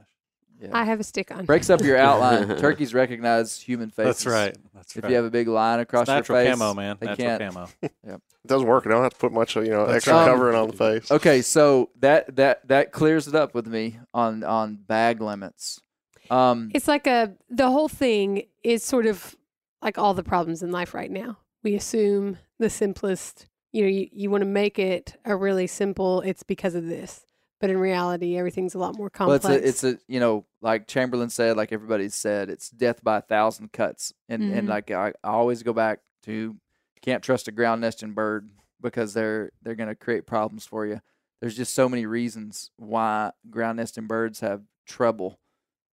[0.64, 0.70] Yeah.
[0.74, 1.46] I have a stick on.
[1.46, 2.58] Breaks up your outline.
[2.58, 4.24] Turkeys recognize human faces.
[4.24, 4.58] That's right.
[4.74, 4.98] That's right.
[5.00, 5.10] If right.
[5.10, 6.98] you have a big line It's across your natural face, camo, man.
[7.00, 7.54] they Natural can't.
[7.54, 7.68] camo.
[8.04, 8.86] it doesn't work.
[8.88, 10.28] I don't have to put much, you know, That's extra right.
[10.28, 11.12] covering on the face.
[11.12, 15.82] Okay, so that that that clears it up with me on on bag limits.
[16.30, 19.36] Um, It's like a the whole thing is sort of
[19.82, 21.38] like all the problems in life right now.
[21.64, 26.22] We assume the simplest, you know, you, you want to make it a really simple,
[26.22, 27.26] it's because of this.
[27.64, 29.46] But in reality, everything's a lot more well, complex.
[29.46, 33.20] it's a it's a you know like Chamberlain said, like everybody said, it's death by
[33.20, 34.70] a thousand cuts, and and Mhm.
[34.70, 36.58] like I, I always go back to
[37.02, 38.50] can't trust a ground nesting bird
[38.82, 41.00] because they're they're going to create problems for you.
[41.40, 45.40] There's just so many reasons why ground nesting birds have trouble,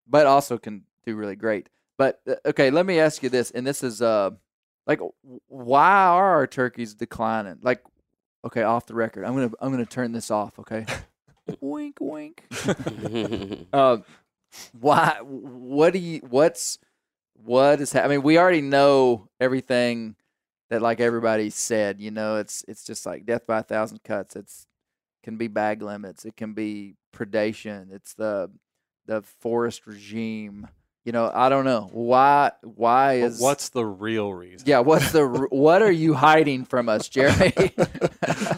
[0.09, 1.68] but also can do really great.
[1.97, 4.30] But uh, okay, let me ask you this, and this is uh
[4.88, 4.98] like
[5.47, 7.59] why are our turkeys declining?
[7.62, 7.84] Like
[8.44, 10.59] okay, off the record, I'm gonna I'm gonna turn this off.
[10.59, 10.84] Okay,
[11.60, 12.44] wink wink.
[13.72, 13.98] Uh,
[14.81, 15.18] why?
[15.22, 16.20] What do you?
[16.28, 16.78] What's
[17.35, 17.93] what is?
[17.93, 20.16] Ha- I mean, we already know everything
[20.70, 22.01] that like everybody said.
[22.01, 24.36] You know, it's it's just like death by a thousand cuts.
[24.36, 24.66] It's
[25.22, 26.24] can be bag limits.
[26.24, 27.93] It can be predation.
[27.93, 28.51] It's the
[29.06, 30.68] the forest regime.
[31.05, 32.52] You know, I don't know why.
[32.62, 34.68] Why But is what's the real reason?
[34.68, 34.81] yeah?
[34.81, 37.52] What's the what are you hiding from us, Jeremy?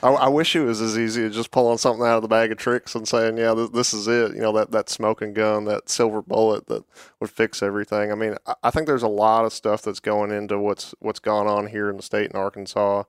[0.02, 2.50] I, I wish it was as easy as just pulling something out of the bag
[2.50, 5.66] of tricks and saying, "Yeah, this, this is it." You know, that that smoking gun,
[5.66, 6.82] that silver bullet that
[7.20, 8.10] would fix everything.
[8.10, 11.20] I mean, I, I think there's a lot of stuff that's going into what's what's
[11.20, 13.04] gone on here in the state in Arkansas.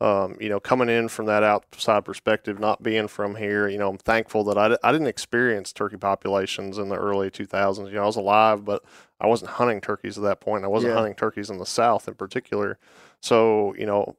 [0.00, 3.88] Um, you know, coming in from that outside perspective, not being from here, you know,
[3.90, 7.88] I'm thankful that I, I didn't experience turkey populations in the early 2000s.
[7.88, 8.84] You know, I was alive, but
[9.20, 10.62] I wasn't hunting turkeys at that point.
[10.64, 10.98] I wasn't Yeah.
[10.98, 12.78] hunting turkeys in the South in particular.
[13.20, 14.14] So, you know,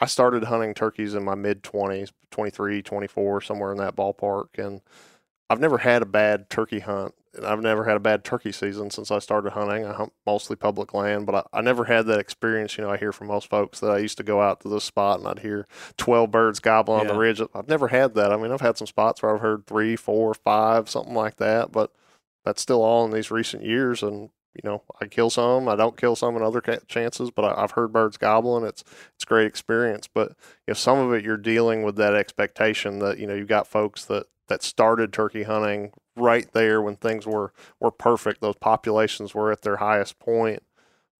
[0.00, 4.58] I started hunting turkeys in my mid 20s, 23, 24, somewhere in that ballpark.
[4.58, 4.80] And
[5.50, 7.14] I've never had a bad turkey hunt.
[7.34, 9.84] And I've never had a bad turkey season since I started hunting.
[9.84, 12.76] I hunt mostly public land, but I, I never had that experience.
[12.76, 14.82] You know, I hear from most folks that I used to go out to this
[14.82, 15.66] spot and I'd hear
[15.96, 17.40] 12 birds gobbling on the ridge.
[17.54, 18.32] I've never had that.
[18.32, 21.70] I mean, I've had some spots where I've heard three, four, five, something like that,
[21.70, 21.92] but
[22.44, 24.02] that's still all in these recent years.
[24.02, 27.44] And, you know, I kill some, I don't kill some in other ca- chances, but
[27.44, 28.64] I, I've heard birds gobbling.
[28.64, 28.82] It's,
[29.14, 30.08] it's great experience.
[30.12, 30.30] But,
[30.66, 33.68] you know, some of it you're dealing with that expectation that, you know, you've got
[33.68, 38.40] folks that, that started turkey hunting right there when things were, were perfect.
[38.40, 40.64] Those populations were at their highest point,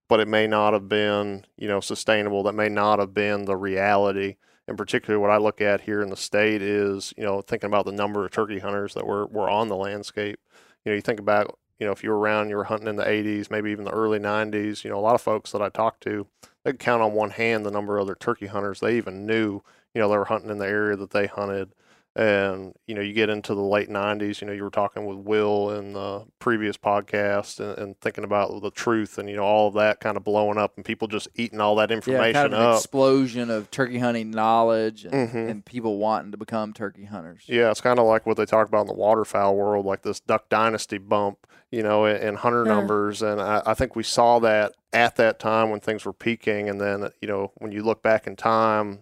[0.09, 2.43] but it may not have been, you know, sustainable.
[2.43, 4.37] That may not have been the reality.
[4.67, 7.87] And particularly, what I look at here in the state is, you know, thinking about
[7.87, 10.41] the number of turkey hunters that were, were on the landscape.
[10.85, 12.97] You know, you think about, you know, if you were around, you were hunting in
[12.97, 15.69] the 80s, maybe even the early 90s, you know, a lot of folks that I
[15.69, 16.27] talked to,
[16.65, 19.63] they could count on one hand the number of other turkey hunters they even knew,
[19.95, 21.75] you know, they were hunting in the area that they hunted.
[22.21, 25.17] And, you know, you get into the late 90s, you know, you were talking with
[25.17, 29.69] Will in the previous podcast and, and thinking about the truth and, you know, all
[29.69, 32.43] of that kind of blowing up and people just eating all that information yeah, information
[32.51, 32.77] kind of an up.
[32.81, 35.51] explosion of turkey hunting knowledge and, Mhm.
[35.51, 37.45] and people wanting to become turkey hunters.
[37.47, 40.21] Yeah, it's kind of like what they talk about in the waterfowl world, like this
[40.21, 42.75] Duck Dynasty bump, you know, in, in hunter Yeah.
[42.75, 43.23] numbers.
[43.23, 46.69] And I, I think we saw that at that time when things were peaking.
[46.69, 48.99] And then, you know, when you look back in time,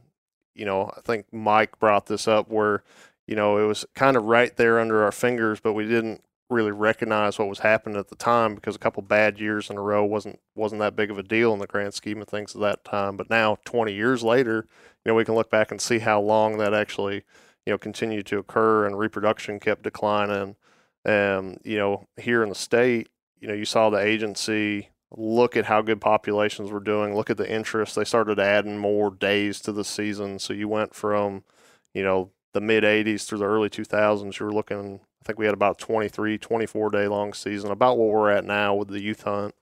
[0.54, 2.82] you know, I think Mike brought this up where,
[3.28, 6.72] you know, it was kind of right there under our fingers, but we didn't really
[6.72, 10.02] recognize what was happening at the time because a couple bad years in a row
[10.02, 12.84] wasn't wasn't that big of a deal in the grand scheme of things at that
[12.84, 13.18] time.
[13.18, 14.66] But now, 20 years later,
[15.04, 17.16] you know, we can look back and see how long that actually,
[17.66, 20.56] you know, continued to occur and reproduction kept declining.
[21.04, 23.10] And you know, here in the state,
[23.40, 27.36] you know, you saw the agency look at how good populations were doing, look at
[27.36, 27.94] the interest.
[27.94, 30.38] They started adding more days to the season.
[30.38, 31.44] So you went from,
[31.94, 35.44] you know, the mid 80s through the early 2000s, you were looking, I think we
[35.44, 39.22] had about 23, 24 day long season, about what we're at now with the youth
[39.22, 39.54] hunt.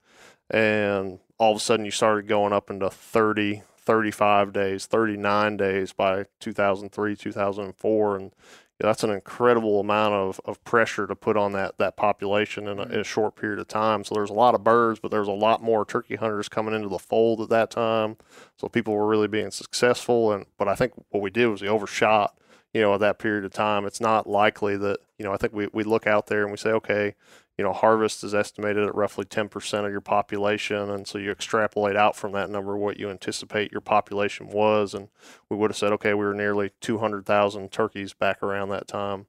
[0.51, 5.93] And all of a sudden you started going up into 30, 35 days, 39 days
[5.93, 8.17] by 2003, 2004.
[8.17, 8.33] And
[8.79, 12.83] that's an incredible amount of, of pressure to put on that, that population in a,
[12.83, 13.03] in a mm-hmm.
[13.03, 14.05] short period of time.
[14.05, 16.89] So there's a lot of birds, but there's a lot more turkey hunters coming into
[16.89, 18.17] the fold at that time.
[18.57, 20.33] So people were really being successful.
[20.33, 22.37] And but I think what we did was we overshot
[22.77, 25.55] you know, at that period of time, it's not likely that, you know, I think
[25.55, 27.15] we, we look out there and we say, okay,
[27.57, 30.91] you know, harvest is estimated at roughly 10% of your population.
[30.91, 34.93] And so you extrapolate out from that number what you anticipate your population was.
[34.93, 35.09] And
[35.49, 39.25] we would have said, okay, we were nearly 200,000 turkeys back around that time.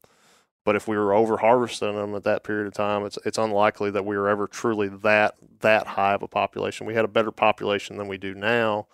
[0.65, 3.90] But if we were over harvesting them at that period of time, it's it's unlikely
[3.91, 6.86] that we were ever truly that that high of a population.
[6.86, 8.88] We had a better population than we do now,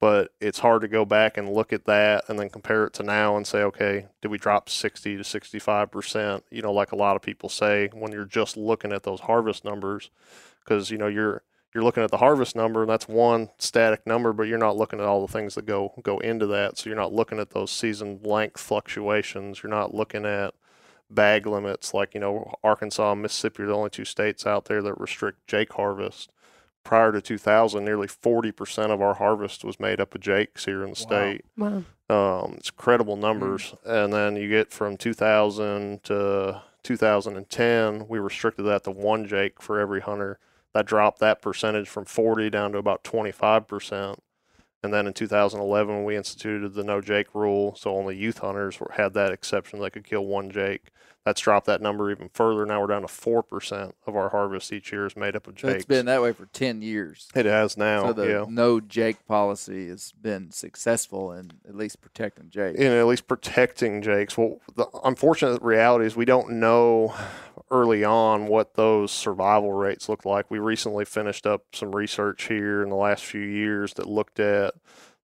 [0.00, 3.02] but it's hard to go back and look at that and then compare it to
[3.02, 6.44] now and say, okay, did we drop 60 to 65 percent?
[6.50, 9.64] You know, like a lot of people say when you're just looking at those harvest
[9.64, 10.10] numbers,
[10.64, 11.42] because you know you're
[11.74, 15.00] you're looking at the harvest number and that's one static number, but you're not looking
[15.00, 16.78] at all the things that go go into that.
[16.78, 19.62] So you're not looking at those season length fluctuations.
[19.62, 20.54] You're not looking at
[21.10, 25.00] bag limits like you know Arkansas Mississippi are the only two states out there that
[25.00, 26.30] restrict Jake harvest
[26.88, 30.88] prior to 2000, nearly 40% of our harvest was made up of jakes here in
[30.88, 31.44] the state.
[31.54, 31.84] Wow.
[32.08, 33.74] Um, it's credible numbers.
[33.84, 39.78] And then you get from 2000 to 2010, we restricted that to one jake for
[39.78, 40.38] every hunter.
[40.72, 44.16] That dropped that percentage from 40 down to about 25%.
[44.82, 48.92] And then in 2011, we instituted the no jake rule, so only youth hunters were,
[48.94, 49.78] had that exception.
[49.78, 50.84] They could kill one jake.
[51.24, 52.64] That's dropped that number even further.
[52.64, 55.58] Now we're down to four percent of our harvest each year is made up of
[55.58, 55.76] So jakes.
[55.76, 57.28] it's been that way for 10 years.
[57.34, 58.44] it has now, so the yeah.
[58.48, 62.76] no Jake policy has been successful in at least protecting Jake.
[62.76, 64.38] in at least protecting jakes.
[64.38, 67.14] Well, the unfortunate reality is we don't know
[67.70, 70.50] early on what those survival rates look like.
[70.50, 74.72] We recently finished up some research here in the last few years that looked at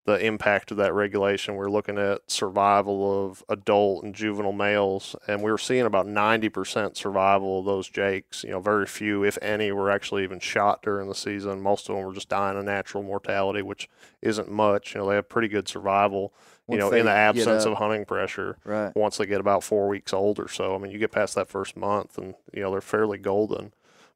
[0.06, 1.56] the impact of that regulation.
[1.56, 6.98] We're looking at survival of adult and juvenile males, and we were seeing about 90%
[6.98, 8.44] survival of those jakes.
[8.44, 11.62] You know, very few, if any, were actually even shot during the season.
[11.62, 13.88] Most of them were just dying of natural mortality, which
[14.22, 14.94] isn't much.
[14.94, 16.34] You know, they have pretty good survival,
[16.68, 18.94] you know, in the absence of hunting pressure Right.
[18.96, 20.76] once they get about four weeks old or so.
[20.76, 23.72] I mean, you get past that first month and, you know, they're fairly golden.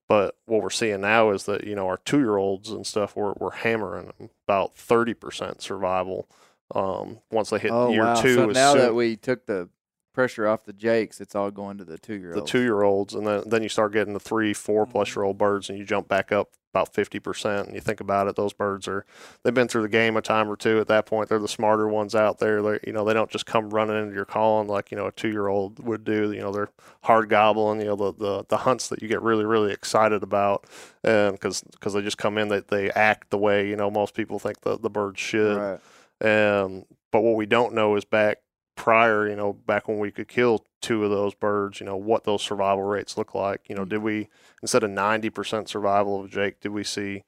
[0.08, 3.16] But what we're seeing now is that, you know, our two year olds and stuff,
[3.16, 6.30] we're, we're hammering them about 30% survival
[6.74, 8.22] um, once they hit Oh, year wow.
[8.22, 8.36] two.
[8.36, 9.70] so now soon- that we took the
[10.18, 12.42] pressure off the Jakes, it's all going to the two year olds.
[12.42, 15.20] the two year olds, and then, then you start getting the three, four plus Mm-hmm.
[15.20, 17.68] year old birds, and you jump back up about 50%.
[17.68, 19.06] And you think about it, those birds are,
[19.44, 21.30] they've been through the game a time or two at that point.
[21.30, 22.64] They're the smarter ones out there.
[22.64, 25.12] They, you know, they don't just come running into your calling like, you know, a
[25.12, 26.32] two year old would do.
[26.32, 26.70] You know, they're
[27.04, 30.66] hard gobbling, you know, the, the, the hunts that you get really, really excited about.
[31.04, 34.16] And because because they just come in, they, they act the way, you know, most
[34.16, 35.58] people think the, the birds should.
[35.58, 36.60] Right.
[36.60, 38.40] Um, but what we don't know is back
[38.78, 42.24] prior, you know, back when we could kill two of those birds, you know, what
[42.24, 43.68] those survival rates look like.
[43.68, 43.90] You know, mm.
[43.90, 44.30] did we,
[44.62, 47.24] instead of 90% survival of Jake, did we see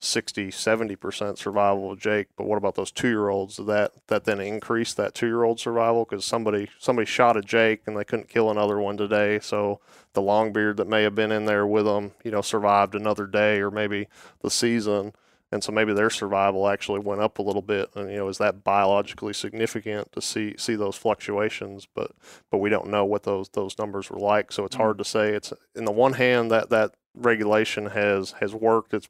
[0.00, 2.28] 60, 70% survival of Jake?
[2.36, 3.58] But what about those two year olds?
[3.58, 6.04] That, that then increase that two year old survival?
[6.04, 9.38] Because somebody, somebody shot a Jake and they couldn't kill another one today.
[9.38, 9.80] So
[10.14, 13.60] the longbeard that may have been in there with them, you know, survived another day
[13.60, 14.08] or maybe
[14.40, 15.12] the season
[15.54, 18.38] and so maybe their survival actually went up a little bit and you know is
[18.38, 21.86] that biologically significant to see see those fluctuations?
[21.94, 22.10] But
[22.50, 24.50] but we don't know what those those numbers were like.
[24.50, 25.32] So it's hard to say.
[25.32, 28.92] It's in the one hand that that regulation has has worked.
[28.94, 29.08] It's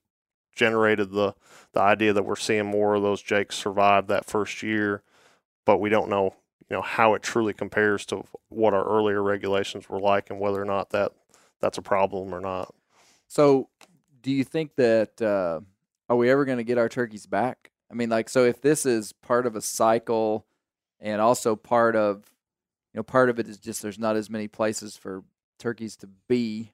[0.54, 1.34] generated the
[1.72, 5.02] the idea that we're seeing more of those jakes survive that first year.
[5.64, 6.34] But we don't know
[6.68, 10.60] you know how it truly compares to what our earlier regulations were like and whether
[10.60, 11.12] or not that
[11.62, 12.74] that's a problem or not.
[13.28, 13.70] So,
[14.20, 15.60] do you think that uh,
[16.08, 17.70] are we ever going to get our turkeys back?
[17.90, 20.46] I mean, like, so if this is part of a cycle,
[21.00, 22.30] and also part of,
[22.92, 25.22] you know, part of it is just there's not as many places for
[25.58, 26.72] turkeys to be,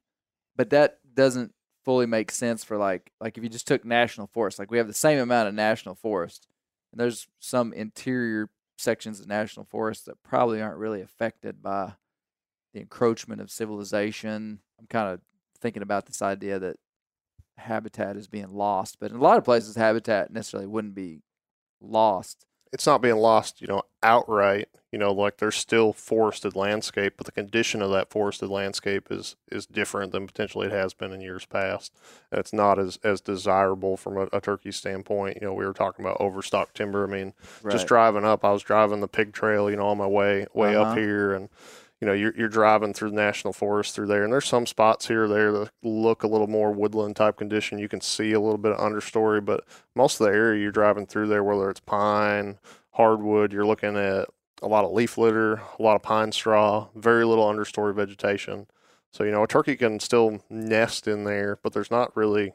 [0.57, 1.53] but that doesn't
[1.85, 4.87] fully make sense for like, like if you just took national forest, like we have
[4.87, 6.47] the same amount of national forest,
[6.93, 11.95] and there's some interior sections of national forest that probably aren't really affected by
[12.73, 14.61] the encroachment of civilization.
[14.79, 15.21] I'm kind of
[15.61, 16.77] thinking about this idea that
[17.61, 21.23] habitat is being lost, but in a lot of places, habitat necessarily wouldn't be
[21.81, 22.47] lost.
[22.73, 24.69] it's not being lost, you know, outright.
[24.93, 29.37] You know, like there's still forested landscape, but the condition of that forested landscape is
[29.51, 31.93] is different than potentially it has been in years past.
[32.33, 35.39] And it's not as as desirable from a, a turkey standpoint.
[35.41, 37.05] You know, we were talking about overstock timber.
[37.05, 37.35] I mean,
[37.69, 40.75] just driving up, I was driving the pig trail, you know, on my way way
[40.75, 40.83] Uh-huh.
[40.83, 41.51] up here, and
[42.01, 45.09] you know, you're you're driving through the national forest through there, and there's some spots
[45.09, 47.79] here or there that look a little more woodland type condition.
[47.79, 49.65] You can see a little bit of understory, but
[49.95, 52.59] most of the area you're driving through there, whether it's pine,
[52.93, 54.29] hardwood, you're looking at
[54.63, 58.67] a lot of leaf litter, a lot of pine straw, very little understory vegetation.
[59.13, 62.55] So you know, a turkey can still nest in there, but there's not really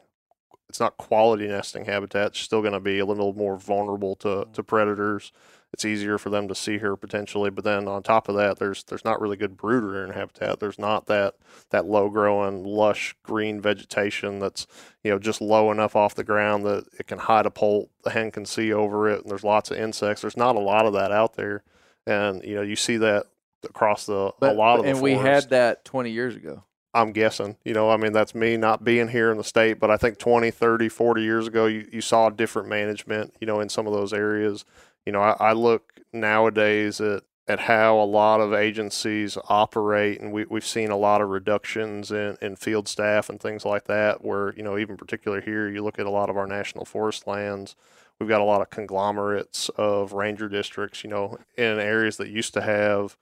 [0.68, 2.28] it's not quality nesting habitat.
[2.28, 4.66] It's still going to be a little more vulnerable to, to mm.
[4.66, 5.32] predators.
[5.72, 8.84] It's easier for them to see here potentially, but then on top of that, there's
[8.84, 10.58] there's not really good brooder in habitat.
[10.58, 11.34] There's not that
[11.70, 14.66] that low growing, lush green vegetation that's
[15.02, 17.90] you know just low enough off the ground that it can hide a poult.
[18.04, 20.22] The hen can see over it, and there's lots of insects.
[20.22, 21.62] There's not a lot of that out there,
[22.06, 23.26] and you know you see that
[23.64, 26.62] across the but, a lot of the and we had that 20 years ago.
[26.96, 27.56] I'm guessing.
[27.62, 30.16] You know, I mean, that's me not being here in the state, but I think
[30.16, 33.92] 20, 30, 40 years ago, you, you saw different management, you know, in some of
[33.92, 34.64] those areas.
[35.06, 40.32] You know, I, I look nowadays at, at how a lot of agencies operate, and
[40.32, 44.24] we, we've seen a lot of reductions in, in field staff and things like that,
[44.24, 47.26] where, you know, even particular here, you look at a lot of our national forest
[47.26, 47.76] lands.
[48.18, 52.52] We've got a lot of conglomerates of ranger districts, you know, in areas that used
[52.54, 53.16] to have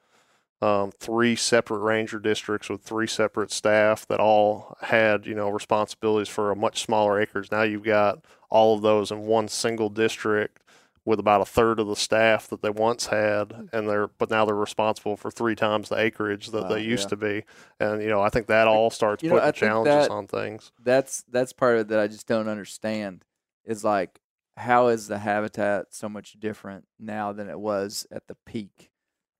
[0.62, 6.28] um, three separate ranger districts with three separate staff that all had you know responsibilities
[6.28, 7.52] for a much smaller acres.
[7.52, 10.62] Now you've got all of those in one single district
[11.06, 14.44] with about a third of the staff that they once had, and they're but now
[14.44, 17.08] they're responsible for three times the acreage that Wow, they used yeah.
[17.10, 17.44] to be.
[17.80, 20.26] And you know I think that all starts You know, putting think challenges that- on
[20.26, 20.72] things.
[20.82, 23.24] That's that's part of it that I just don't understand.
[23.64, 24.20] Is like
[24.56, 28.90] how is the habitat so much different now than it was at the peak,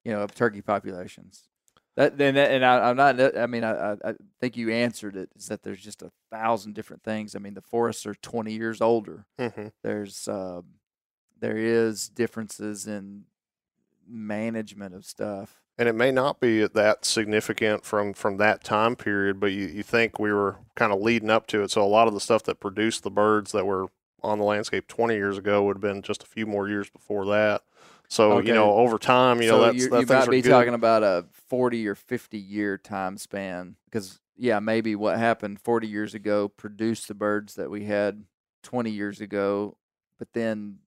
[0.04, 1.48] you know, of turkey populations?
[1.96, 3.20] That then and I, I'm not.
[3.38, 5.30] I mean, I, I think you answered it.
[5.36, 7.36] Is that there's just a thousand different things.
[7.36, 9.26] I mean, the forests are 20 years older.
[9.38, 10.62] hmm There's uh,
[11.40, 13.24] there is differences in
[14.06, 15.60] management of stuff.
[15.78, 19.82] and it may not be that significant from from that time period but you, you
[19.82, 22.42] think we were kind of leading up to it so a lot of the stuff
[22.44, 23.86] that produced the birds that were
[24.22, 27.24] on the landscape 20 years ago would have been just a few more years before
[27.26, 27.62] that
[28.08, 28.48] so Okay.
[28.48, 30.50] you know over time you know that's you, that you might be good.
[30.50, 35.88] talking about a 40 or 50 year time span because yeah maybe what happened 40
[35.88, 38.24] years ago produced the birds that we had
[38.62, 39.76] 20 years ago
[40.18, 40.78] but then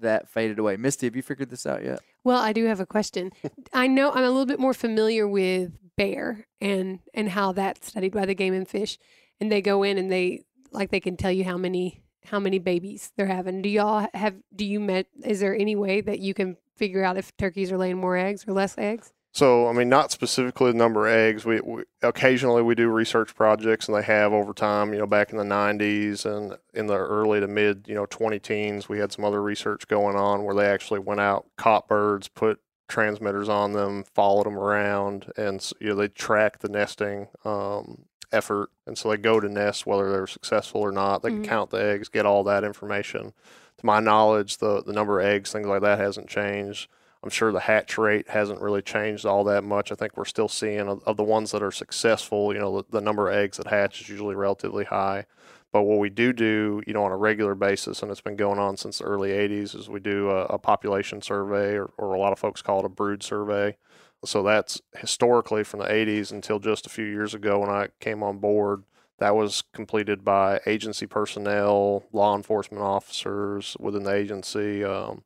[0.00, 2.86] that faded away misty have you figured this out yet Well, I do have a
[2.86, 3.32] question.
[3.72, 8.12] I know I'm a little bit more familiar with bear and and how that's studied
[8.12, 8.98] by the Game and Fish,
[9.40, 12.58] and they go in and they like they can tell you how many how many
[12.58, 13.62] babies they're having.
[13.62, 14.34] Do y'all have?
[14.54, 15.06] Do you met?
[15.24, 18.44] Is there any way that you can figure out if turkeys are laying more eggs
[18.46, 19.12] or less eggs?
[19.38, 21.44] So, I mean, not specifically the number of eggs.
[21.44, 24.92] We, we occasionally we do research projects, and they have over time.
[24.92, 28.40] You know, back in the '90s and in the early to mid, you know, 20
[28.40, 32.26] teens, we had some other research going on where they actually went out, caught birds,
[32.26, 32.58] put
[32.88, 38.06] transmitters on them, followed them around, and s- you know they track the nesting um,
[38.32, 41.22] effort, and so they go to nest whether they're successful or not.
[41.22, 41.48] They can Mhm.
[41.48, 43.32] count the eggs, get all that information.
[43.78, 46.88] To my knowledge, the the number of eggs, things like that, hasn't changed.
[47.22, 49.90] I'm sure the hatch rate hasn't really changed all that much.
[49.90, 53.00] I think we're still seeing of, the ones that are successful, you know, the, the
[53.00, 55.26] number of eggs that hatch is usually relatively high.
[55.72, 58.58] But what we do do, you know, on a regular basis, and it's been going
[58.58, 62.18] on since the early 80s, is we do a, a population survey, or, or a
[62.18, 63.76] lot of folks call it a brood survey.
[64.24, 68.22] So that's historically from the 80s until just a few years ago when I came
[68.22, 68.84] on board.
[69.18, 75.24] That was completed by agency personnel, law enforcement officers within the agency, um,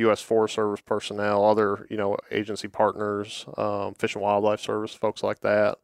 [0.00, 0.20] U.S.
[0.20, 5.40] Forest Service personnel, other you know agency partners, um, Fish and Wildlife Service, folks like
[5.40, 5.78] that.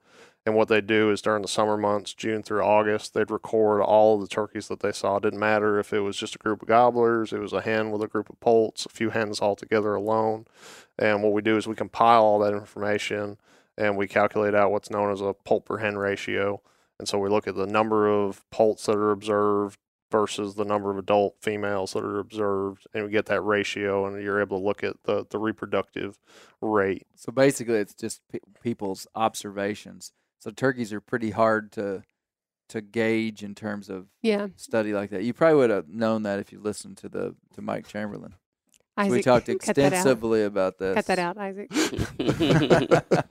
[0.47, 4.14] And what they do is during the summer months, June through August, they'd record all
[4.14, 5.16] of the turkeys that they saw.
[5.16, 7.90] It didn't matter if it was just a group of gobblers, it was a hen
[7.90, 10.47] with a group of poults, a few hens all together alone.
[10.97, 13.38] And what we do is we compile all that information
[13.76, 16.62] and we calculate out what's known as a poult per hen ratio.
[16.98, 19.80] And so we look at the number of poults that are observed
[20.10, 24.22] versus the number of adult females that are observed, and we get that ratio, and
[24.22, 26.18] you're able to look at the, the reproductive
[26.60, 27.06] rate.
[27.14, 32.02] so basically it's just pe- people's observations so turkeys are pretty hard to
[32.68, 36.38] to gauge in terms of Yeah, study like that you probably would have known that
[36.40, 38.34] if you listened to the to mike chamberlain
[38.96, 39.12] Isaac.
[39.12, 41.70] we talked cut that extensively about this Cut that out, Isaac.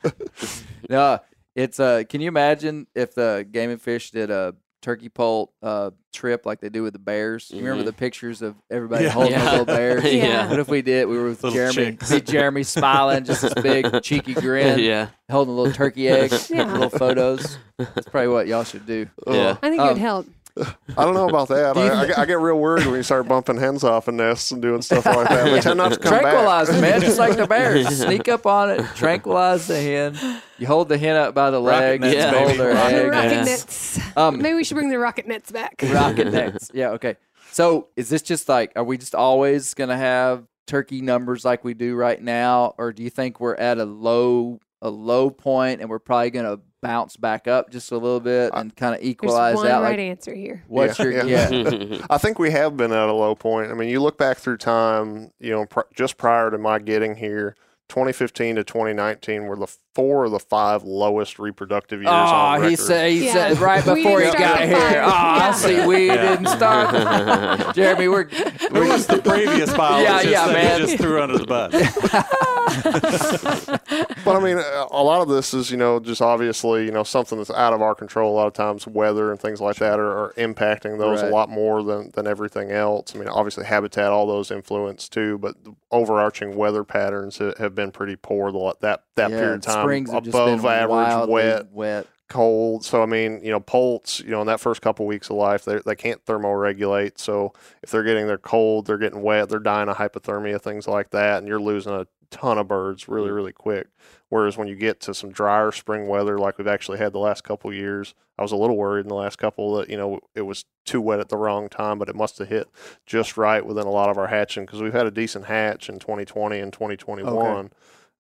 [0.89, 1.19] no,
[1.55, 2.03] it's uh.
[2.07, 6.61] Can you imagine if the Game and Fish did a turkey poult uh trip like
[6.61, 7.49] they do with the bears?
[7.51, 7.85] You remember Mhm.
[7.87, 9.09] the pictures of everybody Yeah.
[9.11, 9.49] holding Yeah.
[9.51, 10.03] little bears?
[10.13, 10.49] Yeah.
[10.49, 11.07] What if we did?
[11.07, 11.73] We were with Little Jeremy.
[11.91, 12.07] chicks.
[12.07, 15.07] See Jeremy smiling, just this big cheeky grin, yeah.
[15.29, 16.71] holding a little turkey egg, Yeah.
[16.71, 17.57] little photos.
[17.77, 19.07] That's probably what y'all should do.
[19.27, 19.57] Yeah.
[19.61, 20.27] I think it Um, would help.
[20.57, 21.75] I don't know about that.
[21.75, 24.51] I, I, get- I get real worried when you start bumping hens off in nests
[24.51, 25.43] and doing stuff like that.
[25.45, 26.21] They tend not to come back.
[26.21, 27.87] Tranquilize them, man, just like the bears.
[27.97, 30.17] Sneak up on it, tranquilize the hen.
[30.57, 32.31] You hold the hen up by the Rocket legs, nets, Yeah.
[32.31, 32.59] hold baby.
[32.59, 33.11] her Rocket The egg.
[33.11, 33.97] rocket yes.
[33.97, 34.17] nets.
[34.17, 35.75] Um, Maybe we should bring the rocket nets back.
[35.83, 36.71] rocket nets.
[36.73, 37.17] Yeah, okay.
[37.51, 41.63] So is this just like, are we just always going to have turkey numbers like
[41.63, 45.81] we do right now, or do you think we're at a low a low point
[45.81, 49.01] and we're probably going to bounce back up just a little bit and kind of
[49.01, 49.81] There's equalize one out?
[49.81, 50.63] right Like, answer here.
[50.67, 51.49] what's Yeah, your yeah.
[51.49, 52.05] yeah?
[52.09, 53.71] I think we have been at a low point.
[53.71, 57.15] I mean, you look back through time, you know, pr- just prior to my getting
[57.15, 57.55] here,
[57.89, 62.69] 2015 to 2019 were the four of the five lowest reproductive years Oh, record.
[62.69, 63.33] he said he Yeah.
[63.33, 64.69] said right before he got here.
[64.69, 65.49] the Oh, fire.
[65.49, 65.85] I see.
[65.85, 66.15] We Yeah.
[66.35, 67.75] didn't start.
[67.75, 70.79] Jeremy, we're It we're was the previous biologist Yeah, yeah, that man.
[70.81, 71.73] just threw under the bus.
[74.25, 77.37] But I mean, a lot of this is, you know, just obviously, you know, something
[77.37, 78.33] that's out of our control.
[78.33, 81.29] A lot of times, weather and things like that are, are impacting those Right.
[81.29, 83.15] a lot more than, than everything else.
[83.15, 87.91] I mean, obviously, habitat, all those influence too, but the overarching weather patterns have been
[87.91, 89.83] pretty poor the, that, that yeah, period of time.
[89.83, 92.07] springs have just above been average, wet, wet.
[92.29, 92.83] cold.
[92.83, 95.65] So I mean, you know, poults, you know, in that first couple weeks of life,
[95.65, 97.19] they they can't thermoregulate.
[97.19, 101.11] So if they're getting their cold, they're getting wet, they're dying of hypothermia, things like
[101.11, 103.35] that, and you're losing a ton of birds really mm.
[103.35, 103.87] really quick.
[104.29, 107.43] Whereas when you get to some drier spring weather, like we've actually had the last
[107.43, 110.41] couple years, I was a little worried in the last couple that you know it
[110.41, 112.67] was too wet at the wrong time, but it must have hit
[113.05, 115.99] just right within a lot of our hatching because we've had a decent hatch in
[115.99, 117.35] 2020 and 2021.
[117.35, 117.69] Okay.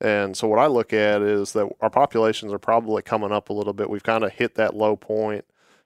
[0.01, 3.53] And so what I look at is that our populations are probably coming up a
[3.53, 3.89] little bit.
[3.89, 5.45] We've kind of hit that low point.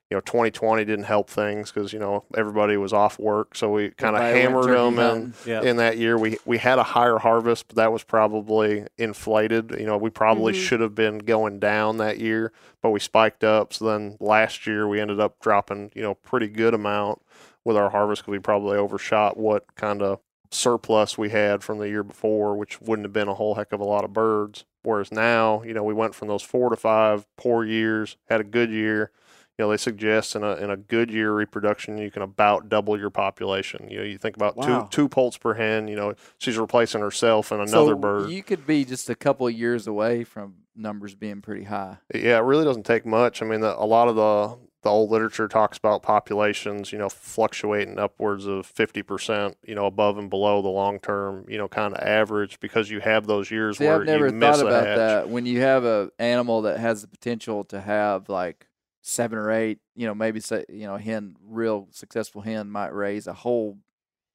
[0.09, 3.91] You know, 2020 didn't help things because you know everybody was off work, so we
[3.91, 4.65] kind of hammered
[4.97, 5.33] them.
[5.45, 5.61] Yeah.
[5.61, 6.17] in that year.
[6.17, 9.75] We we had a higher harvest, but that was probably inflated.
[9.79, 10.63] You know, we probably Mhm.
[10.67, 13.71] should have been going down that year, but we spiked up.
[13.71, 17.21] So then last year we ended up dropping, you know, pretty good amount
[17.63, 20.19] with our harvest because we probably overshot what kind of
[20.49, 23.79] surplus we had from the year before, which wouldn't have been a whole heck of
[23.79, 24.65] a lot of birds.
[24.81, 28.43] Whereas now, you know, we went from those four to five poor years, had a
[28.43, 29.11] good year.
[29.59, 32.97] You know, they suggest in a in a good year reproduction, you can about double
[32.97, 33.89] your population.
[33.91, 34.83] You know, you think about Wow.
[34.83, 35.89] two two poults per hen.
[35.89, 38.29] You know, she's replacing herself and So another bird.
[38.29, 41.97] You could be just a couple of years away from numbers being pretty high.
[42.15, 43.41] Yeah, it really doesn't take much.
[43.41, 47.09] I mean, the, a lot of the the old literature talks about populations, you know,
[47.09, 51.67] fluctuating upwards of fifty percent, you know, above and below the long term, you know,
[51.67, 54.95] kind of average because you have those years See, where I've never you thought about
[54.95, 55.29] that.
[55.29, 58.67] When you have an animal that has the potential to have like
[59.09, 62.93] seven or eight, you know, maybe say you know, a hen, real successful hen might
[62.93, 63.77] raise a whole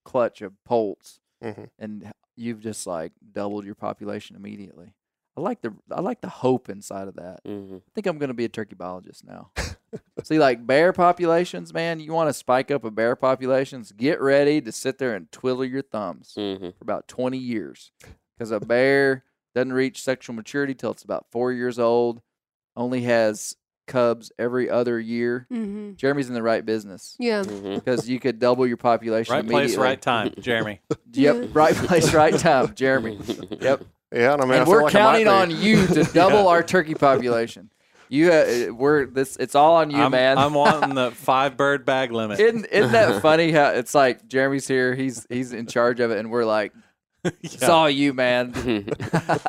[0.05, 1.69] clutch of poults, Mhm.
[1.79, 4.95] and you've just like doubled your population immediately.
[5.37, 7.41] I like the I like the hope inside of that.
[7.45, 9.51] hmm I think I'm going to be a turkey biologist now.
[10.25, 14.61] See, like bear populations, man, you want to spike up a bear populations, get ready
[14.61, 17.93] to sit there and twiddle your thumbs hmm for about 20 years.
[18.37, 19.25] Because a bear
[19.55, 22.21] doesn't reach sexual maturity till it's about four years old,
[22.77, 25.47] only has cubs every other year.
[25.51, 27.45] hmm Jeremy's in the right business Yeah.
[27.45, 30.81] hmm because you could double your population Right place, right time, Jeremy.
[31.13, 33.19] Yep, right place, right time, Jeremy.
[33.61, 33.85] Yep.
[34.13, 36.05] Yeah, and I mean, I and feel we're like I might counting on you to
[36.13, 37.71] double our turkey population.
[38.09, 39.37] You, uh, we're this.
[39.37, 40.39] It's all on you, I'm, man.
[40.39, 42.39] I'm wanting the five bird bag limit.
[42.39, 43.51] isn't, isn't that funny?
[43.51, 46.73] How it's like Jeremy's here, he's he's in charge of it, and we're like,
[47.25, 48.53] it's all you, man.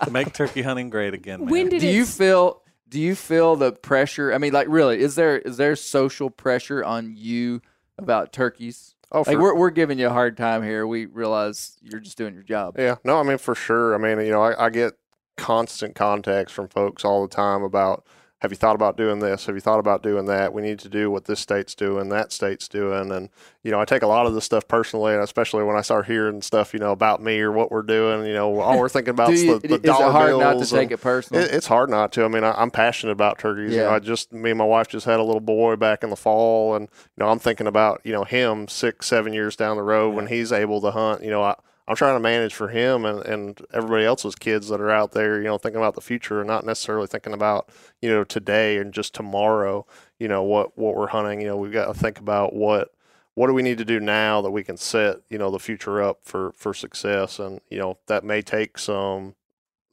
[0.10, 1.49] Make turkey hunting great again, man.
[1.49, 1.94] When did do it?
[1.94, 2.62] you feel?
[2.88, 4.34] Do you feel the pressure?
[4.34, 7.62] I mean, like, really, is there is there social pressure on you
[7.98, 8.95] about turkeys?
[9.12, 10.86] Oh, Like, for- we're we're giving you a hard time here.
[10.86, 12.76] We realize you're just doing your job.
[12.78, 13.95] Yeah, no, I mean for sure.
[13.95, 14.94] I mean, you know, I, I get
[15.38, 18.06] constant contacts from folks all the time about
[18.40, 19.45] have you thought about doing this?
[19.45, 20.53] Have you thought about doing that?
[20.53, 23.30] We need to do what this state's doing, that state's doing, and
[23.64, 26.06] you know, I take a lot of this stuff personally, and especially when I start
[26.06, 28.26] hearing stuff, you know, about me or what we're doing.
[28.28, 30.66] You know, all we're thinking about is the, the is it dollar hard not to
[30.70, 31.44] take it personal?
[31.44, 32.26] it, it's hard not to.
[32.26, 33.72] I mean, I, I'm passionate about turkeys.
[33.72, 33.95] You know, Yeah.
[33.95, 36.76] I just me and my wife just had a little boy back in the fall,
[36.76, 40.14] and you know, I'm thinking about you know him six, seven years down the road
[40.14, 41.24] when he's able to hunt.
[41.24, 41.56] You know, I,
[41.88, 45.38] I'm trying to manage for him and, and everybody else's kids that are out there.
[45.38, 47.70] You know, thinking about the future and not necessarily thinking about
[48.02, 49.86] you know today and just tomorrow.
[50.20, 51.41] You know what what we're hunting.
[51.41, 52.91] You know, we've got to think about what
[53.36, 56.02] what do we need to do now that we can set you know the future
[56.02, 59.36] up for for success and you know that may take some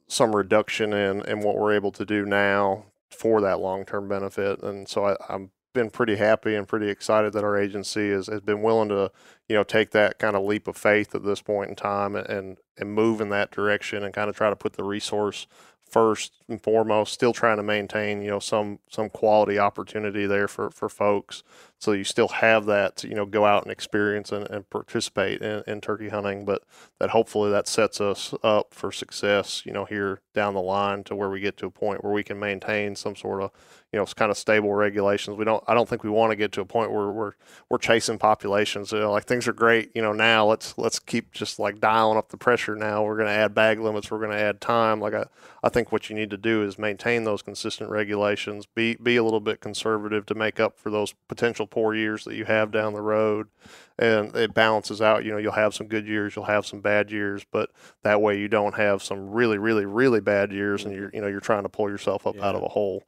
[0.07, 4.61] some reduction in in what we're able to do now for that long term benefit.
[4.61, 8.41] And so I, I'm been pretty happy and pretty excited that our agency has, has
[8.41, 9.11] been willing to,
[9.49, 12.57] you know, take that kind of leap of faith at this point in time and,
[12.77, 15.47] and move in that direction and kind of try to put the resource
[15.89, 20.69] first and foremost, still trying to maintain, you know, some some quality opportunity there for,
[20.69, 21.43] for folks.
[21.79, 25.41] So you still have that to, you know, go out and experience and, and participate
[25.41, 26.63] in, in turkey hunting, but
[26.99, 31.15] that hopefully that sets us up for success, you know, here down the line to
[31.15, 33.51] where we get to a point where we can maintain some sort of,
[33.91, 35.37] you know, kind of stable regulations.
[35.37, 37.33] We don't I don't think we want to get to a point where we're
[37.69, 38.93] we're chasing populations.
[38.93, 42.17] You know, like things are great, you know, now let's let's keep just like dialing
[42.17, 43.03] up the pressure now.
[43.03, 45.01] We're gonna add bag limits, we're gonna add time.
[45.01, 45.25] Like I,
[45.61, 49.23] I think what you need to do is maintain those consistent regulations, be be a
[49.23, 52.93] little bit conservative to make up for those potential poor years that you have down
[52.93, 53.47] the road.
[53.97, 55.25] And it balances out.
[55.25, 57.71] You know, you'll have some good years, you'll have some bad years, but
[58.03, 61.27] that way you don't have some really, really, really bad years, and you're you know
[61.27, 63.03] you're trying to pull yourself up out of a hole.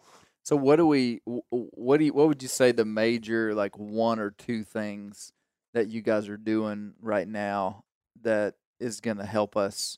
[0.46, 1.22] So what do we?
[1.50, 2.14] What do you?
[2.14, 5.34] What would you say the major like one or two things
[5.74, 7.84] that you guys are doing right now
[8.22, 9.98] that is going to help us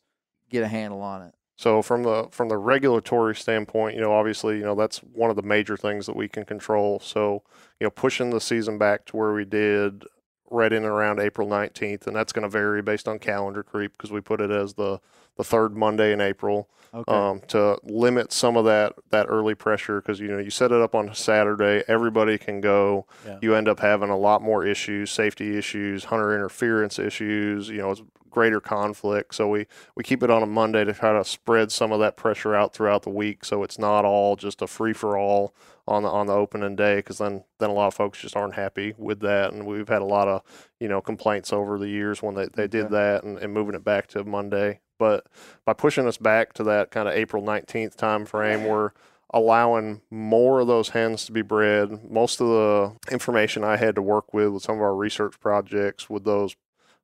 [0.49, 1.35] get a handle on it?
[1.57, 5.35] So from the from the regulatory standpoint, you know, obviously, you know, that's one of
[5.35, 6.99] the major things that we can control.
[6.99, 7.43] So,
[7.79, 10.03] you know, pushing the season back to where we did
[10.49, 13.91] right in and around April 19th, and that's going to vary based on calendar creep
[13.97, 14.99] because we put it as the
[15.37, 17.13] the third Monday in April Okay.
[17.13, 20.81] um, to limit some of that that early pressure because you know you set it
[20.81, 23.05] up on Saturday, everybody can go.
[23.25, 23.37] Yeah.
[23.41, 27.69] You end up having a lot more issues, safety issues, hunter interference issues.
[27.69, 28.01] You know, it's
[28.31, 29.35] greater conflict.
[29.35, 32.15] So we we keep it on a Monday to try to spread some of that
[32.15, 35.53] pressure out throughout the week, so it's not all just a free for all
[35.87, 36.97] on the on the opening day.
[36.97, 40.01] Because then then a lot of folks just aren't happy with that, and we've had
[40.01, 40.41] a lot of
[40.79, 42.93] you know complaints over the years when they, they did Okay.
[42.95, 44.79] that and, and moving it back to Monday.
[44.99, 45.27] But
[45.65, 48.91] by pushing us back to that kind of April 19th time frame, we're
[49.31, 52.09] allowing more of those hens to be bred.
[52.09, 56.09] Most of the information I had to work with with some of our research projects
[56.09, 56.55] with those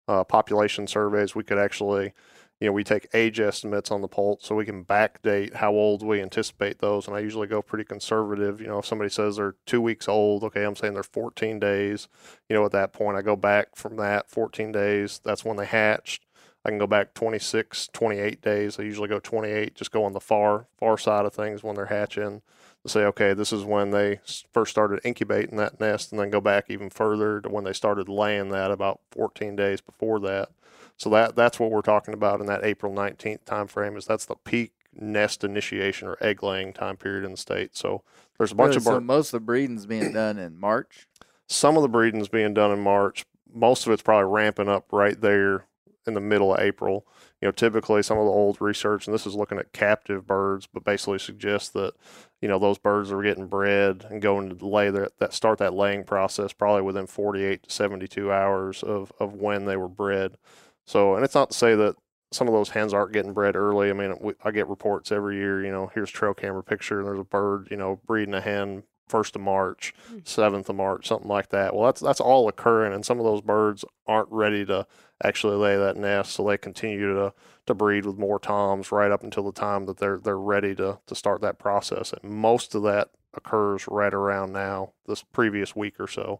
[0.07, 2.14] uh, population surveys, we could actually,
[2.59, 6.01] you know, we take age estimates on the poult so we can backdate how old
[6.01, 7.07] we anticipate those.
[7.07, 8.61] And I usually go pretty conservative.
[8.61, 12.07] You know, if somebody says they're two weeks old, okay, I'm saying they're 14 days.
[12.49, 15.19] You know, at that point, I go back from that 14 days.
[15.23, 16.25] That's when they hatched.
[16.65, 18.80] I can go back 26, 28 days.
[18.80, 21.88] I usually go 28, just go on the far far side of things when they're
[21.88, 22.41] hatching
[22.84, 24.19] to say, okay, this is when they
[24.51, 28.09] first started incubating that nest, and then go back even further to when they started
[28.09, 30.49] laying that about 14 days before that.
[30.98, 33.98] So that that's what we're talking about in that April 19th time frame.
[33.98, 37.76] Is that's the peak nest initiation or egg laying time period in the state.
[37.76, 38.03] So
[38.38, 38.78] there's a bunch Really?
[38.78, 39.06] of so birds.
[39.06, 41.07] most of the breeding's being done in March.
[41.48, 43.26] Some of the breeding's being done in March.
[43.53, 45.65] Most of it's probably ramping up right there
[46.06, 47.06] in the middle of April.
[47.41, 50.68] You know, typically some of the old research, and this is looking at captive birds,
[50.72, 51.94] but basically suggests that,
[52.41, 55.74] you know, those birds are getting bred and going to lay their, that start that
[55.74, 60.38] laying process probably within 48 to 72 hours of, of when they were bred.
[60.85, 61.95] So, and it's not to say that
[62.31, 63.89] some of those hens aren't getting bred early.
[63.89, 67.07] I mean, we, I get reports every year, you know, here's trail camera picture, and
[67.07, 70.19] there's a bird, you know, breeding a hen first of March, hmm.
[70.23, 71.76] seventh of March, something like that.
[71.76, 74.88] Well, that's that's all occurring, and some of those birds aren't ready to
[75.23, 77.34] actually lay that nest, so they continue to
[77.65, 80.99] to breed with more toms right up until the time that they're they're ready to
[81.05, 82.14] to start that process.
[82.14, 86.39] And most of that occurs right around now, this previous week or so.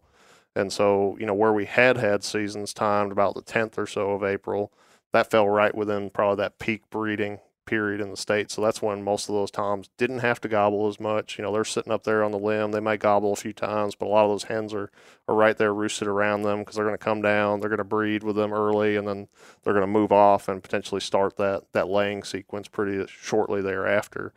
[0.56, 4.12] And so, you know, where we had had seasons timed about the 10th or so
[4.12, 4.72] of April,
[5.12, 8.50] that fell right within probably that peak breeding period in the state.
[8.50, 11.38] So that's when most of those toms didn't have to gobble as much.
[11.38, 12.72] You know, they're sitting up there on the limb.
[12.72, 14.90] They might gobble a few times, but a lot of those hens are,
[15.28, 17.60] are right there roosted around them because they're going to come down.
[17.60, 19.28] They're going to breed with them early, and then
[19.62, 24.32] they're going to move off and potentially start that that laying sequence pretty shortly thereafter.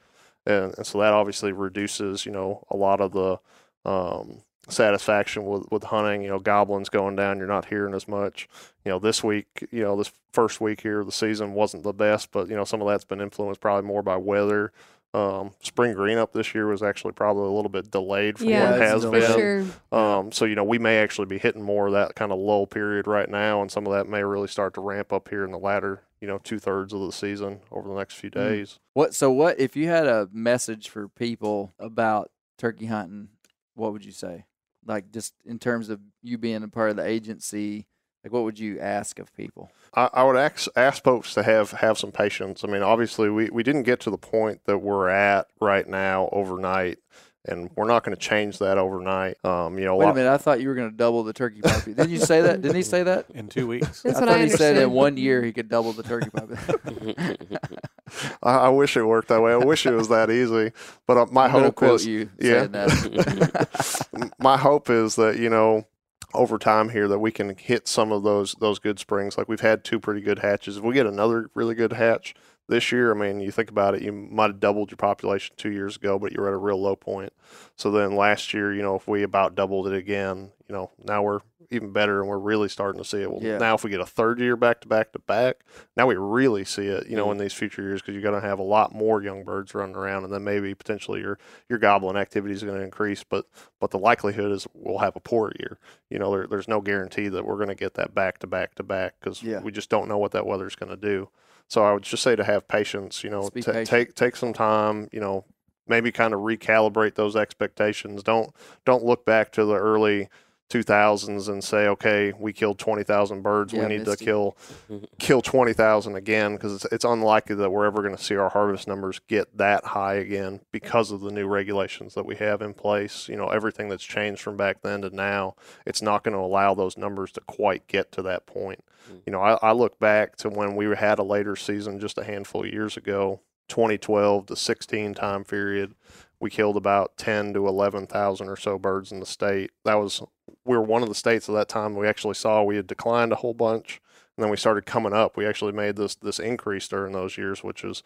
[0.45, 3.39] And, and so that obviously reduces, you know, a lot of the
[3.83, 6.21] um, satisfaction with, with hunting.
[6.21, 8.47] You know, gobbling's going down, you're not hearing as much.
[8.85, 11.93] You know, this week, you know, this first week here of the season wasn't the
[11.93, 14.71] best, but you know, some of that's been influenced probably more by weather.
[15.13, 18.71] Um, spring green up this year was actually probably a little bit delayed from Yeah,
[18.71, 19.21] what it has been.
[19.21, 19.65] sure.
[19.91, 22.67] Um, so you know, we may actually be hitting more of that kind of lull
[22.67, 25.51] period right now, and some of that may really start to ramp up here in
[25.51, 28.79] the latter, you know, two thirds of the season over the next few days.
[28.93, 29.15] What?
[29.15, 29.59] So what?
[29.59, 33.29] If you had a message for people about turkey hunting,
[33.75, 34.43] what would you say?
[34.87, 37.87] Like just in terms of you being a part of the agency,
[38.23, 39.69] like what would you ask of people?
[39.93, 42.63] I, I would ask, ask folks to have, have some patience.
[42.63, 46.29] I mean, obviously, we, we didn't get to the point that we're at right now
[46.31, 46.99] overnight.
[47.47, 49.43] And we're not going to change that overnight.
[49.45, 50.31] Um, you know, Wait a minute.
[50.31, 51.93] I thought you were going to double the turkey population.
[51.93, 52.61] Didn't you say that?
[52.61, 53.25] Didn't he say that?
[53.33, 54.01] in two weeks.
[54.01, 56.29] That's I what thought I he said in one year he could double the turkey
[56.29, 57.57] population.
[58.43, 59.53] I, I wish it worked that way.
[59.53, 60.71] I wish it was that easy.
[61.05, 62.65] But uh, my I'm hope quote is, you yeah.
[62.65, 64.31] that.
[64.39, 65.87] my hope is that you know
[66.33, 69.37] over time here that we can hit some of those those good springs.
[69.37, 70.77] Like we've had two pretty good hatches.
[70.77, 72.35] If we get another really good hatch
[72.67, 75.71] this year, I mean, you think about it, you might have doubled your population two
[75.71, 77.31] years ago, but you were at a real low point.
[77.75, 81.23] So then last year, you know, if we about doubled it again, you know, now
[81.23, 81.39] we're
[81.69, 83.29] even better and we're really starting to see it.
[83.29, 83.57] Well, Yeah.
[83.57, 85.57] now if we get a third year back to back to back,
[85.97, 87.33] now we really see it, you know, mm-hmm.
[87.33, 89.95] in these future years because you're going to have a lot more young birds running
[89.95, 91.37] around, and then maybe potentially your
[91.69, 93.23] your gobbling activity is going to increase.
[93.23, 93.47] But
[93.81, 95.77] but the likelihood is we'll have a poor year.
[96.09, 98.75] You know, there, there's no guarantee that we're going to get that back to back
[98.75, 99.59] to back because Yeah.
[99.61, 101.29] we just don't know what that weather's going to do.
[101.69, 103.23] So I would just say to have patience.
[103.23, 103.89] You know, Just be ta- patient.
[103.89, 105.09] take take some time.
[105.11, 105.45] You know,
[105.87, 108.23] maybe kind of recalibrate those expectations.
[108.23, 108.51] Don't
[108.85, 110.29] don't look back to the early
[110.69, 113.71] 2000s and say, okay, we killed 20,000 birds.
[113.71, 114.57] Yeah, we need to kill
[115.19, 118.87] kill 20,000 again because it's, it's unlikely that we're ever going to see our harvest
[118.87, 123.29] numbers get that high again because of the new regulations that we have in place.
[123.29, 126.73] You know, everything that's changed from back then to now, it's not going to allow
[126.73, 128.83] those numbers to quite get to that point.
[129.09, 129.21] Mm.
[129.25, 132.23] You know, I, I look back to when we had a later season just a
[132.23, 133.39] handful of years ago,
[133.69, 135.93] 2012 to 16 time period.
[136.39, 139.71] We killed about 10 to 11,000 or so birds in the state.
[139.85, 140.21] That was,
[140.65, 143.31] we were one of the states at that time we actually saw we had declined
[143.31, 144.01] a whole bunch
[144.37, 145.35] and then we started coming up.
[145.35, 148.03] We actually made this this increase during those years, which is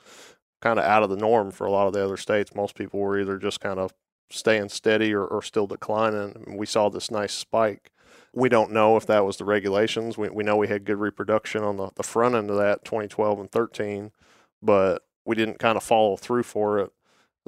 [0.62, 2.56] kind of out of the norm for a lot of the other states.
[2.56, 3.94] Most people were either just kind of
[4.30, 6.44] staying steady or, or still declining.
[6.46, 7.92] And we saw this nice spike.
[8.34, 10.18] We don't know if that was the regulations.
[10.18, 13.40] We, we know we had good reproduction on the, the front end of that 2012
[13.40, 14.12] and 13,
[14.62, 16.94] but we didn't kind of follow through for it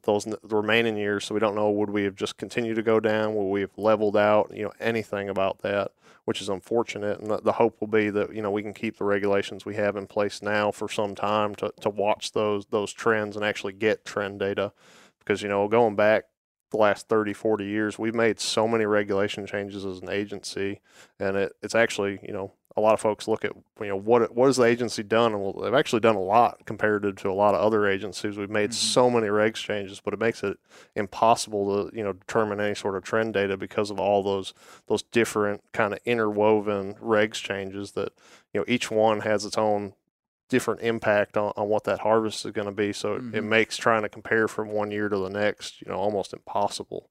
[0.04, 1.26] those remaining years.
[1.26, 3.36] So we don't know would we have just continued to go down?
[3.36, 4.52] Would we have leveled out?
[4.54, 5.92] You know anything about that,
[6.26, 7.20] which is unfortunate.
[7.20, 9.76] And the, the hope will be that you know we can keep the regulations we
[9.76, 13.74] have in place now for some time to, to watch those those trends and actually
[13.74, 14.74] get trend data,
[15.20, 16.26] because you know going back
[16.74, 20.82] the last 30 40 years we've made so many regulation changes as an agency
[21.20, 24.36] and it, it's actually you know a lot of folks look at you know what
[24.36, 27.30] what has the agency done and well they've actually done a lot compared to, to
[27.30, 28.38] a lot of other agencies.
[28.38, 28.94] We've made mm-hmm.
[28.94, 30.58] so many regs changes but it makes it
[30.96, 34.54] impossible to you know determine any sort of trend data because of all those
[34.88, 38.14] those different kind of interwoven regs changes that
[38.54, 39.94] you know each one has its own
[40.54, 43.54] different impact on, on what that harvest is going to be so it, it Mhm.
[43.56, 47.10] makes trying to compare from one year to the next you know almost impossible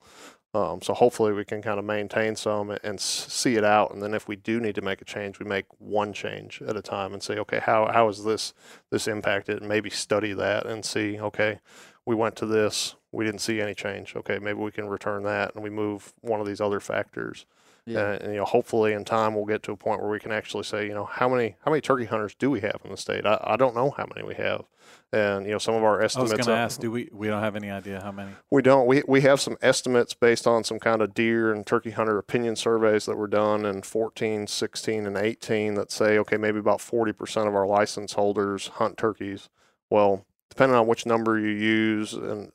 [0.54, 3.90] um, so hopefully we can kind of maintain some and, and see it out.
[3.92, 6.76] And then if we do need to make a change, we make one change at
[6.76, 8.52] a time and say, okay, how how is this
[8.90, 9.60] this impacted?
[9.60, 11.60] And maybe study that and see, okay,
[12.04, 14.14] we went to this, we didn't see any change.
[14.14, 17.46] Okay, maybe we can return that and we move one of these other factors.
[17.84, 18.12] Yeah.
[18.12, 20.30] And, and, you know, hopefully in time we'll get to a point where we can
[20.30, 22.96] actually say, you know, how many how many turkey hunters do we have in the
[22.96, 23.26] state?
[23.26, 24.64] I, I don't know how many we have.
[25.12, 26.32] And you know, some of our estimates.
[26.32, 27.08] I was going to ask, do we?
[27.12, 28.30] We don't have any idea how many.
[28.50, 28.86] we don't.
[28.86, 32.56] We we have some estimates based on some kind of deer and turkey hunter opinion
[32.56, 37.46] surveys that were done in 14, 16, and 18 that say, okay, maybe about 40%
[37.46, 39.50] of our license holders hunt turkeys.
[39.90, 42.52] Well, depending on which number you use and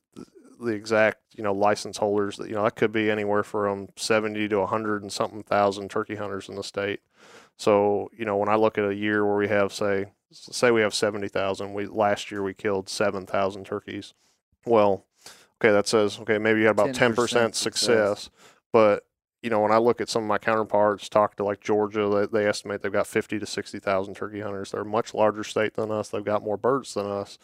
[0.59, 4.49] the exact, you know, license holders, that you know, that could be anywhere from 70
[4.49, 6.99] to 100 and something thousand turkey hunters in the state.
[7.57, 10.81] So, you know, when I look at a year where we have, say, say we
[10.81, 14.13] have 70,000, we last year we killed 7,000 turkeys.
[14.65, 15.05] Well,
[15.61, 17.55] okay, that says, okay, maybe you had about 10%, 10% success.
[17.55, 18.29] success.
[18.71, 19.05] But,
[19.41, 22.41] you know, when I look at some of my counterparts, talk to like Georgia, they,
[22.41, 24.71] they estimate they've got 50 to 60,000 turkey hunters.
[24.71, 26.09] They're a much larger state than us.
[26.09, 27.37] They've got more birds than us.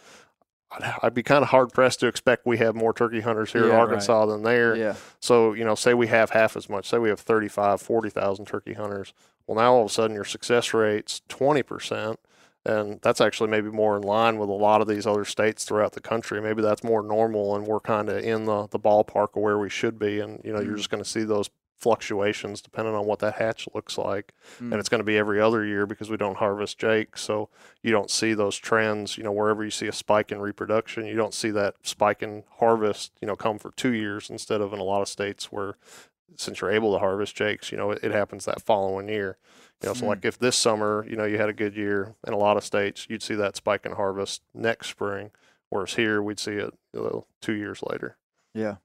[1.01, 3.69] I'd, be kind of hard pressed to expect we have more turkey hunters here in
[3.69, 3.81] Yeah, right.
[3.81, 4.75] Arkansas than there.
[4.75, 4.95] Yeah.
[5.19, 8.73] So, you know, say we have half as much, say we have 35, 40,000 turkey
[8.73, 9.13] hunters.
[9.45, 12.17] Well, now all of a sudden your success rate's 20%.
[12.65, 15.91] And that's actually maybe more in line with a lot of these other states throughout
[15.91, 16.41] the country.
[16.41, 19.69] Maybe that's more normal and we're kind of in the, the ballpark of where we
[19.69, 20.21] should be.
[20.21, 20.77] And, you know, you're mm-hmm.
[20.77, 21.49] just going to see those
[21.83, 24.33] fluctuations depending on what that hatch looks like.
[24.59, 24.71] Mm.
[24.71, 27.17] And it's going to be every other year because we don't harvest Jake.
[27.17, 27.49] So
[27.81, 31.15] you don't see those trends, you know, wherever you see a spike in reproduction, you
[31.15, 34.79] don't see that spike in harvest, you know, come for two years instead of in
[34.79, 35.75] a lot of states where
[36.35, 39.37] since you're able to harvest jakes, you know, it, it happens that following year.
[39.81, 40.07] You know, so Mm.
[40.07, 42.63] like if this summer, you know, you had a good year in a lot of
[42.63, 45.31] states, you'd see that spike in harvest next spring.
[45.69, 48.15] Whereas here, we'd see it you know, two years later.
[48.53, 48.75] Yeah.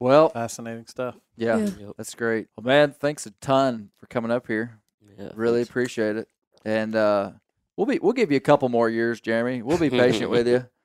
[0.00, 1.16] Well, Fascinating stuff.
[1.36, 1.90] yeah, Yeah.
[1.96, 2.48] That's great.
[2.56, 4.78] Well, man, thanks a ton for coming up here.
[5.18, 5.70] Yeah, Really thanks.
[5.70, 6.28] appreciate it.
[6.64, 7.30] And uh,
[7.76, 9.62] we'll be we'll give you a couple more years, Jeremy.
[9.62, 10.66] We'll be patient with you.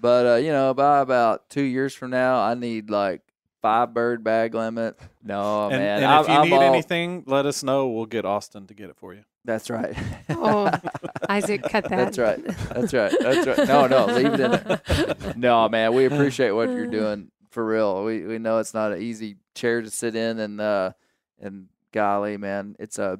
[0.00, 3.20] But uh, you know, by about two years from now, I need like
[3.62, 4.96] five bird bag limit.
[5.24, 5.96] No, and, man.
[5.96, 7.88] and I'm, if you I'm need all- anything, let us know.
[7.88, 9.24] We'll get Austin to get it for you.
[9.44, 9.96] That's right.
[10.30, 10.70] Oh,
[11.28, 12.14] Isaac, cut that.
[12.14, 12.44] That's right.
[12.46, 13.12] That's right.
[13.18, 13.66] That's right.
[13.66, 14.80] No, no, leave it in there.
[15.36, 18.04] No, man, we appreciate what you're doing for real.
[18.04, 20.92] We we know it's not an easy chair to sit in, and uh,
[21.40, 23.18] and golly, man, it's a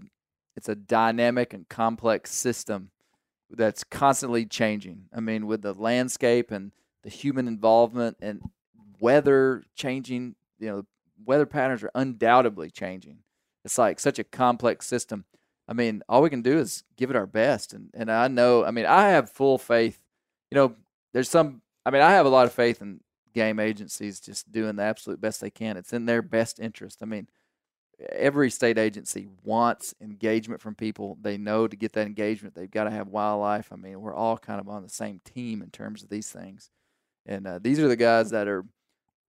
[0.56, 2.90] it's a dynamic and complex system
[3.50, 5.04] that's constantly changing.
[5.14, 6.72] I mean, with the landscape and
[7.02, 8.42] the human involvement and
[9.00, 10.82] weather changing, you know,
[11.24, 13.18] weather patterns are undoubtedly changing.
[13.64, 15.24] It's like such a complex system.
[15.68, 17.72] I mean, all we can do is give it our best.
[17.72, 20.00] And, and I know, I mean, I have full faith.
[20.50, 20.74] You know,
[21.12, 23.00] there's some, I mean, I have a lot of faith in
[23.38, 25.76] game agencies just doing the absolute best they can.
[25.76, 26.98] It's in their best interest.
[27.02, 27.28] I mean,
[28.12, 31.18] every state agency wants engagement from people.
[31.20, 33.72] They know to get that engagement, they've got to have wildlife.
[33.72, 36.70] I mean, we're all kind of on the same team in terms of these things.
[37.26, 38.64] And uh, these are the guys that are,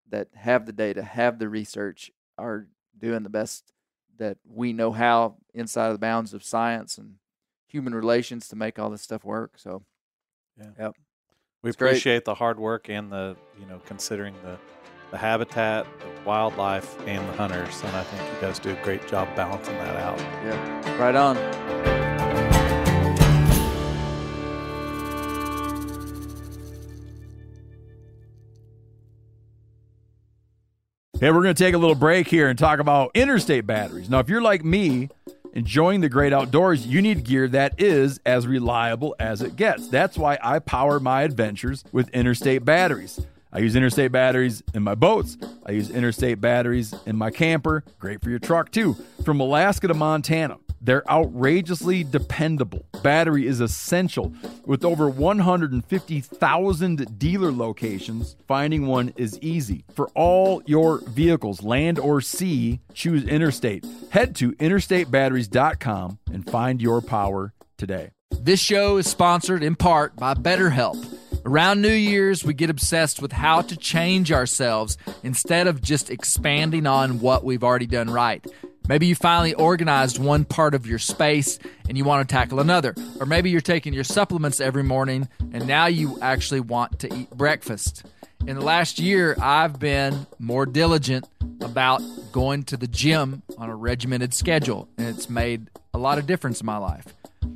[0.10, 2.68] that have the data, have the research, are
[2.98, 3.74] doing the best
[4.18, 7.16] that we know how inside of the bounds of science and
[7.68, 9.54] human relations to make all this stuff work.
[9.58, 9.84] So,
[10.58, 10.72] Yeah.
[10.80, 10.96] Yep.
[11.62, 11.90] We It's great.
[11.92, 14.58] appreciate the hard work and the you know considering the
[15.12, 19.08] the habitat, the wildlife, and the hunters, and I think you guys do a great
[19.08, 20.20] job balancing that out.
[20.20, 21.36] yeah, right on.
[31.20, 34.10] Hey, we're going to take a little break here and talk about interstate batteries.
[34.10, 35.10] Now, if you're like me,
[35.54, 39.88] enjoying the great outdoors, you need gear that is as reliable as it gets.
[39.88, 43.20] That's why I power my adventures with interstate batteries.
[43.52, 45.38] I use interstate batteries in my boats.
[45.66, 47.84] I use interstate batteries in my camper.
[47.98, 48.96] Great for your truck, too.
[49.26, 52.86] From Alaska to Montana, they're outrageously dependable.
[53.04, 54.34] Battery is essential.
[54.66, 59.86] With over 150,000 dealer locations, finding one is easy.
[59.94, 63.86] For all your vehicles, land or sea, choose Interstate.
[64.12, 68.12] Head to interstatebatteries.com and find your power today.
[68.32, 71.18] This show is sponsored in part by BetterHelp.
[71.46, 76.86] Around New Year's, we get obsessed with how to change ourselves instead of just expanding
[76.86, 78.46] on what we've already done right.
[78.90, 82.96] Maybe you finally organized one part of your space and you want to tackle another.
[83.20, 87.30] Or maybe you're taking your supplements every morning and now you actually want to eat
[87.30, 88.04] breakfast.
[88.48, 91.30] In the last year, I've been more diligent
[91.62, 92.02] about
[92.32, 96.62] going to the gym on a regimented schedule, and it's made a lot of difference
[96.62, 97.06] in my life.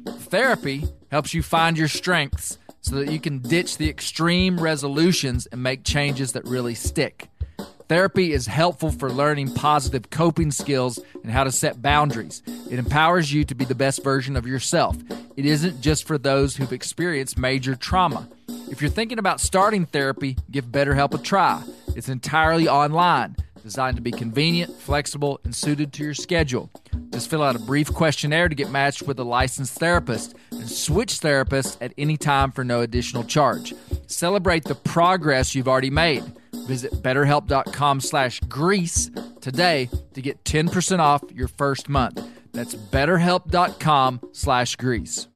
[0.06, 5.64] Therapy helps you find your strengths so that you can ditch the extreme resolutions and
[5.64, 7.30] make changes that really stick.
[7.90, 12.42] Therapy is helpful for learning positive coping skills and how to set boundaries.
[12.70, 14.98] It empowers you to be the best version of yourself.
[15.36, 18.30] It isn't just for those who've experienced major trauma.
[18.70, 21.62] If you're thinking about starting therapy, give BetterHelp a try.
[21.96, 26.70] It's entirely online, designed to be convenient, flexible, and suited to your schedule.
[27.12, 31.20] Just fill out a brief questionnaire to get matched with a licensed therapist and switch
[31.22, 33.74] therapists at any time for no additional charge.
[34.08, 36.24] Celebrate the progress you've already made.
[36.68, 39.10] Visit betterhelp.com slash grease
[39.42, 42.22] today to get 10% off your first month.
[42.52, 45.28] That's betterhelp.com slash grease.